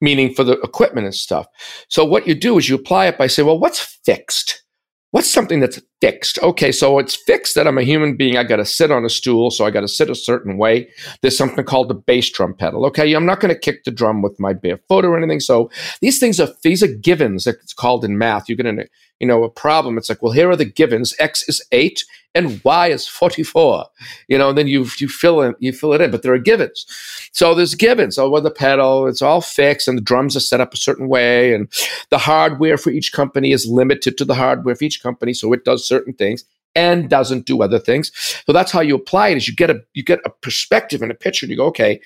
meaning 0.02 0.34
for 0.34 0.44
the 0.44 0.60
equipment 0.62 1.06
and 1.06 1.16
stuff. 1.16 1.46
So 1.88 2.04
what 2.06 2.28
you 2.28 2.36
do 2.36 2.58
is 2.58 2.70
you 2.70 2.76
apply 2.76 3.08
it 3.08 3.18
by 3.18 3.28
saying, 3.28 3.46
well, 3.46 3.60
what's 3.60 4.00
fixed? 4.06 4.64
What's 5.12 5.32
something 5.32 5.60
that's 5.60 5.80
fixed? 6.02 6.40
Okay, 6.40 6.72
so 6.72 7.00
it's 7.00 7.16
fixed 7.16 7.56
that 7.56 7.68
I'm 7.68 7.78
a 7.78 7.84
human 7.84 8.16
being. 8.16 8.38
I 8.38 8.44
got 8.44 8.58
to 8.58 8.66
sit 8.66 8.92
on 8.92 9.06
a 9.06 9.10
stool, 9.10 9.52
so 9.52 9.66
I 9.66 9.72
got 9.72 9.82
to 9.82 9.88
sit 9.88 10.10
a 10.10 10.16
certain 10.16 10.58
way. 10.58 10.90
There's 11.22 11.38
something 11.38 11.64
called 11.64 11.90
the 11.90 11.96
bass 11.96 12.30
drum 12.30 12.54
pedal. 12.54 12.86
Okay, 12.88 13.14
I'm 13.14 13.26
not 13.26 13.40
going 13.40 13.54
to 13.54 13.60
kick 13.60 13.84
the 13.84 13.92
drum 13.92 14.22
with 14.22 14.40
my 14.40 14.54
bare 14.54 14.80
foot 14.88 15.06
or 15.06 15.18
anything. 15.18 15.40
So 15.40 15.70
these 16.02 16.20
things 16.20 16.40
are 16.40 16.50
these 16.64 16.84
are 16.84 16.88
givens. 16.88 17.48
It's 17.48 17.74
called 17.74 18.06
in 18.06 18.18
math. 18.18 18.50
You 18.50 18.56
get 18.56 18.66
in 18.66 18.80
a 18.80 18.86
you 19.20 19.28
know 19.28 19.44
a 19.44 19.50
problem. 19.50 19.98
It's 19.98 20.10
like, 20.10 20.22
well, 20.22 20.32
here 20.32 20.50
are 20.50 20.56
the 20.56 20.66
givens. 20.66 21.16
X 21.20 21.48
is 21.48 21.66
eight, 21.72 22.04
and 22.36 22.62
y 22.64 22.88
is 22.90 23.08
44 23.08 23.86
you 24.28 24.38
know 24.38 24.50
and 24.50 24.58
then 24.58 24.68
you 24.68 24.86
you 24.98 25.08
fill 25.08 25.42
in 25.42 25.56
you 25.60 25.74
fill 25.74 25.94
it 25.94 26.02
in 26.02 26.12
but 26.12 26.22
there 26.22 26.34
are 26.34 26.40
givens 26.40 26.86
so 27.32 27.56
there's 27.56 27.74
givens 27.74 28.18
over 28.18 28.40
the 28.40 28.52
pedal 28.52 29.08
it's 29.08 29.22
all 29.22 29.42
fixed 29.42 29.88
and 29.88 29.98
the 29.98 30.02
drums 30.02 30.36
are 30.36 30.42
set 30.42 30.62
up 30.62 30.74
a 30.74 30.78
certain 30.78 31.08
way 31.08 31.54
and 31.54 31.68
the 32.10 32.20
hardware 32.20 32.78
for 32.78 32.92
each 32.92 33.14
company 33.14 33.52
is 33.52 33.68
limited 33.68 34.18
to 34.18 34.26
the 34.26 34.36
hardware 34.36 34.76
for 34.76 34.84
each 34.84 35.02
company 35.02 35.34
so 35.34 35.52
it 35.54 35.66
does 35.66 35.88
certain 35.90 36.14
things 36.14 36.46
and 36.76 37.10
doesn't 37.10 37.46
do 37.46 37.62
other 37.62 37.80
things. 37.80 38.12
So 38.46 38.54
that's 38.54 38.72
how 38.72 38.82
you 38.82 38.96
apply 38.96 39.30
it 39.30 39.38
is 39.38 39.48
you 39.48 39.56
get 39.56 39.70
a 39.70 39.82
you 39.94 40.04
get 40.04 40.20
a 40.24 40.30
perspective 40.30 41.02
and 41.02 41.12
a 41.12 41.16
picture 41.16 41.46
and 41.46 41.52
you 41.52 41.58
go 41.58 41.66
okay 41.66 42.00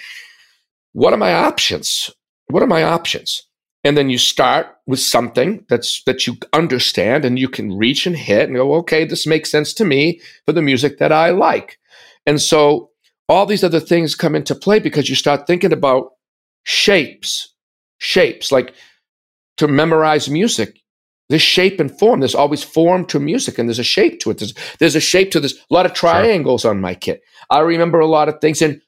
what 0.94 1.12
are 1.12 1.18
my 1.18 1.34
options? 1.34 2.12
What 2.48 2.64
are 2.64 2.68
my 2.68 2.84
options? 2.84 3.42
And 3.84 3.98
then 3.98 4.10
you 4.10 4.18
start 4.18 4.68
with 4.88 5.00
something 5.00 5.66
that's 5.68 6.04
that 6.04 6.26
you 6.26 6.38
understand 6.54 7.26
and 7.26 7.38
you 7.38 7.50
can 7.50 7.78
reach 7.78 8.08
and 8.08 8.16
hit 8.16 8.48
and 8.48 8.56
go 8.56 8.76
okay 8.76 9.04
this 9.04 9.28
makes 9.28 9.52
sense 9.52 9.74
to 9.74 9.86
me 9.86 10.22
for 10.46 10.54
the 10.54 10.62
music 10.62 11.00
that 11.00 11.12
i 11.12 11.32
like. 11.32 11.78
And 12.26 12.42
so 12.42 12.92
all 13.28 13.46
these 13.46 13.64
other 13.64 13.82
things 13.82 14.16
come 14.16 14.36
into 14.36 14.56
play 14.56 14.80
because 14.80 15.10
you 15.10 15.16
start 15.16 15.48
thinking 15.48 15.74
about 15.74 16.12
shapes 16.64 17.54
shapes 17.98 18.52
like 18.52 18.74
to 19.58 19.68
memorize 19.68 20.30
music 20.30 20.80
there's 21.34 21.42
shape 21.42 21.80
and 21.80 21.98
form 21.98 22.20
there's 22.20 22.36
always 22.36 22.64
form 22.64 23.06
to 23.06 23.20
music 23.20 23.58
and 23.58 23.68
there's 23.68 23.80
a 23.80 23.84
shape 23.84 24.20
to 24.20 24.30
it 24.30 24.38
there's, 24.38 24.54
there's 24.80 24.96
a 24.96 25.02
shape 25.02 25.32
to 25.32 25.40
this 25.40 25.54
a 25.54 25.74
lot 25.74 25.86
of 25.86 25.94
triangles 25.94 26.62
sure. 26.62 26.72
on 26.72 26.80
my 26.80 26.94
kit 26.94 27.22
i 27.50 27.60
remember 27.60 28.00
a 28.00 28.08
lot 28.08 28.30
of 28.30 28.40
things 28.40 28.62
and 28.62 28.82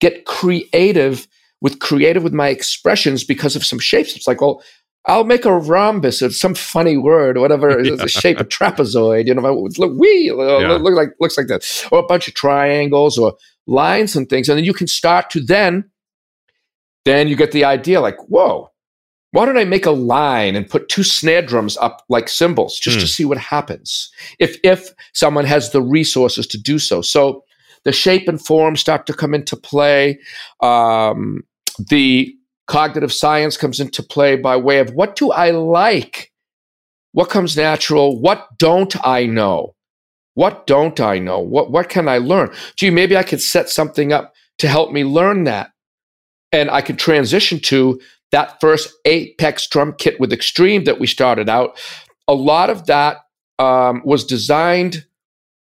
get 0.00 0.24
creative 0.24 1.28
with 1.62 1.78
creative 1.78 2.24
with 2.24 2.34
my 2.34 2.48
expressions 2.48 3.22
because 3.24 3.54
of 3.56 3.64
some 3.64 3.78
shapes. 3.78 4.16
It's 4.16 4.26
like, 4.26 4.40
well, 4.40 4.62
I'll 5.06 5.24
make 5.24 5.44
a 5.44 5.56
rhombus 5.56 6.20
or 6.20 6.30
some 6.30 6.54
funny 6.54 6.96
word, 6.96 7.36
or 7.36 7.40
whatever 7.40 7.80
yeah. 7.84 7.94
the 7.94 8.08
shape 8.08 8.38
of 8.38 8.48
trapezoid. 8.48 9.26
You 9.26 9.34
know, 9.34 9.68
look, 9.78 9.92
we 9.96 10.26
yeah. 10.26 10.76
look 10.76 10.94
like 10.94 11.10
looks 11.20 11.38
like 11.38 11.46
that, 11.46 11.88
or 11.90 12.00
a 12.00 12.06
bunch 12.06 12.28
of 12.28 12.34
triangles 12.34 13.16
or 13.16 13.36
lines 13.66 14.14
and 14.16 14.28
things, 14.28 14.48
and 14.48 14.58
then 14.58 14.64
you 14.64 14.74
can 14.74 14.88
start 14.88 15.30
to 15.30 15.40
then, 15.40 15.88
then 17.04 17.28
you 17.28 17.36
get 17.36 17.52
the 17.52 17.64
idea. 17.64 18.00
Like, 18.00 18.18
whoa, 18.28 18.70
why 19.32 19.46
don't 19.46 19.58
I 19.58 19.64
make 19.64 19.86
a 19.86 19.90
line 19.90 20.54
and 20.54 20.68
put 20.68 20.88
two 20.88 21.02
snare 21.02 21.42
drums 21.42 21.76
up 21.78 22.04
like 22.08 22.28
cymbals 22.28 22.78
just 22.78 22.98
mm. 22.98 23.00
to 23.00 23.06
hmm. 23.06 23.10
see 23.10 23.24
what 23.24 23.38
happens 23.38 24.10
if 24.38 24.58
if 24.62 24.90
someone 25.14 25.46
has 25.46 25.70
the 25.70 25.82
resources 25.82 26.46
to 26.48 26.58
do 26.58 26.78
so. 26.78 27.02
So 27.02 27.44
the 27.84 27.92
shape 27.92 28.28
and 28.28 28.40
form 28.40 28.76
start 28.76 29.06
to 29.06 29.14
come 29.14 29.34
into 29.34 29.56
play. 29.56 30.20
Um, 30.60 31.44
the 31.78 32.34
cognitive 32.68 33.12
science 33.12 33.56
comes 33.56 33.80
into 33.80 34.02
play 34.02 34.36
by 34.36 34.56
way 34.56 34.78
of 34.78 34.90
what 34.94 35.16
do 35.16 35.32
I 35.32 35.50
like? 35.50 36.30
What 37.12 37.28
comes 37.28 37.56
natural? 37.56 38.20
What 38.20 38.46
don't 38.58 38.94
I 39.04 39.26
know? 39.26 39.74
What 40.34 40.66
don't 40.66 40.98
I 41.00 41.18
know? 41.18 41.40
What, 41.40 41.70
what 41.70 41.88
can 41.88 42.08
I 42.08 42.18
learn? 42.18 42.50
Gee, 42.76 42.90
maybe 42.90 43.16
I 43.16 43.22
could 43.22 43.42
set 43.42 43.68
something 43.68 44.12
up 44.12 44.32
to 44.58 44.68
help 44.68 44.92
me 44.92 45.04
learn 45.04 45.44
that. 45.44 45.70
And 46.52 46.70
I 46.70 46.82
could 46.82 46.98
transition 46.98 47.60
to 47.60 48.00
that 48.32 48.60
first 48.60 48.92
Apex 49.04 49.68
drum 49.68 49.94
kit 49.96 50.18
with 50.18 50.32
Extreme 50.32 50.84
that 50.84 50.98
we 50.98 51.06
started 51.06 51.48
out. 51.48 51.78
A 52.26 52.34
lot 52.34 52.70
of 52.70 52.86
that 52.86 53.18
um, 53.58 54.02
was 54.04 54.24
designed, 54.24 55.04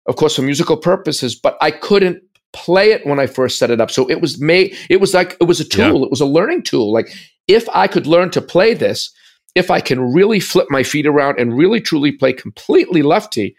of 0.08 0.16
course, 0.16 0.36
for 0.36 0.44
musical 0.44 0.78
purposes, 0.78 1.36
but 1.36 1.58
I 1.62 1.72
couldn't 1.72 2.24
play 2.54 2.92
it 2.92 3.06
when 3.06 3.20
I 3.20 3.28
first 3.28 3.60
set 3.60 3.70
it 3.70 3.82
up. 3.82 3.92
So 3.92 4.10
it 4.10 4.22
was 4.22 4.40
made, 4.40 4.78
it 4.90 5.02
was 5.02 5.14
like, 5.14 5.36
it 5.42 5.46
was 5.46 5.60
a 5.60 5.66
tool, 5.66 6.00
yeah. 6.00 6.06
it 6.06 6.12
was 6.12 6.22
a 6.22 6.26
learning 6.26 6.64
tool. 6.64 6.94
Like, 6.94 7.14
if 7.48 7.68
I 7.70 7.88
could 7.88 8.08
learn 8.08 8.30
to 8.32 8.42
play 8.42 8.74
this, 8.74 9.12
if 9.56 9.72
I 9.72 9.82
can 9.82 10.14
really 10.14 10.40
flip 10.40 10.68
my 10.70 10.84
feet 10.84 11.08
around 11.08 11.40
and 11.40 11.58
really 11.58 11.82
truly 11.82 12.12
play 12.12 12.34
completely 12.34 13.02
lefty, 13.02 13.56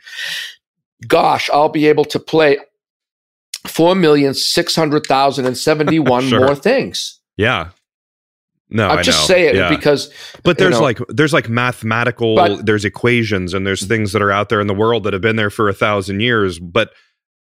gosh, 1.06 1.50
I'll 1.52 1.68
be 1.68 1.88
able 1.88 2.04
to 2.06 2.18
play 2.20 2.58
4,600,071 3.66 6.22
sure. 6.28 6.40
more 6.40 6.54
things. 6.54 7.18
Yeah. 7.36 7.70
No, 8.70 8.88
I'm 8.88 8.98
I 8.98 9.02
just 9.02 9.26
saying 9.26 9.56
yeah. 9.56 9.68
because. 9.68 10.12
But 10.44 10.58
there's 10.58 10.76
know, 10.76 10.82
like 10.82 10.98
there's 11.08 11.32
like 11.32 11.48
mathematical, 11.48 12.36
but, 12.36 12.66
there's 12.66 12.84
equations, 12.84 13.52
and 13.52 13.66
there's 13.66 13.86
things 13.86 14.12
that 14.12 14.22
are 14.22 14.30
out 14.30 14.48
there 14.48 14.60
in 14.60 14.68
the 14.68 14.74
world 14.74 15.04
that 15.04 15.12
have 15.12 15.22
been 15.22 15.36
there 15.36 15.50
for 15.50 15.68
a 15.68 15.74
thousand 15.74 16.20
years. 16.20 16.58
But 16.58 16.92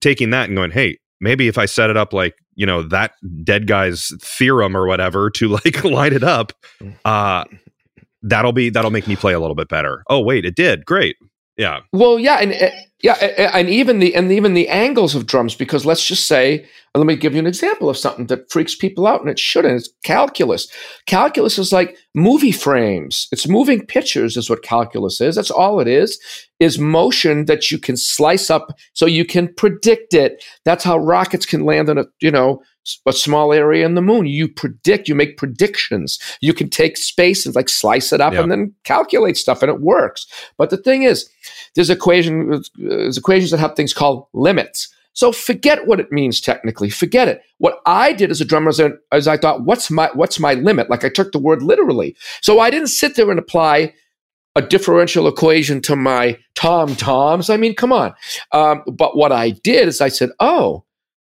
taking 0.01 0.31
that 0.31 0.49
and 0.49 0.57
going, 0.57 0.71
hey, 0.71 0.99
maybe 1.21 1.49
if 1.49 1.59
I 1.59 1.67
set 1.67 1.91
it 1.91 1.97
up 1.97 2.13
like, 2.13 2.35
you 2.55 2.67
know, 2.67 2.83
that 2.83 3.13
dead 3.43 3.67
guy's 3.67 4.13
theorem 4.21 4.77
or 4.77 4.87
whatever 4.87 5.31
to 5.31 5.49
like 5.65 5.83
light 5.85 6.13
it 6.13 6.23
up, 6.23 6.53
uh 7.05 7.45
that'll 8.23 8.53
be 8.53 8.71
that'll 8.71 8.91
make 8.91 9.07
me 9.07 9.17
play 9.17 9.33
a 9.33 9.41
little 9.41 9.55
bit 9.55 9.69
better. 9.69 10.03
Oh, 10.09 10.21
wait, 10.21 10.45
it 10.45 10.57
did. 10.57 10.85
Great. 10.85 11.17
Yeah. 11.57 11.81
Well, 11.93 12.19
yeah, 12.19 12.37
and 12.37 12.53
uh, 12.53 12.71
yeah, 13.03 13.15
and 13.55 13.69
even 13.69 13.99
the 13.99 14.15
and 14.15 14.31
even 14.33 14.55
the 14.55 14.69
angles 14.69 15.15
of 15.15 15.27
drums 15.27 15.55
because 15.55 15.87
let's 15.87 16.07
just 16.07 16.27
say, 16.27 16.67
let 16.95 17.07
me 17.07 17.17
give 17.17 17.35
you 17.35 17.39
an 17.39 17.47
example 17.47 17.89
of 17.89 17.97
something 17.97 18.27
that 18.27 18.51
freaks 18.51 18.75
people 18.75 19.07
out 19.07 19.21
and 19.21 19.31
it 19.31 19.39
shouldn't. 19.39 19.75
It's 19.75 19.89
calculus. 20.05 20.67
Calculus 21.07 21.59
is 21.59 21.73
like 21.73 21.97
movie 22.15 22.53
frames. 22.53 23.29
It's 23.33 23.49
moving 23.49 23.85
pictures 23.87 24.37
is 24.37 24.51
what 24.51 24.63
calculus 24.63 25.21
is. 25.21 25.37
That's 25.37 25.51
all 25.51 25.81
it 25.81 25.89
is. 25.89 26.19
Is 26.59 26.79
motion 26.79 27.47
that 27.47 27.71
you 27.71 27.79
can 27.79 27.97
slice 27.97 28.51
up 28.51 28.77
so 28.93 29.07
you 29.07 29.25
can 29.25 29.53
predict 29.55 30.15
it. 30.15 30.45
That's 30.65 30.85
how 30.85 30.99
rockets 30.99 31.47
can 31.47 31.65
land 31.65 31.89
on 31.91 31.99
a, 31.99 32.07
you 32.21 32.31
know, 32.31 32.63
a 33.07 33.13
small 33.13 33.53
area 33.53 33.85
in 33.85 33.95
the 33.95 34.03
moon. 34.03 34.27
You 34.27 34.49
predict, 34.49 35.09
you 35.09 35.15
make 35.15 35.37
predictions. 35.37 36.19
You 36.41 36.55
can 36.55 36.71
take 36.71 36.97
space 36.97 37.47
and 37.47 37.55
like 37.55 37.69
slice 37.69 38.13
it 38.13 38.21
up 38.21 38.33
yep. 38.33 38.43
and 38.43 38.53
then 38.53 38.75
calculate 38.85 39.37
stuff, 39.37 39.63
and 39.63 39.71
it 39.71 39.81
works. 39.81 40.27
But 40.57 40.71
the 40.71 40.77
thing 40.77 41.03
is, 41.03 41.29
there's 41.75 41.91
equation, 41.91 42.63
there's 42.77 43.19
equations 43.19 43.51
that 43.51 43.61
have 43.61 43.75
things 43.75 43.93
called 43.93 44.27
limits. 44.33 44.89
So 45.13 45.33
forget 45.33 45.87
what 45.87 45.99
it 45.99 46.13
means 46.13 46.43
technically. 46.43 46.91
Forget 46.91 47.27
it. 47.27 47.41
What 47.57 47.81
I 47.87 48.13
did 48.13 48.31
as 48.31 48.43
a 48.43 48.45
drummer 48.45 48.69
is, 48.69 48.81
is 49.13 49.27
I 49.27 49.39
thought, 49.39 49.65
what's 49.65 49.91
my 49.91 50.11
what's 50.13 50.39
my 50.39 50.55
limit? 50.55 50.91
Like 50.91 51.05
I 51.05 51.09
took 51.09 51.33
the 51.33 51.39
word 51.39 51.63
literally. 51.63 52.15
So 52.43 52.61
I 52.61 52.69
didn't 52.69 52.89
sit 52.89 53.17
there 53.17 53.31
and 53.31 53.39
apply 53.39 53.95
a 54.57 54.63
differential 54.63 55.29
equation 55.29 55.81
to 55.83 55.97
my 55.97 56.39
tom 56.55 56.97
toms. 56.97 57.51
I 57.51 57.57
mean, 57.57 57.75
come 57.75 57.93
on. 57.93 58.15
Um, 58.53 58.83
but 58.87 59.17
what 59.17 59.31
I 59.31 59.51
did 59.51 59.87
is 59.87 60.01
I 60.01 60.09
said, 60.09 60.31
oh, 60.41 60.85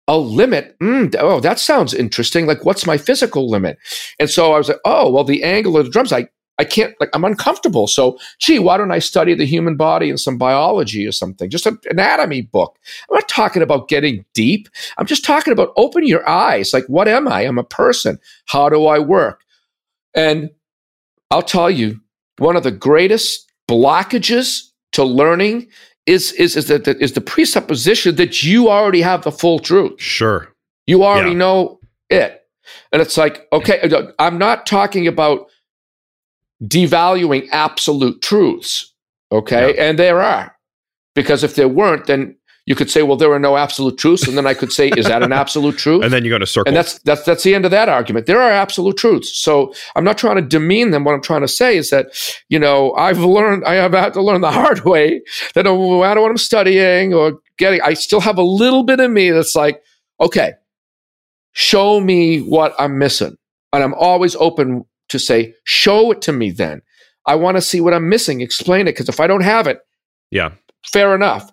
a 0.09 0.17
limit. 0.17 0.75
Mm, 0.79 1.15
oh, 1.19 1.39
that 1.39 1.59
sounds 1.59 1.93
interesting. 1.93 2.47
Like, 2.47 2.65
what's 2.65 2.87
my 2.87 2.97
physical 2.97 3.47
limit? 3.47 3.77
And 4.19 4.27
so 4.27 4.53
I 4.53 4.57
was 4.57 4.67
like, 4.67 4.79
oh, 4.83 5.09
well, 5.11 5.23
the 5.23 5.43
angle 5.43 5.77
of 5.77 5.85
the 5.85 5.91
drums, 5.91 6.11
I, 6.11 6.27
I 6.57 6.63
can't, 6.63 6.95
like, 6.99 7.11
I'm 7.13 7.23
uncomfortable. 7.23 7.85
So, 7.85 8.17
gee, 8.39 8.57
why 8.57 8.77
don't 8.77 8.91
I 8.91 8.97
study 8.97 9.35
the 9.35 9.45
human 9.45 9.77
body 9.77 10.09
and 10.09 10.19
some 10.19 10.39
biology 10.39 11.05
or 11.05 11.11
something? 11.11 11.47
Just 11.47 11.67
an 11.67 11.77
anatomy 11.91 12.41
book. 12.41 12.79
I'm 13.07 13.17
not 13.17 13.29
talking 13.29 13.61
about 13.61 13.87
getting 13.87 14.25
deep. 14.33 14.67
I'm 14.97 15.05
just 15.05 15.23
talking 15.23 15.53
about 15.53 15.73
open 15.77 16.07
your 16.07 16.27
eyes. 16.27 16.73
Like, 16.73 16.85
what 16.87 17.07
am 17.07 17.27
I? 17.27 17.41
I'm 17.41 17.59
a 17.59 17.63
person. 17.63 18.17
How 18.47 18.67
do 18.67 18.87
I 18.87 18.97
work? 18.97 19.43
And 20.15 20.49
I'll 21.29 21.43
tell 21.43 21.69
you, 21.69 22.01
one 22.39 22.55
of 22.55 22.63
the 22.63 22.71
greatest 22.71 23.47
blockages 23.69 24.63
to 24.93 25.03
learning 25.03 25.67
is 26.09 26.31
is 26.33 26.55
is 26.55 26.67
that 26.67 26.87
is 26.87 27.13
the 27.13 27.21
presupposition 27.21 28.15
that 28.15 28.41
you 28.43 28.69
already 28.69 29.01
have 29.01 29.23
the 29.23 29.31
full 29.31 29.59
truth. 29.59 30.01
Sure. 30.01 30.49
You 30.87 31.03
already 31.03 31.31
yeah. 31.31 31.37
know 31.37 31.79
it. 32.09 32.41
And 32.91 33.01
it's 33.01 33.15
like, 33.15 33.47
okay, 33.53 33.79
uh, 33.81 34.11
I'm 34.17 34.39
not 34.39 34.65
talking 34.65 35.07
about 35.07 35.47
devaluing 36.63 37.47
absolute 37.51 38.23
truths. 38.23 38.91
Okay. 39.31 39.75
Yeah. 39.75 39.83
And 39.83 39.99
there 39.99 40.21
are. 40.21 40.55
Because 41.13 41.43
if 41.43 41.53
there 41.55 41.67
weren't, 41.67 42.07
then 42.07 42.35
you 42.69 42.75
could 42.75 42.91
say, 42.91 43.01
well, 43.01 43.17
there 43.17 43.31
are 43.31 43.39
no 43.39 43.57
absolute 43.57 43.97
truths, 43.97 44.27
and 44.27 44.37
then 44.37 44.45
I 44.45 44.53
could 44.53 44.71
say, 44.71 44.89
is 44.89 45.07
that 45.07 45.23
an 45.23 45.33
absolute 45.33 45.75
truth? 45.75 46.03
and 46.03 46.13
then 46.13 46.23
you 46.23 46.29
go 46.29 46.37
to 46.37 46.45
circle. 46.45 46.69
And 46.69 46.77
that's 46.77 46.99
that's 46.99 47.23
that's 47.23 47.41
the 47.41 47.55
end 47.55 47.65
of 47.65 47.71
that 47.71 47.89
argument. 47.89 48.27
There 48.27 48.39
are 48.39 48.51
absolute 48.51 48.95
truths. 48.95 49.35
So 49.41 49.73
I'm 49.95 50.03
not 50.03 50.19
trying 50.19 50.35
to 50.35 50.43
demean 50.43 50.91
them. 50.91 51.03
What 51.03 51.15
I'm 51.15 51.21
trying 51.21 51.41
to 51.41 51.47
say 51.47 51.75
is 51.77 51.89
that, 51.89 52.11
you 52.47 52.59
know, 52.59 52.93
I've 52.93 53.17
learned 53.17 53.65
I 53.65 53.73
have 53.73 53.93
had 53.93 54.13
to 54.13 54.21
learn 54.21 54.41
the 54.41 54.51
hard 54.51 54.85
way 54.85 55.19
that 55.55 55.65
no 55.65 55.99
matter 55.99 56.21
what 56.21 56.29
I'm 56.29 56.37
studying 56.37 57.11
or 57.11 57.39
getting, 57.57 57.81
I 57.81 57.95
still 57.95 58.21
have 58.21 58.37
a 58.37 58.43
little 58.43 58.83
bit 58.83 58.99
of 58.99 59.09
me 59.09 59.31
that's 59.31 59.55
like, 59.55 59.81
okay, 60.21 60.53
show 61.53 61.99
me 61.99 62.37
what 62.37 62.75
I'm 62.77 62.99
missing. 62.99 63.35
And 63.73 63.83
I'm 63.83 63.95
always 63.95 64.35
open 64.35 64.85
to 65.07 65.17
say, 65.17 65.55
show 65.63 66.11
it 66.11 66.21
to 66.21 66.31
me 66.31 66.51
then. 66.51 66.83
I 67.25 67.33
want 67.33 67.57
to 67.57 67.61
see 67.61 67.81
what 67.81 67.95
I'm 67.95 68.09
missing. 68.09 68.41
Explain 68.41 68.81
it. 68.81 68.91
Because 68.91 69.09
if 69.09 69.19
I 69.19 69.25
don't 69.25 69.41
have 69.41 69.65
it, 69.65 69.79
yeah, 70.29 70.51
fair 70.85 71.15
enough. 71.15 71.51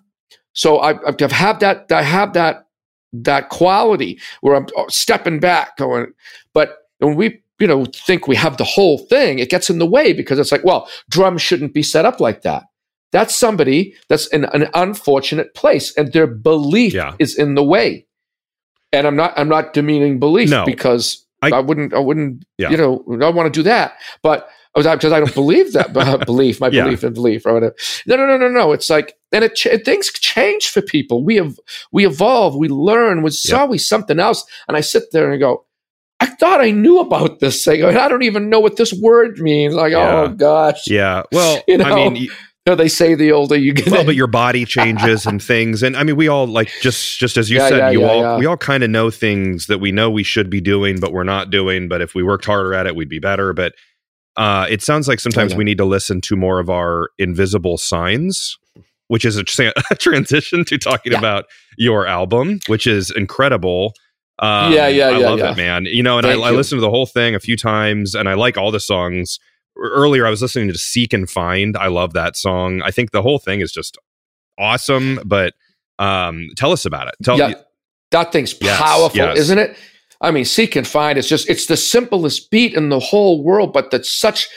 So 0.57 0.79
I, 0.79 0.93
I 0.93 1.33
have 1.33 1.59
that. 1.59 1.91
I 1.91 2.01
have 2.01 2.33
that 2.33 2.67
that 3.13 3.49
quality 3.49 4.19
where 4.41 4.55
I'm 4.55 4.65
uh, 4.75 4.85
stepping 4.89 5.39
back, 5.39 5.77
going. 5.77 6.07
But 6.53 6.79
when 6.97 7.15
we 7.15 7.41
you 7.59 7.67
know 7.67 7.85
think 7.85 8.27
we 8.27 8.35
have 8.35 8.57
the 8.57 8.63
whole 8.63 8.97
thing, 8.97 9.37
it 9.37 9.51
gets 9.51 9.69
in 9.69 9.77
the 9.77 9.85
way 9.85 10.13
because 10.13 10.39
it's 10.39 10.51
like, 10.51 10.63
well, 10.63 10.89
drums 11.09 11.43
shouldn't 11.43 11.75
be 11.75 11.83
set 11.83 12.05
up 12.05 12.19
like 12.19 12.41
that. 12.41 12.63
That's 13.11 13.35
somebody 13.35 13.93
that's 14.09 14.25
in 14.27 14.45
an 14.45 14.67
unfortunate 14.73 15.53
place, 15.53 15.95
and 15.95 16.11
their 16.11 16.27
belief 16.27 16.93
yeah. 16.93 17.13
is 17.19 17.37
in 17.37 17.53
the 17.53 17.63
way. 17.63 18.07
And 18.91 19.05
I'm 19.05 19.15
not 19.15 19.37
I'm 19.37 19.49
not 19.49 19.73
demeaning 19.73 20.19
belief 20.19 20.49
no, 20.49 20.65
because 20.65 21.23
I, 21.43 21.49
I, 21.49 21.59
wouldn't 21.59 21.93
I 21.93 21.99
wouldn't 21.99 22.45
yeah. 22.57 22.71
you 22.71 22.77
know 22.77 23.05
I 23.21 23.29
want 23.29 23.53
to 23.53 23.59
do 23.59 23.63
that, 23.63 23.93
but 24.23 24.49
Oh, 24.75 24.83
because 24.83 25.11
I 25.11 25.19
don't 25.19 25.33
believe 25.33 25.73
that 25.73 25.95
uh, 25.95 26.17
belief, 26.25 26.59
my 26.59 26.67
yeah. 26.67 26.83
belief 26.83 27.03
in 27.03 27.13
belief 27.13 27.45
or 27.45 27.53
whatever. 27.53 27.75
No, 28.05 28.15
no, 28.15 28.25
no, 28.25 28.37
no, 28.37 28.49
no. 28.49 28.71
It's 28.73 28.89
like, 28.89 29.15
and 29.31 29.43
it, 29.43 29.55
ch- 29.55 29.83
things 29.83 30.11
change 30.11 30.69
for 30.69 30.81
people. 30.81 31.23
We 31.23 31.35
have, 31.37 31.59
we 31.91 32.05
evolve, 32.05 32.55
we 32.55 32.67
learn. 32.67 33.25
It's 33.25 33.49
yep. 33.49 33.61
always 33.61 33.87
something 33.87 34.19
else. 34.19 34.45
And 34.67 34.77
I 34.77 34.81
sit 34.81 35.11
there 35.11 35.31
and 35.31 35.39
go, 35.39 35.65
I 36.19 36.27
thought 36.27 36.61
I 36.61 36.71
knew 36.71 36.99
about 36.99 37.39
this 37.39 37.63
thing. 37.63 37.83
I, 37.83 37.87
mean, 37.89 37.97
I 37.97 38.07
don't 38.07 38.23
even 38.23 38.49
know 38.49 38.59
what 38.59 38.77
this 38.77 38.93
word 38.93 39.39
means. 39.39 39.73
Like, 39.73 39.93
oh, 39.93 39.99
yeah. 39.99 40.15
oh 40.21 40.27
gosh. 40.29 40.87
Yeah. 40.87 41.23
Well, 41.31 41.61
you 41.67 41.77
know, 41.77 41.85
I 41.85 41.95
mean, 41.95 42.15
you 42.15 42.31
know, 42.65 42.75
they 42.75 42.87
say 42.87 43.15
the 43.15 43.31
older 43.31 43.55
you 43.55 43.73
get. 43.73 43.89
Well, 43.89 44.03
but 44.03 44.15
your 44.15 44.27
body 44.27 44.65
changes 44.65 45.25
and 45.25 45.41
things, 45.43 45.83
and 45.83 45.95
I 45.95 46.03
mean, 46.03 46.15
we 46.15 46.27
all 46.27 46.47
like 46.47 46.69
just 46.81 47.17
just 47.17 47.37
as 47.37 47.49
you 47.49 47.57
yeah, 47.57 47.69
said, 47.69 47.77
yeah, 47.77 47.89
you 47.91 48.01
yeah, 48.01 48.07
all 48.07 48.39
we 48.39 48.45
all 48.45 48.57
kind 48.57 48.83
of 48.83 48.89
know 48.89 49.09
things 49.09 49.67
that 49.67 49.79
we 49.79 49.91
know 49.91 50.09
we 50.09 50.23
should 50.23 50.49
be 50.49 50.59
doing, 50.59 50.99
but 50.99 51.13
we're 51.13 51.23
not 51.23 51.49
doing. 51.49 51.87
But 51.87 52.01
if 52.01 52.13
we 52.13 52.23
worked 52.23 52.45
harder 52.45 52.73
at 52.73 52.85
it, 52.87 52.95
we'd 52.95 53.09
be 53.09 53.19
better. 53.19 53.53
But 53.53 53.73
uh, 54.37 54.67
it 54.69 54.83
sounds 54.83 55.07
like 55.07 55.19
sometimes 55.19 55.55
we 55.55 55.63
need 55.63 55.79
to 55.79 55.85
listen 55.85 56.21
to 56.21 56.35
more 56.35 56.59
of 56.59 56.69
our 56.69 57.09
invisible 57.17 57.77
signs, 57.77 58.57
which 59.07 59.25
is 59.25 59.37
a, 59.37 59.41
a 59.91 59.95
transition 59.95 60.63
to 60.65 60.77
talking 60.77 61.11
yeah. 61.11 61.17
about 61.17 61.45
your 61.77 62.05
album, 62.05 62.59
which 62.67 62.85
is 62.85 63.09
incredible. 63.11 63.93
Um, 64.39 64.71
yeah, 64.71 64.87
yeah, 64.87 65.07
I 65.07 65.17
yeah, 65.17 65.29
love 65.29 65.39
yeah. 65.39 65.51
it, 65.51 65.57
man. 65.57 65.85
You 65.85 66.03
know, 66.03 66.19
and 66.19 66.27
I, 66.27 66.33
I, 66.33 66.51
listened 66.51 66.77
to 66.77 66.81
the 66.81 66.91
whole 66.91 67.07
thing 67.07 67.33
a 67.33 67.39
few 67.39 67.57
times, 67.57 68.13
and 68.13 68.29
I 68.29 68.35
like 68.35 68.55
all 68.57 68.71
the 68.71 68.79
songs. 68.79 69.39
Earlier, 69.75 70.27
I 70.27 70.29
was 70.29 70.43
listening 70.43 70.67
to 70.67 70.77
"Seek 70.77 71.13
and 71.13 71.27
Find." 71.27 71.75
I 71.75 71.87
love 71.87 72.13
that 72.13 72.37
song. 72.37 72.83
I 72.83 72.91
think 72.91 73.11
the 73.11 73.23
whole 73.23 73.39
thing 73.39 73.61
is 73.61 73.71
just 73.71 73.97
awesome. 74.59 75.19
But 75.25 75.55
um, 75.97 76.49
tell 76.55 76.71
us 76.71 76.85
about 76.85 77.07
it. 77.07 77.15
Tell 77.23 77.39
yeah, 77.39 77.53
that 78.11 78.31
thing's 78.31 78.55
yes, 78.61 78.79
powerful, 78.79 79.17
yes. 79.17 79.37
isn't 79.39 79.57
it? 79.57 79.75
I 80.21 80.31
mean, 80.31 80.45
seek 80.45 80.75
and 80.75 80.87
find 80.87 81.17
is 81.17 81.29
just, 81.29 81.49
it's 81.49 81.67
the 81.67 81.77
simplest 81.77 82.49
beat 82.51 82.73
in 82.73 82.89
the 82.89 82.99
whole 82.99 83.43
world, 83.43 83.73
but 83.73 83.91
that's 83.91 84.11
such, 84.11 84.47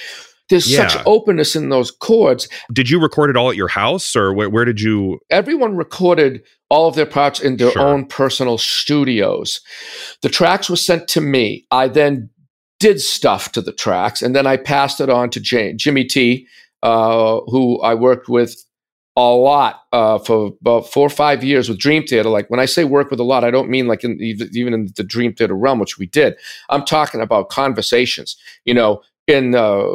there's 0.49 0.71
yeah. 0.71 0.89
such 0.89 1.03
openness 1.07 1.55
in 1.55 1.69
those 1.69 1.91
chords. 1.91 2.49
Did 2.73 2.91
you 2.91 3.01
record 3.01 3.31
it 3.31 3.37
all 3.37 3.51
at 3.51 3.57
your 3.57 3.69
house 3.69 4.17
or 4.17 4.33
where, 4.33 4.51
where 4.51 4.65
did 4.65 4.81
you? 4.81 5.21
Everyone 5.31 5.77
recorded 5.77 6.43
all 6.69 6.89
of 6.89 6.95
their 6.95 7.07
parts 7.07 7.41
in 7.41 7.57
their 7.57 7.73
sure. 7.73 7.83
own 7.83 8.07
personal 8.07 8.59
studios. 8.59 9.61
The 10.23 10.29
tracks 10.29 10.69
were 10.69 10.77
sent 10.77 11.09
to 11.09 11.21
me. 11.21 11.67
I 11.71 11.89
then 11.89 12.31
did 12.79 13.01
stuff 13.01 13.53
to 13.53 13.61
the 13.61 13.73
tracks 13.73 14.23
and 14.23 14.35
then 14.35 14.47
I 14.47 14.57
passed 14.57 15.01
it 15.01 15.11
on 15.11 15.31
to 15.31 15.41
Jimmy 15.41 16.05
T, 16.05 16.47
uh, 16.83 17.41
who 17.47 17.81
I 17.83 17.95
worked 17.95 18.29
with 18.29 18.65
a 19.29 19.37
lot 19.37 19.83
uh, 19.93 20.19
for 20.19 20.53
about 20.61 20.89
four 20.89 21.07
or 21.07 21.11
five 21.11 21.45
years 21.45 21.69
with 21.69 21.79
Dream 21.79 22.05
Theater. 22.05 22.29
Like 22.29 22.49
when 22.49 22.61
I 22.61 22.67
say 22.67 22.85
work 22.85 23.11
with 23.11 23.21
a 23.21 23.25
lot, 23.25 23.45
I 23.45 23.51
don't 23.51 23.69
mean 23.69 23.87
like 23.87 24.05
in, 24.05 24.21
even 24.21 24.73
in 24.73 24.93
the 24.97 25.05
Dream 25.05 25.35
Theater 25.35 25.55
realm, 25.55 25.79
which 25.79 25.99
we 25.99 26.07
did. 26.07 26.37
I'm 26.69 26.85
talking 26.85 27.21
about 27.21 27.49
conversations. 27.51 28.37
You 28.65 28.75
know, 28.75 29.03
in 29.27 29.55
uh, 29.55 29.87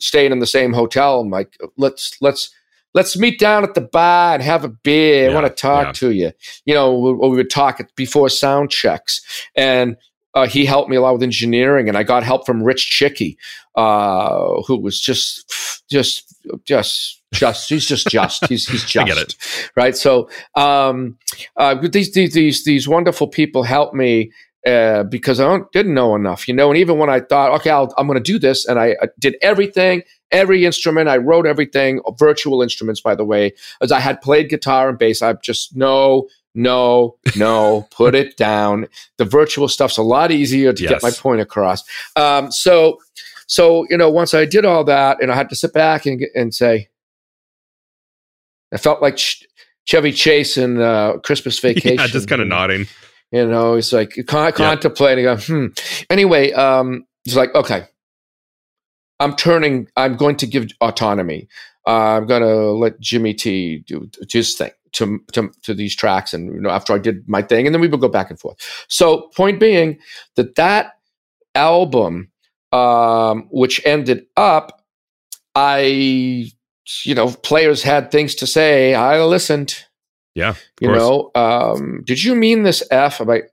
staying 0.00 0.32
in 0.32 0.40
the 0.40 0.46
same 0.46 0.72
hotel. 0.72 1.20
I'm 1.20 1.30
like, 1.30 1.56
let's 1.76 2.16
let's 2.20 2.50
let's 2.94 3.16
meet 3.16 3.38
down 3.38 3.64
at 3.64 3.74
the 3.74 3.80
bar 3.80 4.34
and 4.34 4.42
have 4.42 4.64
a 4.64 4.68
beer. 4.68 5.24
Yeah, 5.24 5.30
I 5.30 5.34
want 5.34 5.46
to 5.46 5.60
talk 5.60 5.86
yeah. 5.86 5.92
to 5.92 6.10
you. 6.10 6.32
You 6.64 6.74
know, 6.74 6.98
we, 6.98 7.12
we 7.12 7.36
would 7.36 7.50
talk 7.50 7.80
before 7.96 8.28
sound 8.28 8.70
checks 8.70 9.20
and. 9.54 9.96
Uh, 10.34 10.46
he 10.46 10.64
helped 10.64 10.90
me 10.90 10.96
a 10.96 11.00
lot 11.00 11.12
with 11.12 11.22
engineering, 11.22 11.88
and 11.88 11.96
I 11.96 12.02
got 12.02 12.22
help 12.22 12.44
from 12.46 12.62
Rich 12.62 12.90
Chycki, 12.98 13.36
uh, 13.76 14.62
who 14.62 14.76
was 14.78 15.00
just, 15.00 15.84
just, 15.88 16.34
just 16.64 17.20
just 17.32 17.68
he's 17.68 17.84
just 17.84 18.06
just 18.08 18.46
he's 18.48 18.68
he's 18.68 18.84
just 18.84 18.96
I 18.96 19.04
get 19.04 19.18
it. 19.18 19.34
right 19.76 19.96
so 19.96 20.30
um 20.54 21.18
uh, 21.56 21.74
these 21.74 22.12
these 22.12 22.64
these 22.64 22.88
wonderful 22.88 23.26
people 23.26 23.64
helped 23.64 23.94
me 23.94 24.30
uh, 24.66 25.02
because 25.04 25.40
I 25.40 25.58
didn't 25.74 25.92
know 25.92 26.14
enough, 26.14 26.48
you 26.48 26.54
know. 26.54 26.70
And 26.70 26.78
even 26.78 26.96
when 26.96 27.10
I 27.10 27.20
thought, 27.20 27.52
okay, 27.60 27.70
i 27.70 27.82
am 27.82 28.06
going 28.06 28.14
to 28.14 28.20
do 28.20 28.38
this, 28.38 28.66
and 28.66 28.78
I, 28.78 28.96
I, 29.02 29.08
did 29.18 29.36
everything, 29.42 30.02
every 30.30 30.64
instrument, 30.64 31.06
I 31.06 31.18
wrote 31.18 31.46
everything, 31.46 32.00
virtual 32.18 32.62
instruments, 32.62 33.02
by 33.02 33.14
the 33.14 33.26
way, 33.26 33.52
as 33.82 33.92
I 33.92 34.00
had 34.00 34.22
played 34.22 34.48
guitar 34.48 34.88
and 34.88 34.98
bass. 34.98 35.20
I 35.20 35.34
just 35.34 35.76
no, 35.76 36.28
no, 36.54 37.16
no, 37.36 37.88
put 37.90 38.14
it 38.14 38.36
down. 38.36 38.86
The 39.18 39.24
virtual 39.24 39.68
stuff's 39.68 39.98
a 39.98 40.02
lot 40.02 40.30
easier 40.30 40.72
to 40.72 40.82
yes. 40.82 40.92
get 40.92 41.02
my 41.02 41.10
point 41.10 41.40
across. 41.40 41.82
Um, 42.16 42.52
so, 42.52 42.98
so 43.46 43.86
you 43.90 43.96
know, 43.96 44.10
once 44.10 44.34
I 44.34 44.44
did 44.44 44.64
all 44.64 44.84
that, 44.84 45.20
and 45.20 45.32
I 45.32 45.34
had 45.34 45.48
to 45.50 45.56
sit 45.56 45.72
back 45.72 46.06
and 46.06 46.24
and 46.34 46.54
say, 46.54 46.88
I 48.72 48.76
felt 48.76 49.02
like 49.02 49.16
Ch- 49.16 49.44
Chevy 49.84 50.12
Chase 50.12 50.56
in 50.56 50.80
uh, 50.80 51.14
Christmas 51.18 51.58
Vacation. 51.58 51.98
Yeah, 51.98 52.06
just 52.06 52.28
kind 52.28 52.40
of 52.40 52.48
nodding. 52.48 52.86
You 53.32 53.46
know, 53.46 53.74
he's 53.74 53.92
like 53.92 54.16
con- 54.28 54.46
yep. 54.46 54.54
contemplating. 54.54 55.26
Uh, 55.26 55.38
hmm. 55.38 55.66
Anyway, 56.08 56.52
um, 56.52 57.04
he's 57.24 57.36
like, 57.36 57.52
okay, 57.54 57.86
I'm 59.18 59.34
turning. 59.34 59.88
I'm 59.96 60.16
going 60.16 60.36
to 60.36 60.46
give 60.46 60.68
autonomy. 60.80 61.48
Uh, 61.86 62.16
I'm 62.16 62.26
going 62.26 62.42
to 62.42 62.70
let 62.70 63.00
Jimmy 63.00 63.34
T 63.34 63.78
do 63.86 64.08
his 64.30 64.54
thing 64.54 64.70
to, 64.94 65.20
to 65.32 65.50
to 65.62 65.74
these 65.74 65.94
tracks, 65.94 66.34
and 66.34 66.52
you 66.54 66.60
know, 66.60 66.70
after 66.70 66.92
I 66.92 66.98
did 66.98 67.28
my 67.28 67.42
thing, 67.42 67.66
and 67.66 67.74
then 67.74 67.80
we 67.80 67.88
would 67.88 68.00
go 68.00 68.08
back 68.08 68.30
and 68.30 68.38
forth. 68.38 68.56
So, 68.88 69.28
point 69.36 69.60
being 69.60 69.98
that 70.36 70.54
that 70.56 70.92
album, 71.54 72.30
um, 72.72 73.48
which 73.50 73.80
ended 73.84 74.26
up, 74.36 74.82
I 75.54 76.50
you 77.04 77.14
know, 77.14 77.28
players 77.28 77.82
had 77.82 78.10
things 78.10 78.34
to 78.36 78.46
say. 78.46 78.94
I 78.94 79.22
listened. 79.22 79.84
Yeah. 80.34 80.54
You 80.80 80.90
know, 80.90 81.30
um, 81.34 82.02
did 82.04 82.22
you 82.22 82.34
mean 82.34 82.64
this 82.64 82.82
F? 82.90 83.20
I'm 83.20 83.28
like, 83.28 83.50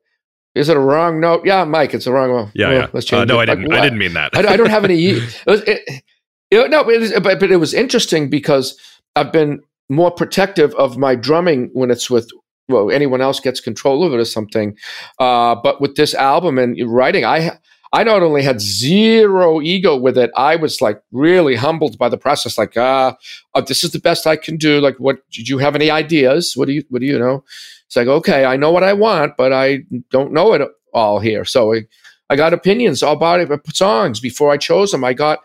is 0.55 0.67
it 0.67 0.75
a 0.75 0.79
wrong 0.79 1.19
note? 1.19 1.45
Yeah, 1.45 1.63
Mike, 1.63 1.93
it's 1.93 2.07
a 2.07 2.11
wrong 2.11 2.31
one. 2.31 2.51
Yeah, 2.53 2.69
well, 2.69 2.77
yeah. 2.77 2.87
Let's 2.91 3.05
change 3.05 3.21
uh, 3.21 3.33
no, 3.33 3.39
it. 3.39 3.43
I 3.43 3.55
didn't. 3.55 3.69
Like, 3.69 3.79
I 3.79 3.83
didn't 3.83 3.99
mean 3.99 4.13
that. 4.13 4.35
I, 4.35 4.53
I, 4.53 4.57
don't 4.57 4.69
have 4.69 4.83
any. 4.83 5.01
It 5.05 5.45
was, 5.45 5.61
it, 5.61 6.03
it, 6.49 6.69
no, 6.69 6.81
it 6.89 7.23
but, 7.23 7.39
but 7.39 7.51
it 7.51 7.57
was 7.57 7.73
interesting 7.73 8.29
because 8.29 8.77
I've 9.15 9.31
been 9.31 9.61
more 9.89 10.11
protective 10.11 10.73
of 10.75 10.97
my 10.97 11.15
drumming 11.15 11.69
when 11.73 11.91
it's 11.91 12.09
with 12.09 12.29
well 12.69 12.91
anyone 12.91 13.21
else 13.21 13.39
gets 13.39 13.59
control 13.59 14.03
of 14.03 14.13
it 14.13 14.19
or 14.19 14.25
something. 14.25 14.77
Uh, 15.19 15.55
but 15.55 15.81
with 15.81 15.95
this 15.95 16.13
album 16.13 16.57
and 16.57 16.77
writing, 16.91 17.25
I 17.25 17.57
I 17.93 18.03
not 18.03 18.23
only 18.23 18.41
had 18.41 18.61
zero 18.61 19.61
ego 19.61 19.97
with 19.97 20.17
it, 20.17 20.31
I 20.37 20.55
was 20.55 20.81
like 20.81 21.01
really 21.11 21.55
humbled 21.55 21.97
by 21.97 22.07
the 22.07 22.17
process. 22.17 22.57
Like, 22.57 22.73
ah, 22.77 23.17
uh, 23.53 23.61
this 23.61 23.83
is 23.83 23.91
the 23.91 23.99
best 23.99 24.25
I 24.25 24.37
can 24.37 24.55
do. 24.55 24.79
Like, 24.79 24.97
what 24.97 25.29
did 25.29 25.49
you 25.49 25.57
have 25.57 25.75
any 25.75 25.91
ideas? 25.91 26.53
What 26.55 26.67
do 26.67 26.73
you, 26.73 26.83
what 26.89 27.01
do 27.01 27.05
you 27.05 27.19
know? 27.19 27.43
It's 27.87 27.97
like, 27.97 28.07
okay, 28.07 28.45
I 28.45 28.55
know 28.55 28.71
what 28.71 28.83
I 28.83 28.93
want, 28.93 29.35
but 29.35 29.51
I 29.51 29.79
don't 30.09 30.31
know 30.31 30.53
it 30.53 30.61
all 30.93 31.19
here. 31.19 31.43
So 31.43 31.73
I, 31.73 31.81
I 32.29 32.37
got 32.37 32.53
opinions 32.53 33.03
all 33.03 33.13
about 33.13 33.41
it, 33.41 33.75
songs 33.75 34.21
before 34.21 34.51
I 34.51 34.57
chose 34.57 34.91
them. 34.91 35.03
I 35.03 35.11
got, 35.13 35.39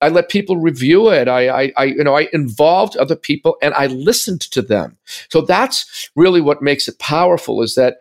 I 0.00 0.08
let 0.08 0.28
people 0.28 0.56
review 0.56 1.10
it. 1.10 1.28
I, 1.28 1.48
I, 1.48 1.72
I, 1.76 1.84
you 1.84 2.04
know, 2.04 2.16
I 2.16 2.28
involved 2.32 2.96
other 2.96 3.16
people 3.16 3.56
and 3.60 3.74
I 3.74 3.86
listened 3.86 4.40
to 4.52 4.62
them. 4.62 4.96
So 5.28 5.42
that's 5.42 6.10
really 6.16 6.40
what 6.40 6.62
makes 6.62 6.88
it 6.88 6.98
powerful 6.98 7.62
is 7.62 7.74
that 7.74 7.98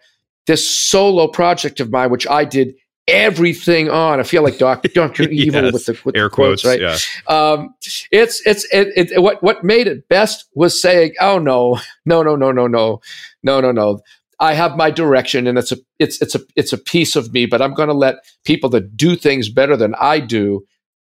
this 0.47 0.69
solo 0.69 1.27
project 1.27 1.79
of 1.79 1.91
mine, 1.91 2.09
which 2.09 2.27
I 2.27 2.45
did 2.45 2.75
everything 3.09 3.89
on. 3.89 4.19
I 4.19 4.23
feel 4.23 4.43
like 4.43 4.57
Doctor 4.57 4.87
Doctor 4.93 5.23
Evil 5.29 5.71
with 5.71 5.85
the 5.85 5.99
with 6.05 6.15
Air 6.15 6.25
the 6.25 6.29
quotes, 6.29 6.61
quotes, 6.61 6.79
right? 6.81 6.81
yeah. 6.81 6.97
Um, 7.27 7.75
it's 8.11 8.45
it's 8.45 8.65
it, 8.71 9.11
it, 9.11 9.21
what 9.21 9.41
what 9.43 9.63
made 9.63 9.87
it 9.87 10.07
best 10.07 10.45
was 10.53 10.81
saying, 10.81 11.13
"Oh 11.19 11.39
no, 11.39 11.79
no, 12.05 12.23
no, 12.23 12.35
no, 12.35 12.51
no, 12.51 12.67
no, 12.67 13.01
no, 13.43 13.61
no, 13.61 13.71
no." 13.71 13.99
I 14.41 14.53
have 14.53 14.77
my 14.77 14.89
direction, 14.89 15.47
and 15.47 15.57
it's 15.57 15.71
a 15.71 15.77
it's 15.97 16.21
it's 16.21 16.35
a 16.35 16.39
it's 16.55 16.71
a 16.71 16.77
piece 16.77 17.15
of 17.15 17.33
me, 17.33 17.45
but 17.45 17.61
I'm 17.61 17.73
going 17.73 17.89
to 17.89 17.93
let 17.93 18.15
people 18.45 18.69
that 18.69 18.95
do 18.95 19.15
things 19.15 19.49
better 19.49 19.75
than 19.75 19.95
I 19.95 20.19
do 20.19 20.65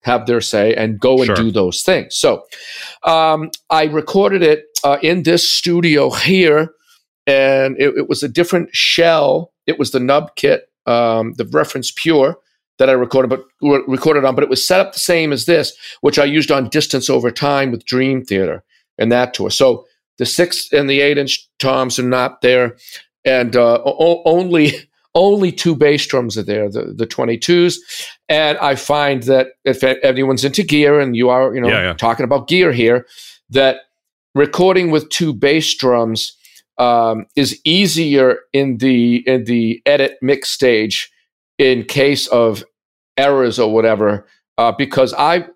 have 0.03 0.27
their 0.27 0.41
say 0.41 0.75
and 0.75 0.99
go 0.99 1.19
and 1.19 1.27
Sure. 1.27 1.35
do 1.37 1.51
those 1.51 1.83
things. 1.83 2.17
So, 2.17 2.45
um, 3.05 3.51
I 3.69 3.85
recorded 3.85 4.43
it 4.43 4.65
uh, 4.85 4.99
in 5.03 5.23
this 5.25 5.51
studio 5.53 6.11
here, 6.11 6.71
and 7.27 7.77
it, 7.79 7.95
it 7.97 8.09
was 8.09 8.23
a 8.23 8.29
different 8.29 8.71
shell. 8.73 9.53
It 9.67 9.79
was 9.79 9.91
the 9.91 10.01
nub 10.01 10.37
kit, 10.37 10.69
um, 10.87 11.35
the 11.35 11.45
reference 11.45 11.91
pure 11.95 12.37
that 12.79 12.89
I 12.89 12.93
recorded, 12.93 13.29
but 13.29 13.45
re- 13.61 13.85
recorded 13.87 14.25
on, 14.25 14.35
but 14.35 14.43
it 14.43 14.49
was 14.51 14.67
set 14.67 14.81
up 14.81 14.95
the 14.95 14.99
same 14.99 15.33
as 15.33 15.45
this, 15.45 15.73
which 16.01 16.19
I 16.19 16.25
used 16.25 16.51
on 16.51 16.69
distance 16.71 17.11
over 17.11 17.31
time 17.31 17.71
with 17.71 17.85
Dream 17.85 18.25
Theater 18.25 18.65
and 18.97 19.13
that 19.13 19.35
tour. 19.35 19.51
So 19.51 19.85
the 20.17 20.25
six 20.27 20.73
and 20.73 20.89
the 20.89 21.01
eight 21.03 21.19
inch 21.19 21.47
toms 21.59 21.99
are 21.99 22.03
not 22.05 22.41
there, 22.41 22.77
and 23.25 23.55
uh, 23.55 23.83
o- 23.85 24.23
only 24.25 24.73
only 25.15 25.51
two 25.53 25.75
bass 25.75 26.07
drums 26.07 26.39
are 26.39 26.43
there, 26.43 26.71
the 26.71 26.93
the 26.97 27.07
twenty 27.07 27.37
twos. 27.39 27.81
And 28.29 28.57
I 28.59 28.75
find 28.77 29.23
that 29.25 29.49
if 29.65 29.83
anyone's 29.83 30.45
into 30.45 30.63
gear, 30.63 31.01
and 31.01 31.17
you 31.17 31.31
are, 31.31 31.55
you 31.55 31.61
know, 31.61 31.69
Yeah, 31.69 31.83
yeah. 31.83 31.93
talking 31.95 32.25
about 32.25 32.49
gear 32.49 32.73
here, 32.73 33.07
that 33.51 33.79
recording 34.35 34.91
with 34.91 35.09
two 35.09 35.33
bass 35.35 35.75
drums 35.75 36.37
um, 36.79 37.27
is 37.37 37.61
easier 37.65 38.39
in 38.53 38.79
the 38.79 39.17
in 39.27 39.45
the 39.45 39.83
edit 39.87 40.17
mix 40.23 40.49
stage 40.51 41.11
in 41.59 41.85
case 41.85 42.27
of 42.29 42.65
errors 43.17 43.59
or 43.59 43.73
whatever. 43.73 44.27
Uh, 44.57 44.73
because 44.73 45.13
I 45.19 45.47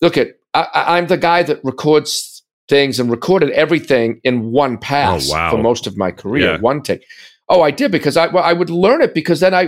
look 0.00 0.16
at 0.16 0.28
I, 0.54 0.66
I- 0.74 0.98
I'm 0.98 1.06
the 1.08 1.18
guy 1.18 1.42
that 1.42 1.60
records 1.64 2.42
things 2.68 2.98
and 2.98 3.10
recorded 3.10 3.50
everything 3.50 4.20
in 4.24 4.50
one 4.52 4.78
pass 4.78 5.28
Oh, 5.28 5.34
wow. 5.34 5.50
for 5.50 5.58
most 5.58 5.86
of 5.86 5.96
my 5.96 6.10
career, 6.10 6.52
Yeah. 6.52 6.60
one 6.60 6.80
take. 6.82 7.04
Oh, 7.52 7.60
I 7.60 7.70
did 7.70 7.92
because 7.92 8.16
I 8.16 8.26
well, 8.28 8.42
I 8.42 8.52
would 8.54 8.70
learn 8.70 9.02
it 9.02 9.14
because 9.14 9.40
then 9.40 9.54
I 9.54 9.66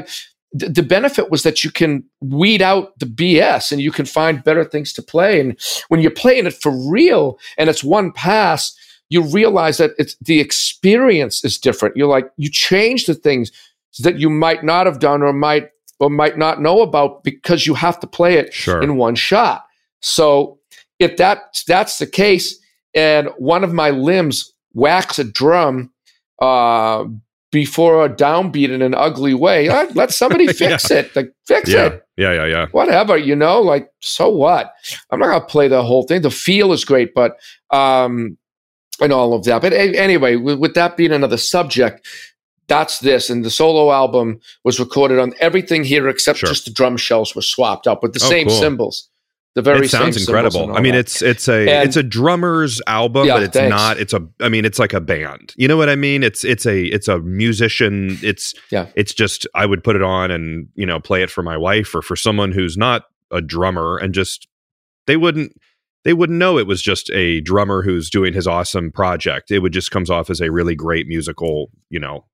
th- 0.58 0.72
the 0.72 0.82
benefit 0.82 1.30
was 1.30 1.42
that 1.42 1.62
you 1.62 1.70
can 1.70 2.02
weed 2.20 2.62
out 2.62 2.98
the 2.98 3.06
BS 3.06 3.70
and 3.70 3.80
you 3.80 3.92
can 3.92 4.06
find 4.06 4.42
better 4.42 4.64
things 4.64 4.92
to 4.94 5.02
play. 5.02 5.38
And 5.38 5.56
when 5.88 6.00
you're 6.00 6.10
playing 6.10 6.46
it 6.46 6.54
for 6.54 6.72
real 6.90 7.38
and 7.58 7.68
it's 7.68 7.84
one 7.84 8.10
pass, 8.10 8.74
you 9.10 9.20
realize 9.22 9.76
that 9.76 9.90
it's 9.98 10.16
the 10.22 10.40
experience 10.40 11.44
is 11.44 11.58
different. 11.58 11.96
You're 11.96 12.08
like 12.08 12.30
you 12.38 12.50
change 12.50 13.04
the 13.04 13.14
things 13.14 13.52
that 14.00 14.18
you 14.18 14.30
might 14.30 14.64
not 14.64 14.86
have 14.86 14.98
done 14.98 15.22
or 15.22 15.32
might 15.34 15.68
or 16.00 16.08
might 16.10 16.38
not 16.38 16.60
know 16.60 16.80
about 16.80 17.22
because 17.22 17.66
you 17.66 17.74
have 17.74 18.00
to 18.00 18.06
play 18.06 18.34
it 18.38 18.52
Sure. 18.52 18.82
in 18.82 18.96
one 18.96 19.14
shot. 19.14 19.64
So 20.00 20.58
if 20.98 21.18
that 21.18 21.62
that's 21.66 21.98
the 21.98 22.06
case, 22.06 22.58
and 22.94 23.28
one 23.36 23.62
of 23.62 23.72
my 23.74 23.90
limbs 23.90 24.52
whacks 24.72 25.18
a 25.18 25.24
drum 25.24 25.92
uh, 26.40 27.04
before 27.54 28.04
a 28.04 28.08
downbeat 28.08 28.68
in 28.68 28.82
an 28.82 28.94
ugly 28.94 29.32
way, 29.32 29.68
uh, 29.68 29.86
let 29.94 30.10
somebody 30.10 30.46
fix 30.62 30.90
it. 30.90 31.14
Like 31.16 31.32
fix 31.46 31.70
yeah. 31.70 31.86
it 31.86 32.02
Yeah. 32.16 32.32
Yeah. 32.32 32.46
Yeah. 32.46 32.66
whatever, 32.72 33.16
you 33.16 33.36
know, 33.36 33.60
like 33.62 33.88
so 34.00 34.28
what? 34.28 34.72
I'm 35.10 35.20
not 35.20 35.26
gonna 35.28 35.44
play 35.46 35.68
the 35.68 35.82
whole 35.82 36.02
thing. 36.02 36.22
The 36.22 36.30
feel 36.30 36.72
is 36.72 36.84
great, 36.84 37.14
but 37.14 37.36
um 37.70 38.36
and 39.00 39.12
all 39.12 39.32
of 39.34 39.44
that. 39.44 39.62
But 39.62 39.72
a- 39.72 39.96
anyway, 39.98 40.36
with, 40.36 40.58
with 40.58 40.74
that 40.74 40.96
being 40.96 41.12
another 41.12 41.36
subject, 41.38 42.06
that's 42.66 42.98
this. 43.00 43.30
And 43.30 43.44
the 43.44 43.50
solo 43.50 43.92
album 43.92 44.40
was 44.64 44.78
recorded 44.80 45.18
on 45.18 45.32
everything 45.40 45.84
here 45.84 46.08
except 46.08 46.38
Sure. 46.40 46.48
just 46.48 46.64
the 46.64 46.70
drum 46.72 46.96
shells 46.96 47.34
were 47.34 47.42
swapped 47.42 47.86
out, 47.86 48.02
with 48.02 48.12
the 48.14 48.24
Oh, 48.24 48.28
same 48.28 48.48
cool. 48.48 48.60
cymbals. 48.60 49.08
The 49.54 49.62
very 49.62 49.86
it 49.86 49.90
sounds 49.90 50.16
incredible. 50.20 50.76
I 50.76 50.80
mean, 50.80 50.94
that. 50.94 50.98
it's 51.00 51.22
it's 51.22 51.48
a 51.48 51.60
And- 51.68 51.88
it's 51.88 51.96
a 51.96 52.02
drummer's 52.02 52.82
album, 52.88 53.26
Yeah, 53.28 53.34
but 53.34 53.42
it's 53.44 53.56
thanks. 53.56 53.70
not. 53.70 53.98
It's 53.98 54.12
a. 54.12 54.26
I 54.40 54.48
mean, 54.48 54.64
it's 54.64 54.80
like 54.80 54.92
a 54.92 55.00
band. 55.00 55.54
You 55.56 55.68
know 55.68 55.76
what 55.76 55.88
I 55.88 55.94
mean? 55.94 56.24
It's 56.24 56.44
it's 56.44 56.66
a 56.66 56.82
it's 56.86 57.06
a 57.06 57.20
musician. 57.20 58.18
It's 58.22 58.54
Yeah. 58.72 58.86
It's 58.96 59.14
just 59.14 59.46
I 59.54 59.64
would 59.66 59.84
put 59.84 59.94
it 59.94 60.02
on 60.02 60.30
and 60.32 60.68
you 60.74 60.86
know 60.86 60.98
play 60.98 61.22
it 61.22 61.30
for 61.30 61.42
my 61.44 61.56
wife 61.56 61.94
or 61.94 62.02
for 62.02 62.16
someone 62.16 62.50
who's 62.50 62.76
not 62.76 63.04
a 63.30 63.40
drummer 63.40 63.96
and 63.96 64.12
just 64.12 64.48
they 65.06 65.16
wouldn't 65.16 65.52
they 66.02 66.12
wouldn't 66.14 66.38
know 66.38 66.58
it 66.58 66.66
was 66.66 66.82
just 66.82 67.08
a 67.12 67.40
drummer 67.42 67.82
who's 67.82 68.10
doing 68.10 68.34
his 68.34 68.46
awesome 68.48 68.90
project. 68.90 69.52
It 69.52 69.60
would 69.60 69.72
just 69.72 69.90
comes 69.92 70.10
off 70.10 70.30
as 70.30 70.40
a 70.40 70.50
really 70.50 70.74
great 70.74 71.06
musical. 71.06 71.70
You 71.90 72.00
know, 72.00 72.24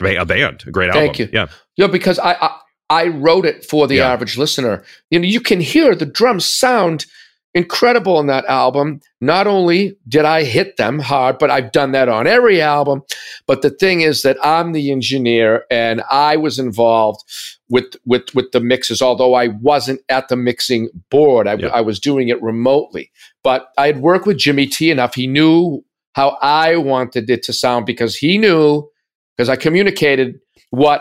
a 0.00 0.24
band, 0.24 0.64
a 0.66 0.70
great 0.70 0.88
album. 0.88 1.02
Thank 1.08 1.20
album. 1.20 1.30
you. 1.34 1.38
Yeah. 1.40 1.46
Yeah, 1.76 1.86
because 1.88 2.18
I, 2.18 2.32
I 2.40 2.58
I 3.00 3.06
wrote 3.08 3.46
it 3.46 3.64
for 3.64 3.86
the 3.86 3.96
Yeah. 3.96 4.12
average 4.12 4.36
listener. 4.36 4.84
You 5.10 5.18
know, 5.20 5.26
you 5.26 5.40
can 5.40 5.60
hear 5.60 5.94
the 5.94 6.06
drums 6.06 6.44
sound 6.44 7.06
incredible 7.54 8.18
in 8.18 8.26
that 8.28 8.46
album. 8.46 9.00
Not 9.20 9.46
only 9.46 9.96
did 10.08 10.24
I 10.24 10.42
hit 10.44 10.76
them 10.78 10.98
hard, 10.98 11.38
but 11.38 11.50
I've 11.50 11.70
done 11.72 11.92
that 11.92 12.08
on 12.08 12.26
every 12.26 12.62
album. 12.62 13.02
But 13.46 13.60
the 13.62 13.70
thing 13.70 14.00
is 14.00 14.22
that 14.22 14.38
I'm 14.42 14.72
the 14.72 14.90
engineer 14.90 15.64
and 15.70 16.02
I 16.10 16.36
was 16.36 16.58
involved 16.58 17.20
with 17.68 17.96
with 18.06 18.34
with 18.34 18.52
the 18.52 18.60
mixes, 18.60 19.02
although 19.02 19.34
I 19.34 19.48
wasn't 19.48 20.00
at 20.08 20.28
the 20.28 20.36
mixing 20.36 20.88
board. 21.10 21.46
I, 21.46 21.54
Yeah. 21.54 21.68
I 21.68 21.82
was 21.82 22.00
doing 22.00 22.28
it 22.28 22.42
remotely. 22.42 23.10
But 23.44 23.68
I 23.76 23.86
had 23.86 24.00
worked 24.00 24.26
with 24.26 24.38
Jimmy 24.38 24.66
T 24.66 24.90
enough. 24.90 25.14
He 25.14 25.26
knew 25.26 25.84
how 26.14 26.38
I 26.42 26.76
wanted 26.76 27.28
it 27.30 27.42
to 27.44 27.52
sound 27.52 27.84
because 27.86 28.16
he 28.16 28.38
knew 28.38 28.88
because 29.36 29.48
I 29.50 29.56
communicated 29.56 30.40
what 30.70 31.00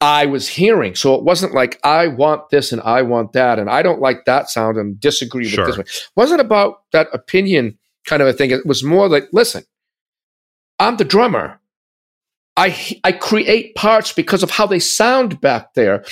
I 0.00 0.26
was 0.26 0.48
hearing. 0.48 0.94
So 0.94 1.14
it 1.14 1.22
wasn't 1.22 1.54
like 1.54 1.78
I 1.84 2.06
want 2.08 2.50
this 2.50 2.72
and 2.72 2.80
I 2.82 3.02
want 3.02 3.32
that 3.32 3.58
and 3.58 3.68
I 3.70 3.82
don't 3.82 4.00
like 4.00 4.24
that 4.26 4.50
sound 4.50 4.76
and 4.76 5.00
disagree 5.00 5.46
Sure. 5.46 5.64
with 5.66 5.76
this 5.76 5.78
one. 5.78 5.86
It 5.86 6.10
wasn't 6.16 6.40
about 6.40 6.82
that 6.92 7.08
opinion 7.12 7.78
kind 8.04 8.22
of 8.22 8.28
a 8.28 8.32
thing. 8.32 8.50
It 8.50 8.66
was 8.66 8.82
more 8.84 9.08
like, 9.08 9.28
listen, 9.32 9.64
I'm 10.78 10.96
the 10.96 11.04
drummer. 11.04 11.60
I 12.56 12.98
I 13.04 13.12
create 13.12 13.74
parts 13.74 14.12
because 14.12 14.42
of 14.42 14.50
how 14.50 14.66
they 14.66 14.78
sound 14.78 15.40
back 15.40 15.74
there, 15.74 16.04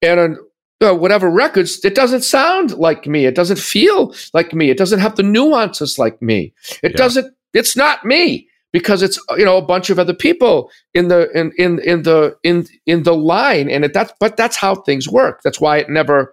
and 0.00 0.20
on 0.20 0.36
uh, 0.80 0.94
whatever 0.94 1.28
records, 1.30 1.84
it 1.84 1.94
doesn't 1.94 2.22
sound 2.22 2.72
like 2.72 3.06
me. 3.06 3.26
It 3.26 3.34
doesn't 3.34 3.58
feel 3.58 4.14
like 4.32 4.52
me. 4.52 4.70
It 4.70 4.78
doesn't 4.78 5.00
have 5.00 5.16
the 5.16 5.22
nuances 5.24 5.98
like 5.98 6.20
me. 6.22 6.52
It 6.82 6.92
Yeah. 6.92 6.96
doesn't. 6.96 7.34
It's 7.52 7.76
not 7.76 8.04
me 8.04 8.48
because 8.72 9.02
it's 9.02 9.18
you 9.36 9.44
know 9.44 9.56
a 9.58 9.62
bunch 9.62 9.90
of 9.90 9.98
other 9.98 10.14
people 10.14 10.70
in 10.94 11.08
the 11.08 11.30
in 11.38 11.52
in 11.58 11.78
in 11.80 12.02
the 12.02 12.36
in 12.42 12.66
in 12.86 13.02
the 13.04 13.14
line, 13.14 13.68
and 13.70 13.84
it, 13.84 13.92
that's 13.92 14.12
but 14.18 14.36
that's 14.36 14.56
how 14.56 14.74
things 14.74 15.08
work. 15.08 15.42
That's 15.42 15.60
why 15.60 15.78
it 15.78 15.88
never, 15.90 16.32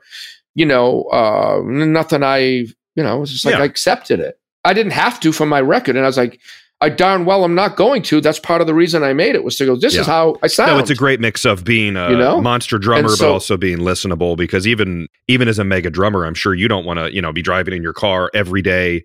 you 0.56 0.66
know, 0.66 1.04
uh, 1.12 1.62
nothing. 1.66 2.24
I 2.24 2.38
you 2.40 3.04
know, 3.04 3.18
it 3.18 3.20
was 3.20 3.32
just 3.32 3.46
like 3.46 3.56
Yeah. 3.56 3.62
I 3.62 3.66
accepted 3.66 4.20
it. 4.20 4.40
I 4.66 4.74
didn't 4.74 4.92
have 4.94 5.20
to 5.22 5.32
for 5.32 5.46
my 5.46 5.62
record, 5.62 5.96
and 5.96 6.06
I 6.06 6.08
was 6.08 6.18
like. 6.18 6.40
I 6.82 6.88
darn 6.88 7.26
well 7.26 7.44
I'm 7.44 7.56
not 7.56 7.76
going 7.76 8.04
to. 8.04 8.22
That's 8.22 8.40
part 8.40 8.62
of 8.62 8.68
the 8.68 8.74
reason 8.74 9.04
I 9.04 9.12
made 9.12 9.36
it 9.36 9.44
was 9.44 9.58
to 9.58 9.66
go. 9.66 9.76
This 9.76 9.98
is 9.98 10.08
how 10.08 10.38
I 10.42 10.48
sound. 10.48 10.72
No, 10.72 10.80
it's 10.80 10.90
a 10.90 10.96
great 10.96 11.20
mix 11.20 11.44
of 11.44 11.66
being 11.66 11.98
a 11.98 12.10
You 12.12 12.18
know? 12.18 12.40
monster 12.40 12.78
drummer, 12.78 13.10
so- 13.10 13.26
but 13.26 13.34
also 13.34 13.58
being 13.58 13.80
listenable. 13.80 14.38
Because 14.38 14.66
even 14.66 15.10
even 15.28 15.50
as 15.50 15.60
a 15.60 15.66
mega 15.66 15.90
drummer, 15.90 16.26
I'm 16.26 16.36
sure 16.36 16.54
you 16.54 16.70
don't 16.70 16.86
want 16.86 17.00
to 17.00 17.14
you 17.14 17.22
know 17.22 17.34
be 17.34 17.42
driving 17.42 17.74
in 17.74 17.84
your 17.84 17.92
car 17.92 18.32
every 18.34 18.62
day. 18.62 19.04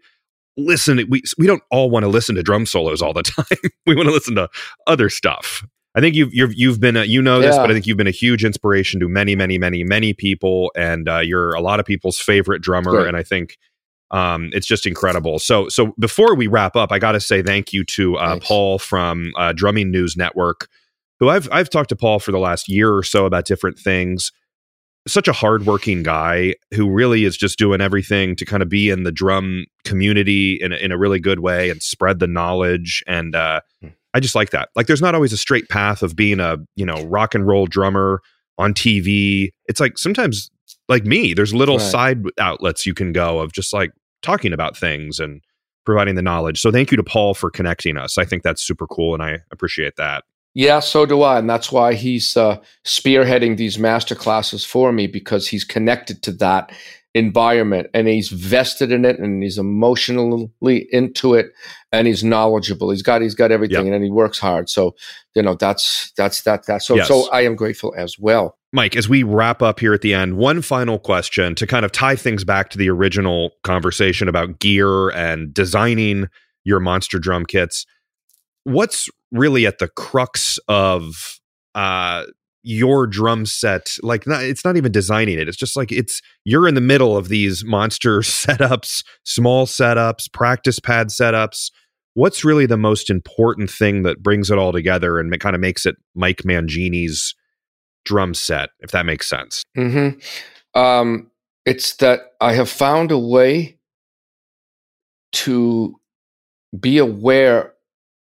Listen, 0.56 1.00
we 1.08 1.22
we 1.38 1.46
don't 1.46 1.62
all 1.70 1.90
want 1.90 2.04
to 2.04 2.08
listen 2.08 2.34
to 2.36 2.42
drum 2.42 2.66
solos 2.66 3.02
all 3.02 3.12
the 3.12 3.22
time. 3.22 3.44
we 3.86 3.94
want 3.94 4.08
to 4.08 4.12
listen 4.12 4.34
to 4.36 4.48
other 4.86 5.08
stuff. 5.08 5.66
I 5.96 6.00
think 6.00 6.14
you've 6.14 6.32
you've 6.34 6.54
you've 6.54 6.80
been 6.80 6.96
a, 6.96 7.04
you 7.04 7.20
know 7.22 7.40
this, 7.40 7.54
Yeah. 7.54 7.62
but 7.62 7.70
I 7.70 7.72
think 7.72 7.86
you've 7.86 7.96
been 7.96 8.06
a 8.06 8.12
huge 8.12 8.44
inspiration 8.44 9.00
to 9.00 9.08
many 9.08 9.34
many 9.36 9.58
many 9.58 9.84
many 9.84 10.12
people, 10.12 10.70
and 10.76 11.08
uh, 11.08 11.18
you're 11.18 11.54
a 11.54 11.60
lot 11.60 11.80
of 11.80 11.86
people's 11.86 12.18
favorite 12.18 12.62
drummer. 12.62 12.90
Great. 12.92 13.08
And 13.08 13.16
I 13.16 13.22
think 13.22 13.56
um, 14.10 14.50
it's 14.52 14.66
just 14.66 14.86
incredible. 14.86 15.38
So 15.38 15.68
so 15.68 15.94
before 15.98 16.34
we 16.34 16.46
wrap 16.46 16.76
up, 16.76 16.92
I 16.92 16.98
got 16.98 17.12
to 17.12 17.20
say 17.20 17.42
thank 17.42 17.72
you 17.72 17.84
to 17.84 18.16
uh, 18.16 18.30
Thanks. 18.30 18.46
Paul 18.46 18.78
from 18.78 19.32
uh, 19.36 19.52
Drumming 19.52 19.90
News 19.90 20.16
Network 20.16 20.68
who 21.20 21.28
I've 21.28 21.48
I've 21.52 21.70
talked 21.70 21.90
to 21.90 21.96
Paul 21.96 22.18
for 22.18 22.32
the 22.32 22.38
last 22.38 22.68
year 22.68 22.92
or 22.94 23.02
so 23.02 23.24
about 23.26 23.44
different 23.44 23.78
things. 23.78 24.32
Such 25.06 25.28
a 25.28 25.32
hardworking 25.32 26.02
guy 26.02 26.54
who 26.72 26.90
really 26.90 27.24
is 27.24 27.36
just 27.36 27.58
doing 27.58 27.80
everything 27.80 28.36
to 28.36 28.44
kind 28.44 28.62
of 28.62 28.68
be 28.70 28.88
in 28.88 29.02
the 29.02 29.12
drum 29.12 29.66
community 29.84 30.54
in 30.60 30.72
a, 30.72 30.76
in 30.76 30.92
a 30.92 30.98
really 30.98 31.20
good 31.20 31.40
way 31.40 31.68
and 31.70 31.82
spread 31.82 32.20
the 32.20 32.26
knowledge. 32.26 33.02
And 33.06 33.34
uh, 33.34 33.60
Hmm. 33.82 33.88
I 34.14 34.20
just 34.20 34.34
like 34.36 34.50
that. 34.50 34.68
Like, 34.76 34.86
there's 34.86 35.02
not 35.02 35.14
always 35.16 35.32
a 35.32 35.36
straight 35.36 35.68
path 35.68 36.02
of 36.02 36.14
being 36.16 36.38
a 36.40 36.56
you 36.76 36.86
know 36.86 37.04
rock 37.06 37.34
and 37.34 37.46
roll 37.46 37.66
drummer 37.66 38.20
on 38.58 38.72
TV. 38.72 39.50
It's 39.66 39.80
like 39.80 39.98
sometimes, 39.98 40.50
like 40.88 41.04
me, 41.04 41.34
there's 41.34 41.52
little 41.52 41.78
Right. 41.78 41.90
side 41.90 42.22
outlets 42.38 42.86
you 42.86 42.94
can 42.94 43.12
go 43.12 43.40
of 43.40 43.52
just 43.52 43.72
like 43.72 43.90
talking 44.22 44.52
about 44.52 44.76
things 44.76 45.18
and 45.18 45.42
providing 45.84 46.14
the 46.14 46.22
knowledge. 46.22 46.60
So 46.60 46.70
thank 46.70 46.90
you 46.92 46.96
to 46.96 47.02
Paul 47.02 47.34
for 47.34 47.50
connecting 47.50 47.96
us. 47.98 48.16
I 48.16 48.24
think 48.24 48.42
that's 48.44 48.62
super 48.62 48.86
cool, 48.86 49.12
and 49.14 49.22
I 49.22 49.40
appreciate 49.50 49.96
that. 49.96 50.22
Yeah, 50.54 50.80
so 50.80 51.04
do 51.04 51.22
I, 51.22 51.38
and 51.40 51.50
that's 51.50 51.72
why 51.72 51.94
he's 51.94 52.36
uh, 52.36 52.58
spearheading 52.84 53.56
these 53.56 53.78
master 53.78 54.14
classes 54.14 54.64
for 54.64 54.92
me 54.92 55.08
because 55.08 55.48
he's 55.48 55.64
connected 55.64 56.22
to 56.22 56.32
that, 56.32 56.70
environment 57.14 57.88
and 57.94 58.08
he's 58.08 58.28
vested 58.28 58.90
in 58.90 59.04
it 59.04 59.18
and 59.20 59.42
he's 59.42 59.56
emotionally 59.56 60.88
into 60.90 61.34
it 61.34 61.52
and 61.92 62.08
he's 62.08 62.24
knowledgeable. 62.24 62.90
He's 62.90 63.02
got 63.02 63.22
he's 63.22 63.36
got 63.36 63.52
everything 63.52 63.86
yep. 63.86 63.94
and 63.94 64.04
he 64.04 64.10
works 64.10 64.38
hard. 64.38 64.68
So 64.68 64.96
you 65.34 65.42
know 65.42 65.54
that's 65.54 66.12
that's 66.16 66.42
that 66.42 66.66
that. 66.66 66.82
So 66.82 66.96
yes. 66.96 67.08
so 67.08 67.30
i 67.30 67.42
am 67.42 67.54
grateful 67.54 67.94
as 67.96 68.18
well. 68.18 68.58
Mike 68.72 68.96
as 68.96 69.08
we 69.08 69.22
wrap 69.22 69.62
up 69.62 69.78
here 69.78 69.94
at 69.94 70.00
the 70.00 70.12
end 70.12 70.36
one 70.36 70.60
final 70.60 70.98
question 70.98 71.54
to 71.54 71.66
kind 71.66 71.84
of 71.84 71.92
tie 71.92 72.16
things 72.16 72.42
back 72.42 72.70
to 72.70 72.78
the 72.78 72.90
original 72.90 73.52
conversation 73.62 74.28
about 74.28 74.58
gear 74.58 75.10
and 75.10 75.54
designing 75.54 76.28
your 76.64 76.80
monster 76.80 77.20
drum 77.20 77.46
kits 77.46 77.86
what's 78.64 79.08
really 79.32 79.66
at 79.66 79.78
the 79.78 79.88
crux 79.88 80.58
of 80.68 81.38
uh 81.74 82.24
your 82.62 83.06
drum 83.06 83.44
set? 83.44 83.96
Like 84.02 84.26
not, 84.26 84.42
it's 84.42 84.64
not 84.64 84.76
even 84.76 84.90
designing 84.90 85.38
it 85.38 85.48
it's 85.48 85.56
just 85.56 85.76
like 85.76 85.92
it's 85.92 86.22
you're 86.44 86.66
in 86.66 86.74
the 86.74 86.80
middle 86.80 87.16
of 87.16 87.28
these 87.28 87.64
monster 87.64 88.18
setups 88.20 89.04
small 89.24 89.66
setups 89.66 90.32
practice 90.32 90.80
pad 90.80 91.08
setups. 91.08 91.70
What's 92.14 92.44
really 92.44 92.66
the 92.66 92.76
most 92.76 93.10
important 93.10 93.70
thing 93.70 94.04
that 94.04 94.22
brings 94.22 94.50
it 94.50 94.58
all 94.58 94.72
together 94.72 95.18
and 95.18 95.38
kind 95.40 95.54
of 95.54 95.60
makes 95.60 95.84
it 95.84 95.96
mike 96.14 96.42
mangini's 96.42 97.34
drum 98.04 98.34
set 98.34 98.70
if 98.80 98.90
that 98.92 99.06
makes 99.06 99.28
sense? 99.28 99.62
Mm-hmm. 99.76 100.80
um, 100.80 101.30
it's 101.66 101.96
that 101.96 102.32
i 102.40 102.52
have 102.52 102.68
found 102.68 103.10
a 103.10 103.18
way 103.18 103.78
to 105.32 105.98
be 106.78 106.98
aware 106.98 107.73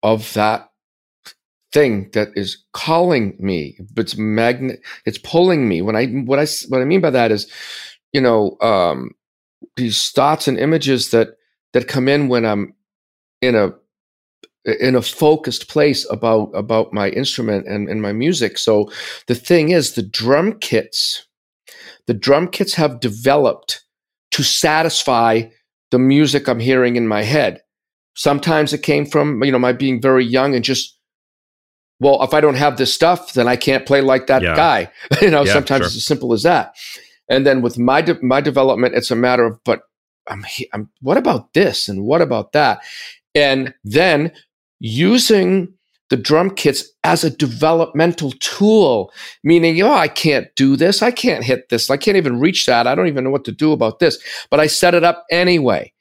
of 0.03 0.33
that 0.33 0.69
thing 1.71 2.09
that 2.13 2.29
is 2.35 2.63
calling 2.73 3.35
me. 3.39 3.77
It's 3.97 4.15
magnet 4.17 4.81
it's 5.05 5.17
pulling 5.17 5.67
me. 5.67 5.81
When 5.81 5.95
i 5.95 6.07
what 6.07 6.39
i 6.39 6.45
what 6.69 6.81
i 6.81 6.85
mean 6.85 7.01
by 7.01 7.09
that 7.09 7.31
is 7.31 7.51
you 8.11 8.21
know 8.21 8.57
um 8.61 9.11
these 9.75 10.11
thoughts 10.11 10.47
and 10.47 10.59
images 10.59 11.11
that 11.11 11.29
that 11.73 11.87
come 11.87 12.07
in 12.07 12.27
when 12.27 12.45
i'm 12.45 12.75
in 13.41 13.55
a 13.55 13.71
in 14.65 14.95
a 14.95 15.01
focused 15.01 15.67
place 15.67 16.09
about 16.09 16.51
about 16.53 16.93
my 16.93 17.09
instrument 17.09 17.67
and, 17.67 17.89
and 17.89 18.01
my 18.01 18.13
music. 18.13 18.57
So 18.57 18.91
the 19.27 19.35
thing 19.35 19.71
is 19.71 19.95
the 19.95 20.03
drum 20.03 20.59
kits 20.59 21.25
the 22.07 22.13
drum 22.13 22.47
kits 22.47 22.73
have 22.73 22.99
developed 22.99 23.83
to 24.31 24.43
satisfy 24.43 25.43
the 25.91 25.99
music 25.99 26.47
i'm 26.47 26.59
hearing 26.59 26.95
in 26.95 27.07
my 27.07 27.23
head 27.23 27.61
sometimes 28.15 28.73
it 28.73 28.83
came 28.83 29.05
from 29.05 29.43
you 29.43 29.51
know 29.51 29.59
my 29.59 29.73
being 29.73 30.01
very 30.01 30.25
young 30.25 30.55
and 30.55 30.63
just 30.63 30.97
well, 31.99 32.21
if 32.21 32.33
I 32.33 32.41
don't 32.41 32.55
have 32.55 32.77
this 32.77 32.93
stuff, 32.93 33.33
then 33.33 33.47
I 33.47 33.55
can't 33.55 33.85
play 33.85 34.01
like 34.01 34.27
that 34.27 34.41
yeah. 34.41 34.55
guy. 34.55 34.91
you 35.21 35.29
know, 35.29 35.45
yeah, 35.45 35.53
sometimes 35.53 35.79
sure. 35.79 35.87
it's 35.87 35.95
as 35.95 36.05
simple 36.05 36.33
as 36.33 36.43
that. 36.43 36.75
And 37.29 37.45
then 37.45 37.61
with 37.61 37.79
my 37.79 38.01
de- 38.01 38.21
my 38.21 38.41
development, 38.41 38.95
it's 38.95 39.09
a 39.09 39.15
matter 39.15 39.45
of, 39.45 39.63
but 39.63 39.83
I'm, 40.27 40.45
I'm, 40.73 40.89
what 41.01 41.17
about 41.17 41.53
this 41.53 41.87
and 41.87 42.03
what 42.03 42.21
about 42.21 42.51
that? 42.51 42.83
And 43.33 43.73
then 43.85 44.33
using 44.79 45.73
the 46.09 46.17
drum 46.17 46.51
kits 46.51 46.85
as 47.05 47.23
a 47.23 47.29
developmental 47.29 48.33
tool, 48.39 49.11
meaning, 49.43 49.81
oh, 49.81 49.93
I 49.93 50.09
can't 50.09 50.47
do 50.55 50.75
this. 50.75 51.01
I 51.01 51.11
can't 51.11 51.43
hit 51.43 51.69
this. 51.69 51.89
I 51.89 51.97
can't 51.97 52.17
even 52.17 52.39
reach 52.39 52.65
that. 52.65 52.85
I 52.85 52.95
don't 52.95 53.07
even 53.07 53.23
know 53.23 53.31
what 53.31 53.45
to 53.45 53.51
do 53.51 53.71
about 53.71 53.99
this. 53.99 54.21
But 54.51 54.59
I 54.59 54.67
set 54.67 54.93
it 54.93 55.05
up 55.05 55.25
anyway. 55.31 55.92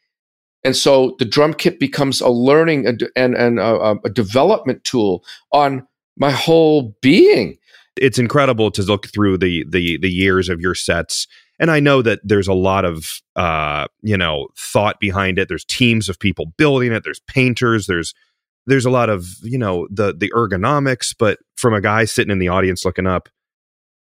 And 0.65 0.77
so 0.77 1.17
the 1.19 1.25
drum 1.25 1.55
kit 1.55 1.81
becomes 1.81 2.21
a 2.21 2.29
learning 2.29 2.87
and, 2.87 3.09
and, 3.17 3.35
and 3.35 3.59
a, 3.59 3.97
a 4.05 4.11
development 4.11 4.85
tool 4.85 5.25
on 5.53 5.87
my 6.17 6.31
whole 6.31 6.97
being. 7.01 7.59
It's 7.97 8.19
incredible 8.19 8.71
to 8.73 8.83
look 8.83 9.09
through 9.09 9.39
the 9.39 9.65
the 9.69 9.99
the 9.99 10.11
years 10.11 10.49
of 10.49 10.61
your 10.61 10.75
sets 10.75 11.27
and 11.63 11.71
I 11.71 11.79
know 11.79 12.03
that 12.03 12.19
there's 12.25 12.49
a 12.49 12.55
lot 12.55 12.85
of 12.85 13.09
uh, 13.37 13.87
you 14.03 14.17
know 14.17 14.49
thought 14.59 14.99
behind 14.99 15.39
it. 15.39 15.49
There's 15.49 15.65
teams 15.65 16.09
of 16.09 16.19
people 16.19 16.47
building 16.59 16.93
it. 16.93 17.05
There's 17.05 17.21
painters. 17.29 17.87
There's 17.87 18.15
there's 18.67 18.85
a 18.85 18.91
lot 18.91 19.09
of 19.09 19.27
you 19.43 19.59
know 19.59 19.87
the 19.89 20.13
the 20.13 20.33
ergonomics. 20.33 21.15
But 21.17 21.39
from 21.55 21.73
a 21.73 21.81
guy 21.81 22.05
sitting 22.05 22.33
in 22.33 22.41
the 22.41 22.49
audience 22.49 22.85
looking 22.85 23.07
up, 23.07 23.29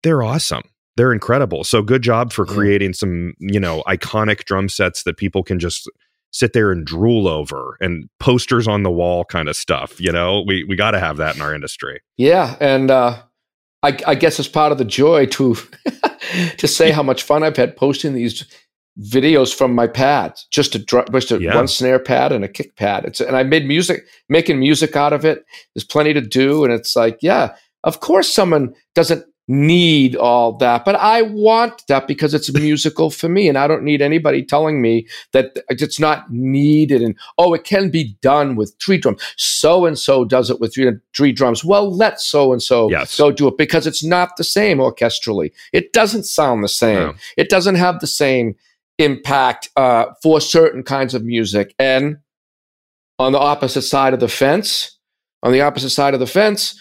they're 0.01 0.24
awesome. 0.24 0.64
They're 0.97 1.14
incredible. 1.14 1.64
So 1.64 1.84
good 1.84 2.01
job 2.01 2.34
for 2.34 2.47
creating 2.47 2.93
some 2.93 3.34
you 3.38 3.59
know 3.59 3.84
iconic 3.88 4.45
drum 4.45 4.68
sets 4.68 5.03
that 5.03 5.18
people 5.18 5.43
can 5.43 5.59
just 5.59 5.88
sit 6.32 6.53
there 6.53 6.71
and 6.71 6.86
drool 6.86 7.27
over 7.27 7.77
and 7.82 8.09
posters 8.19 8.67
on 8.67 8.84
the 8.84 8.91
wall 8.91 9.25
kind 9.25 9.49
of 9.49 9.55
stuff. 9.55 9.99
You 9.99 10.11
know, 10.11 10.43
we 10.45 10.63
we 10.63 10.75
got 10.75 10.91
to 10.91 10.99
have 10.99 11.17
that 11.17 11.36
in 11.36 11.41
our 11.41 11.53
industry. 11.53 12.01
Yeah, 12.17 12.55
and 12.59 12.89
uh, 12.89 13.21
I, 13.84 13.97
I 14.07 14.15
guess 14.15 14.39
it's 14.39 14.47
part 14.47 14.71
of 14.71 14.77
the 14.77 14.86
joy 14.86 15.25
to 15.27 15.55
to 16.57 16.67
say 16.67 16.91
how 16.91 17.03
much 17.03 17.23
fun 17.23 17.43
I've 17.43 17.57
had 17.57 17.75
posting 17.75 18.13
these 18.13 18.45
videos 18.99 19.53
from 19.53 19.73
my 19.73 19.88
pads, 19.88 20.47
just 20.51 20.75
a 20.75 20.79
just 20.79 21.32
a 21.32 21.41
yeah. 21.41 21.55
one 21.55 21.67
snare 21.67 21.99
pad 21.99 22.32
and 22.32 22.43
a 22.43 22.47
kick 22.47 22.75
pad. 22.75 23.05
It's 23.05 23.19
and 23.21 23.36
I 23.36 23.43
made 23.43 23.65
music, 23.65 24.05
making 24.29 24.59
music 24.59 24.95
out 24.95 25.13
of 25.13 25.25
it. 25.25 25.43
There's 25.73 25.86
plenty 25.86 26.13
to 26.13 26.21
do, 26.21 26.63
and 26.63 26.73
it's 26.73 26.95
like, 26.95 27.17
yeah, 27.21 27.55
of 27.84 27.99
course, 27.99 28.34
someone 28.34 28.73
doesn't 28.95 29.25
need 29.47 30.15
all 30.15 30.53
that, 30.57 30.85
but 30.85 30.95
I 30.95 31.23
want 31.23 31.83
that 31.87 32.07
because 32.07 32.33
it's 32.33 32.53
musical 32.53 33.09
for 33.09 33.27
me. 33.27 33.49
And 33.49 33.57
I 33.57 33.67
don't 33.67 33.83
need 33.83 34.01
anybody 34.01 34.43
telling 34.43 34.81
me 34.81 35.07
that 35.33 35.59
it's 35.69 35.99
not 35.99 36.31
needed. 36.31 37.01
And 37.01 37.17
oh, 37.37 37.53
it 37.53 37.63
can 37.63 37.89
be 37.89 38.15
done 38.21 38.55
with 38.55 38.73
three 38.81 38.97
drums. 38.97 39.21
So 39.37 39.85
and 39.85 39.97
so 39.97 40.23
does 40.25 40.49
it 40.49 40.59
with 40.59 40.73
three, 40.73 40.91
three 41.15 41.31
drums. 41.31 41.65
Well, 41.65 41.93
let 41.95 42.21
so 42.21 42.53
and 42.53 42.61
so 42.61 42.89
go 43.17 43.31
do 43.31 43.47
it 43.47 43.57
because 43.57 43.85
it's 43.85 44.03
not 44.03 44.37
the 44.37 44.43
same 44.43 44.77
orchestrally. 44.77 45.51
It 45.73 45.93
doesn't 45.93 46.23
sound 46.23 46.63
the 46.63 46.69
same. 46.69 46.99
No. 46.99 47.13
It 47.37 47.49
doesn't 47.49 47.75
have 47.75 47.99
the 47.99 48.07
same 48.07 48.55
impact 48.97 49.69
uh, 49.75 50.05
for 50.21 50.39
certain 50.39 50.83
kinds 50.83 51.13
of 51.13 51.23
music. 51.23 51.73
And 51.77 52.19
on 53.19 53.33
the 53.33 53.39
opposite 53.39 53.83
side 53.83 54.13
of 54.13 54.19
the 54.19 54.27
fence, 54.27 54.97
on 55.43 55.51
the 55.51 55.61
opposite 55.61 55.89
side 55.89 56.13
of 56.13 56.19
the 56.19 56.27
fence, 56.27 56.79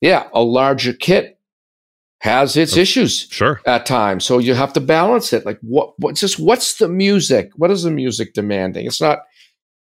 yeah, 0.00 0.28
a 0.32 0.42
larger 0.42 0.92
kit 0.92 1.38
has 2.20 2.56
its 2.56 2.76
oh, 2.76 2.80
issues 2.80 3.26
sure. 3.30 3.60
at 3.66 3.86
times. 3.86 4.24
So 4.24 4.38
you 4.38 4.54
have 4.54 4.72
to 4.74 4.80
balance 4.80 5.32
it. 5.32 5.44
Like 5.44 5.58
what 5.62 5.94
what's 5.98 6.20
just 6.20 6.38
what's 6.38 6.76
the 6.76 6.88
music? 6.88 7.50
What 7.56 7.70
is 7.70 7.82
the 7.82 7.90
music 7.90 8.34
demanding? 8.34 8.86
It's 8.86 9.00
not 9.00 9.20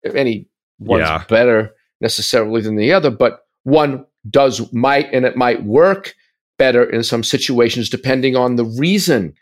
any 0.04 0.48
one's 0.80 1.02
yeah. 1.02 1.24
better 1.30 1.72
necessarily 2.00 2.62
than 2.62 2.76
the 2.76 2.92
other 2.92 3.12
but 3.12 3.42
one 3.64 4.04
does 4.28 4.74
might 4.74 5.08
and 5.14 5.26
it 5.26 5.36
might 5.36 5.64
work 5.64 6.16
better 6.58 6.84
in 6.84 7.04
some 7.04 7.24
situations 7.24 7.88
depending 7.88 8.36
on 8.36 8.56
the 8.56 8.66
reason 8.66 9.34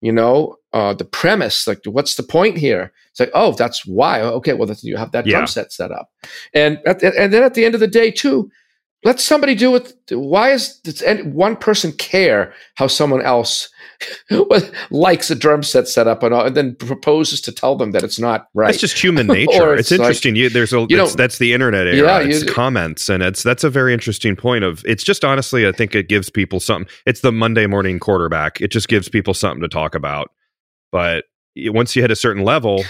you 0.00 0.12
know 0.12 0.56
uh, 0.72 0.94
the 0.94 1.04
premise. 1.04 1.66
Like 1.66 1.80
what's 1.86 2.14
the 2.14 2.22
point 2.22 2.56
here? 2.56 2.92
It's 3.10 3.18
like 3.18 3.32
oh 3.34 3.52
that's 3.52 3.84
why. 3.84 4.20
Okay 4.20 4.52
well 4.52 4.72
you 4.82 4.96
have 4.96 5.10
that 5.10 5.26
yeah. 5.26 5.38
drum 5.38 5.46
set 5.48 5.72
set 5.72 5.90
up. 5.90 6.10
And 6.54 6.78
and 6.86 7.32
then 7.32 7.42
at 7.42 7.54
the 7.54 7.64
end 7.64 7.74
of 7.74 7.80
the 7.80 7.88
day 7.88 8.12
too 8.12 8.48
let 9.04 9.20
somebody 9.20 9.54
do 9.54 9.76
it. 9.76 9.92
Why 10.10 10.50
is 10.50 10.78
does 10.80 11.02
one 11.24 11.56
person 11.56 11.92
care 11.92 12.52
how 12.74 12.88
someone 12.88 13.22
else 13.22 13.68
likes 14.90 15.30
a 15.30 15.34
drum 15.36 15.62
set 15.62 15.86
set 15.86 16.08
up 16.08 16.22
and, 16.22 16.34
and, 16.34 16.56
then 16.56 16.74
proposes 16.74 17.40
to 17.42 17.52
tell 17.52 17.76
them 17.76 17.92
that 17.92 18.02
it's 18.02 18.18
not 18.18 18.48
right? 18.54 18.70
It's 18.70 18.80
just 18.80 19.00
human 19.00 19.26
nature. 19.28 19.74
it's, 19.74 19.92
it's, 19.92 20.00
interesting. 20.00 20.34
Like, 20.34 20.40
you, 20.40 20.48
there's 20.50 20.72
a 20.72 20.86
you 20.88 21.08
that's 21.10 21.38
the 21.38 21.52
internet 21.52 21.86
era. 21.86 22.22
Yeah, 22.22 22.28
it's 22.28 22.44
you, 22.44 22.52
comments, 22.52 23.08
and 23.08 23.22
it's 23.22 23.42
that's 23.42 23.62
a 23.62 23.70
very 23.70 23.92
interesting 23.92 24.34
point. 24.34 24.64
Of 24.64 24.84
it's 24.84 25.04
just 25.04 25.24
honestly, 25.24 25.68
I 25.68 25.72
think 25.72 25.94
it 25.94 26.08
gives 26.08 26.28
people 26.28 26.58
something. 26.58 26.92
It's 27.06 27.20
the 27.20 27.32
Monday 27.32 27.66
morning 27.66 28.00
quarterback. 28.00 28.60
It 28.60 28.72
just 28.72 28.88
gives 28.88 29.08
people 29.08 29.32
something 29.34 29.62
to 29.62 29.68
talk 29.68 29.94
about. 29.94 30.30
But 30.90 31.24
once 31.56 31.94
you 31.94 32.02
hit 32.02 32.10
a 32.10 32.16
certain 32.16 32.42
level, 32.42 32.82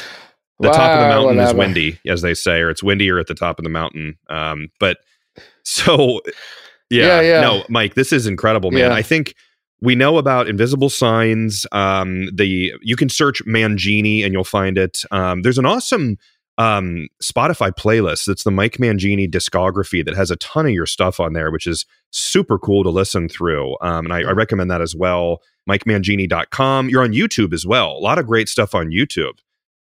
the 0.59 0.71
top 0.71 0.91
of 0.91 1.01
the 1.01 1.09
mountain 1.09 1.37
whatever. 1.37 1.51
is 1.51 1.55
windy, 1.55 2.01
as 2.07 2.23
they 2.23 2.35
say, 2.35 2.61
or 2.61 2.71
it's 2.71 2.83
windier 2.83 3.19
at 3.19 3.27
the 3.27 3.35
top 3.35 3.59
of 3.59 3.63
the 3.63 3.71
mountain. 3.71 4.19
Um, 4.31 4.69
but 4.81 4.99
so, 5.62 6.20
yeah, 6.91 7.20
yeah, 7.20 7.20
yeah. 7.20 7.41
no, 7.41 7.64
Mike, 7.68 7.95
this 7.95 8.12
is 8.12 8.26
incredible, 8.26 8.70
man. 8.70 8.91
Yeah. 8.91 8.95
I 8.95 9.03
think 9.03 9.34
we 9.80 9.95
know 9.95 10.18
about 10.18 10.49
invisible 10.49 10.91
signs. 10.91 11.66
Um, 11.72 12.28
the 12.34 12.72
you 12.82 12.97
can 12.97 13.09
search 13.09 13.45
Mangini 13.45 14.24
and 14.24 14.32
you'll 14.32 14.45
find 14.45 14.76
it. 14.78 15.03
Um, 15.11 15.43
there's 15.43 15.59
an 15.59 15.66
awesome 15.66 16.16
um, 16.59 17.07
Spotify 17.22 17.70
playlist 17.70 18.26
that's 18.26 18.43
the 18.43 18.51
Mike 18.51 18.78
Mangini 18.78 19.30
discography 19.30 20.05
that 20.05 20.16
has 20.16 20.30
a 20.30 20.36
ton 20.36 20.66
of 20.66 20.72
your 20.72 20.86
stuff 20.86 21.20
on 21.20 21.32
there, 21.32 21.51
which 21.53 21.66
is 21.66 21.86
super 22.11 22.59
cool 22.59 22.82
to 22.82 22.91
listen 22.91 23.28
through. 23.28 23.76
Um, 23.80 24.07
and 24.07 24.12
I, 24.12 24.22
I 24.22 24.32
recommend 24.32 24.70
that 24.70 24.82
as 24.82 24.95
well. 24.97 25.41
MikeMangini.com. 25.68 26.89
You're 26.89 27.05
on 27.05 27.12
YouTube 27.12 27.53
as 27.53 27.64
well. 27.64 27.93
A 27.93 28.01
lot 28.01 28.18
of 28.18 28.26
great 28.26 28.49
stuff 28.49 28.74
on 28.74 28.89
YouTube 28.89 29.39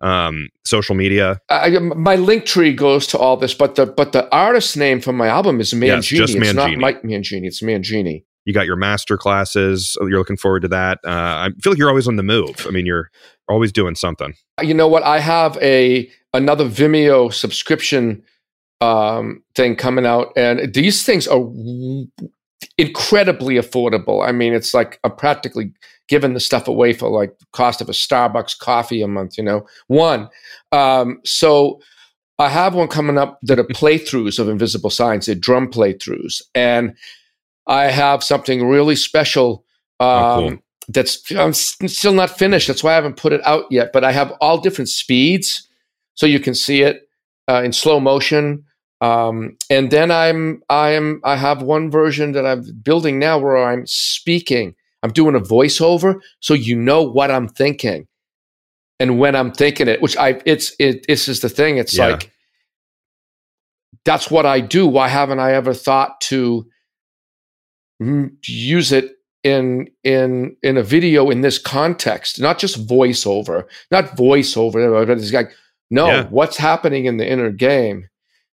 um, 0.01 0.49
social 0.65 0.95
media. 0.95 1.41
I, 1.49 1.71
my 1.79 2.17
link 2.17 2.47
tree 2.47 2.73
goes 2.73 3.07
to 3.09 3.19
all 3.19 3.37
this, 3.37 3.55
but 3.55 3.75
the 3.75 3.87
but 3.87 4.13
the 4.13 4.33
artist 4.35 4.77
name 4.77 5.01
for 5.01 5.13
my 5.13 5.29
album 5.29 5.61
is 5.61 5.73
Mangini. 5.73 5.87
Yes, 5.87 6.07
just 6.07 6.35
Mangini. 6.35 6.45
It's 6.45 6.55
not 6.55 6.77
Mike 6.77 7.03
Mangini. 7.03 7.47
It's 7.47 7.63
Mangini. 7.63 8.25
You 8.45 8.55
got 8.55 8.67
your 8.67 8.77
master 8.77 9.19
classes. 9.19 9.97
You're 10.01 10.19
looking 10.19 10.39
forward 10.39 10.63
to 10.63 10.69
that. 10.69 10.99
Uh, 11.05 11.11
I 11.11 11.51
feel 11.63 11.73
like 11.73 11.79
you're 11.79 11.91
always 11.91 12.09
on 12.09 12.17
the 12.17 12.23
move. 12.23 12.67
I 12.67 12.71
mean, 12.71 12.87
you're 12.87 13.11
always 13.49 13.71
doing 13.71 13.95
something. 13.95 14.35
You 14.63 14.75
know 14.75 14.89
what? 14.89 15.03
I 15.03 15.21
have 15.21 15.59
a 15.59 16.11
another 16.33 16.65
Vimeo 16.65 17.33
subscription 17.33 18.23
um, 18.81 19.43
thing 19.55 19.77
coming 19.77 20.07
out, 20.07 20.33
and 20.37 20.73
these 20.73 21.05
things 21.05 21.29
are 21.29 21.41
incredibly 22.79 23.55
affordable. 23.55 24.27
I 24.27 24.33
mean, 24.33 24.55
it's 24.55 24.75
like 24.75 24.99
I'm 25.05 25.15
practically 25.17 25.73
giving 26.09 26.35
the 26.35 26.41
stuff 26.41 26.67
away 26.69 26.93
for 26.93 27.09
like 27.09 27.39
the 27.39 27.47
cost 27.53 27.81
of 27.81 27.89
a 27.89 27.93
Starbucks 27.93 28.59
coffee 28.59 29.03
a 29.03 29.09
month. 29.09 29.39
You 29.39 29.45
know, 29.45 29.67
one. 29.87 30.29
Um, 30.73 31.21
so 31.25 31.81
I 32.39 32.49
have 32.49 32.75
one 32.75 32.89
coming 32.89 33.19
up 33.19 33.39
that 33.43 33.59
are 33.59 33.65
playthroughs 33.65 34.39
of 34.39 34.49
Invisible 34.49 34.91
Signs. 34.91 35.27
They're 35.27 35.35
drum 35.35 35.71
playthroughs, 35.71 36.43
and 36.55 36.97
I 37.67 37.85
have 37.85 38.25
something 38.25 38.67
really 38.67 38.97
special. 38.97 39.65
Um, 40.01 40.09
oh, 40.09 40.49
cool. 40.49 40.59
That's 40.89 41.31
I'm 41.33 41.53
still 41.53 42.15
not 42.15 42.31
finished. 42.31 42.67
That's 42.67 42.83
why 42.83 42.93
I 42.93 42.97
haven't 42.97 43.17
put 43.17 43.33
it 43.33 43.41
out 43.47 43.65
yet. 43.71 43.93
But 43.93 44.05
I 44.05 44.13
have 44.13 44.33
all 44.41 44.59
different 44.59 44.89
speeds, 44.89 45.69
so 46.15 46.27
you 46.27 46.41
can 46.41 46.55
see 46.55 46.83
it 46.83 47.09
uh, 47.49 47.63
in 47.63 47.73
slow 47.73 48.01
motion. 48.01 48.65
Um, 49.01 49.57
and 49.71 49.91
then 49.91 50.11
I'm 50.11 50.63
I 50.69 50.91
am 50.91 51.21
I 51.25 51.37
have 51.37 51.63
one 51.63 51.91
version 51.91 52.33
that 52.33 52.47
I'm 52.47 52.65
building 52.83 53.19
now 53.19 53.39
where 53.39 53.57
I'm 53.57 53.87
speaking. 53.87 54.75
I'm 55.03 55.13
doing 55.13 55.35
a 55.35 55.41
voiceover, 55.41 56.21
so 56.41 56.53
you 56.53 56.77
know 56.77 57.03
what 57.03 57.31
I'm 57.31 57.49
thinking, 57.49 58.07
and 58.99 59.19
when 59.19 59.35
I'm 59.35 59.53
thinking 59.53 59.89
it. 59.89 60.03
Which 60.03 60.17
I 60.19 60.43
it's 60.45 60.75
it 60.79 61.07
this 61.07 61.29
is 61.29 61.41
the 61.41 61.49
thing. 61.49 61.79
It's 61.79 61.97
yeah. 61.97 62.09
like 62.09 62.31
that's 64.05 64.31
what 64.31 64.45
I 64.45 64.61
do. 64.61 64.87
Why 64.87 65.09
haven't 65.09 65.41
I 65.41 65.53
ever 65.53 65.73
thought 65.73 66.21
to 66.23 66.67
use 68.45 68.93
it 68.93 69.17
in 69.43 69.89
in 70.05 70.57
in 70.63 70.77
a 70.77 70.83
video 70.83 71.31
in 71.31 71.41
this 71.41 71.59
context? 71.59 72.39
Not 72.39 72.59
just 72.59 72.87
voiceover, 72.87 73.65
not 73.91 74.15
voiceover, 74.17 75.07
but 75.07 75.17
it's 75.17 75.33
like 75.33 75.53
no, 75.91 76.07
yeah. 76.07 76.27
what's 76.29 76.59
happening 76.59 77.07
in 77.07 77.17
the 77.17 77.27
inner 77.27 77.51
game 77.51 78.10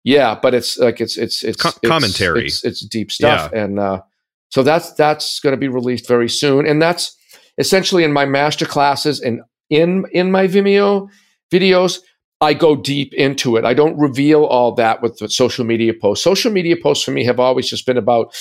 yeah, 0.04 0.38
but 0.40 0.54
it's 0.54 0.78
like 0.78 1.00
it's 1.00 1.18
it's 1.18 1.44
it's, 1.44 1.62
Co- 1.62 1.70
it's 1.70 1.80
commentary. 1.88 2.46
It's, 2.46 2.64
it's, 2.64 2.86
deep 2.86 3.12
stuff, 3.12 3.52
yeah. 3.54 3.64
and 3.64 3.80
uh, 3.80 4.02
so 4.50 4.62
that's 4.62 4.94
that's 4.94 5.40
going 5.40 5.54
to 5.54 5.58
be 5.58 5.70
released 5.70 6.08
very 6.08 6.30
soon, 6.30 6.68
and 6.68 6.82
that's 6.82 7.16
essentially 7.58 8.04
in 8.04 8.12
my 8.12 8.26
master 8.26 8.66
classes 8.66 9.22
and 9.22 9.42
in 9.70 10.06
in 10.12 10.32
my 10.32 10.48
Vimeo 10.48 11.08
videos. 11.52 12.00
I 12.42 12.54
go 12.54 12.76
deep 12.76 13.14
into 13.14 13.56
it. 13.56 13.64
I 13.64 13.74
don't 13.74 13.98
reveal 13.98 14.44
all 14.44 14.76
that 14.76 15.02
with 15.02 15.18
the 15.20 15.30
social 15.30 15.64
media 15.64 15.94
posts. 15.94 16.26
Social 16.26 16.52
media 16.52 16.76
posts 16.76 17.06
for 17.06 17.12
me 17.12 17.24
have 17.24 17.40
always 17.40 17.70
just 17.70 17.86
been 17.86 17.96
about 17.96 18.36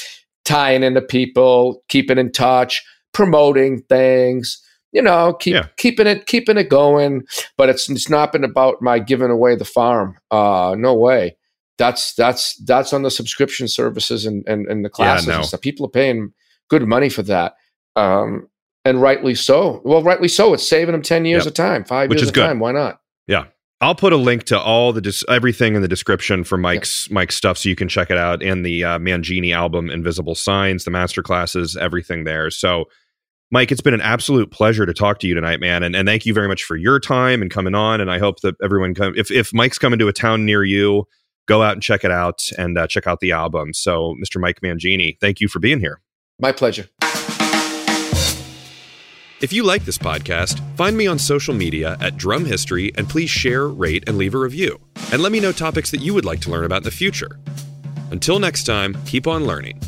tying 0.44 0.82
into 0.82 1.00
people, 1.00 1.84
keeping 1.88 2.18
in 2.18 2.32
touch, 2.32 2.82
promoting 3.14 3.82
things, 3.82 4.60
you 4.90 5.02
know, 5.02 5.34
keep 5.34 5.54
yeah. 5.54 5.66
keeping 5.76 6.08
it 6.08 6.26
keeping 6.26 6.58
it 6.58 6.68
going. 6.68 7.22
But 7.56 7.68
it's 7.68 7.88
it's 7.88 8.10
not 8.10 8.32
been 8.32 8.42
about 8.42 8.82
my 8.82 8.98
giving 8.98 9.30
away 9.30 9.54
the 9.54 9.64
farm. 9.64 10.16
Uh, 10.32 10.74
no 10.76 10.94
way 10.94 11.36
that's 11.78 12.14
that's 12.14 12.56
that's 12.64 12.92
on 12.92 13.02
the 13.02 13.10
subscription 13.10 13.68
services 13.68 14.26
and 14.26 14.46
and, 14.46 14.66
and 14.68 14.84
the 14.84 14.90
classes 14.90 15.26
yeah, 15.26 15.34
no. 15.34 15.38
and 15.38 15.46
stuff. 15.46 15.60
People 15.60 15.86
are 15.86 15.90
paying 15.90 16.32
good 16.68 16.86
money 16.86 17.08
for 17.08 17.22
that. 17.22 17.54
Um, 17.96 18.48
and 18.84 19.00
rightly 19.00 19.34
so. 19.34 19.80
Well, 19.84 20.02
rightly 20.02 20.28
so. 20.28 20.54
It's 20.54 20.68
saving 20.68 20.92
them 20.92 21.02
ten 21.02 21.24
years 21.24 21.44
yep. 21.44 21.48
of 21.48 21.54
time, 21.54 21.84
five 21.84 22.08
Which 22.08 22.18
years 22.18 22.28
of 22.28 22.34
good. 22.34 22.46
time. 22.46 22.58
Why 22.58 22.72
not? 22.72 23.00
Yeah, 23.26 23.44
I'll 23.80 23.94
put 23.94 24.12
a 24.12 24.16
link 24.16 24.44
to 24.44 24.60
all 24.60 24.92
the 24.92 25.00
dis- 25.00 25.24
everything 25.28 25.74
in 25.74 25.82
the 25.82 25.88
description 25.88 26.44
for 26.44 26.56
Mike's 26.56 27.06
yep. 27.08 27.14
Mike's 27.14 27.36
stuff, 27.36 27.58
so 27.58 27.68
you 27.68 27.76
can 27.76 27.88
check 27.88 28.10
it 28.10 28.16
out. 28.16 28.42
And 28.42 28.64
the 28.64 28.84
uh, 28.84 28.98
Mangini 28.98 29.54
album, 29.54 29.90
Invisible 29.90 30.34
Signs, 30.34 30.84
the 30.84 30.90
master 30.90 31.22
classes, 31.22 31.76
everything 31.76 32.24
there. 32.24 32.50
So, 32.50 32.86
Mike, 33.50 33.70
it's 33.70 33.80
been 33.80 33.94
an 33.94 34.00
absolute 34.00 34.50
pleasure 34.50 34.86
to 34.86 34.94
talk 34.94 35.18
to 35.20 35.28
you 35.28 35.34
tonight, 35.34 35.60
man. 35.60 35.82
And, 35.82 35.94
and 35.94 36.06
thank 36.06 36.26
you 36.26 36.34
very 36.34 36.48
much 36.48 36.64
for 36.64 36.76
your 36.76 36.98
time 36.98 37.42
and 37.42 37.50
coming 37.50 37.74
on. 37.74 38.00
And 38.00 38.10
I 38.10 38.18
hope 38.18 38.40
that 38.40 38.56
everyone 38.62 38.94
come 38.94 39.14
if 39.16 39.30
if 39.30 39.52
Mike's 39.52 39.78
coming 39.78 39.98
to 39.98 40.08
a 40.08 40.12
town 40.12 40.44
near 40.44 40.64
you 40.64 41.06
go 41.46 41.62
out 41.62 41.72
and 41.74 41.82
check 41.82 42.04
it 42.04 42.10
out 42.10 42.48
and 42.58 42.78
uh, 42.78 42.86
check 42.86 43.06
out 43.06 43.20
the 43.20 43.32
album. 43.32 43.74
So, 43.74 44.16
Mr. 44.22 44.40
Mike 44.40 44.60
Mangini, 44.60 45.18
thank 45.20 45.40
you 45.40 45.48
for 45.48 45.58
being 45.58 45.80
here. 45.80 46.00
My 46.40 46.52
pleasure. 46.52 46.88
If 49.40 49.52
you 49.52 49.64
like 49.64 49.84
this 49.84 49.98
podcast, 49.98 50.60
find 50.76 50.96
me 50.96 51.08
on 51.08 51.18
social 51.18 51.52
media 51.52 51.96
at 52.00 52.16
Drum 52.16 52.44
History 52.44 52.92
and 52.96 53.08
please 53.08 53.28
share, 53.28 53.66
rate, 53.66 54.04
and 54.06 54.16
leave 54.16 54.36
a 54.36 54.38
review. 54.38 54.80
And 55.12 55.20
let 55.20 55.32
me 55.32 55.40
know 55.40 55.50
topics 55.50 55.90
that 55.90 56.00
you 56.00 56.14
would 56.14 56.24
like 56.24 56.40
to 56.42 56.50
learn 56.50 56.64
about 56.64 56.78
in 56.78 56.82
the 56.84 56.92
future. 56.92 57.40
Until 58.12 58.38
next 58.38 58.64
time, 58.64 58.96
keep 59.04 59.26
on 59.26 59.44
learning. 59.44 59.80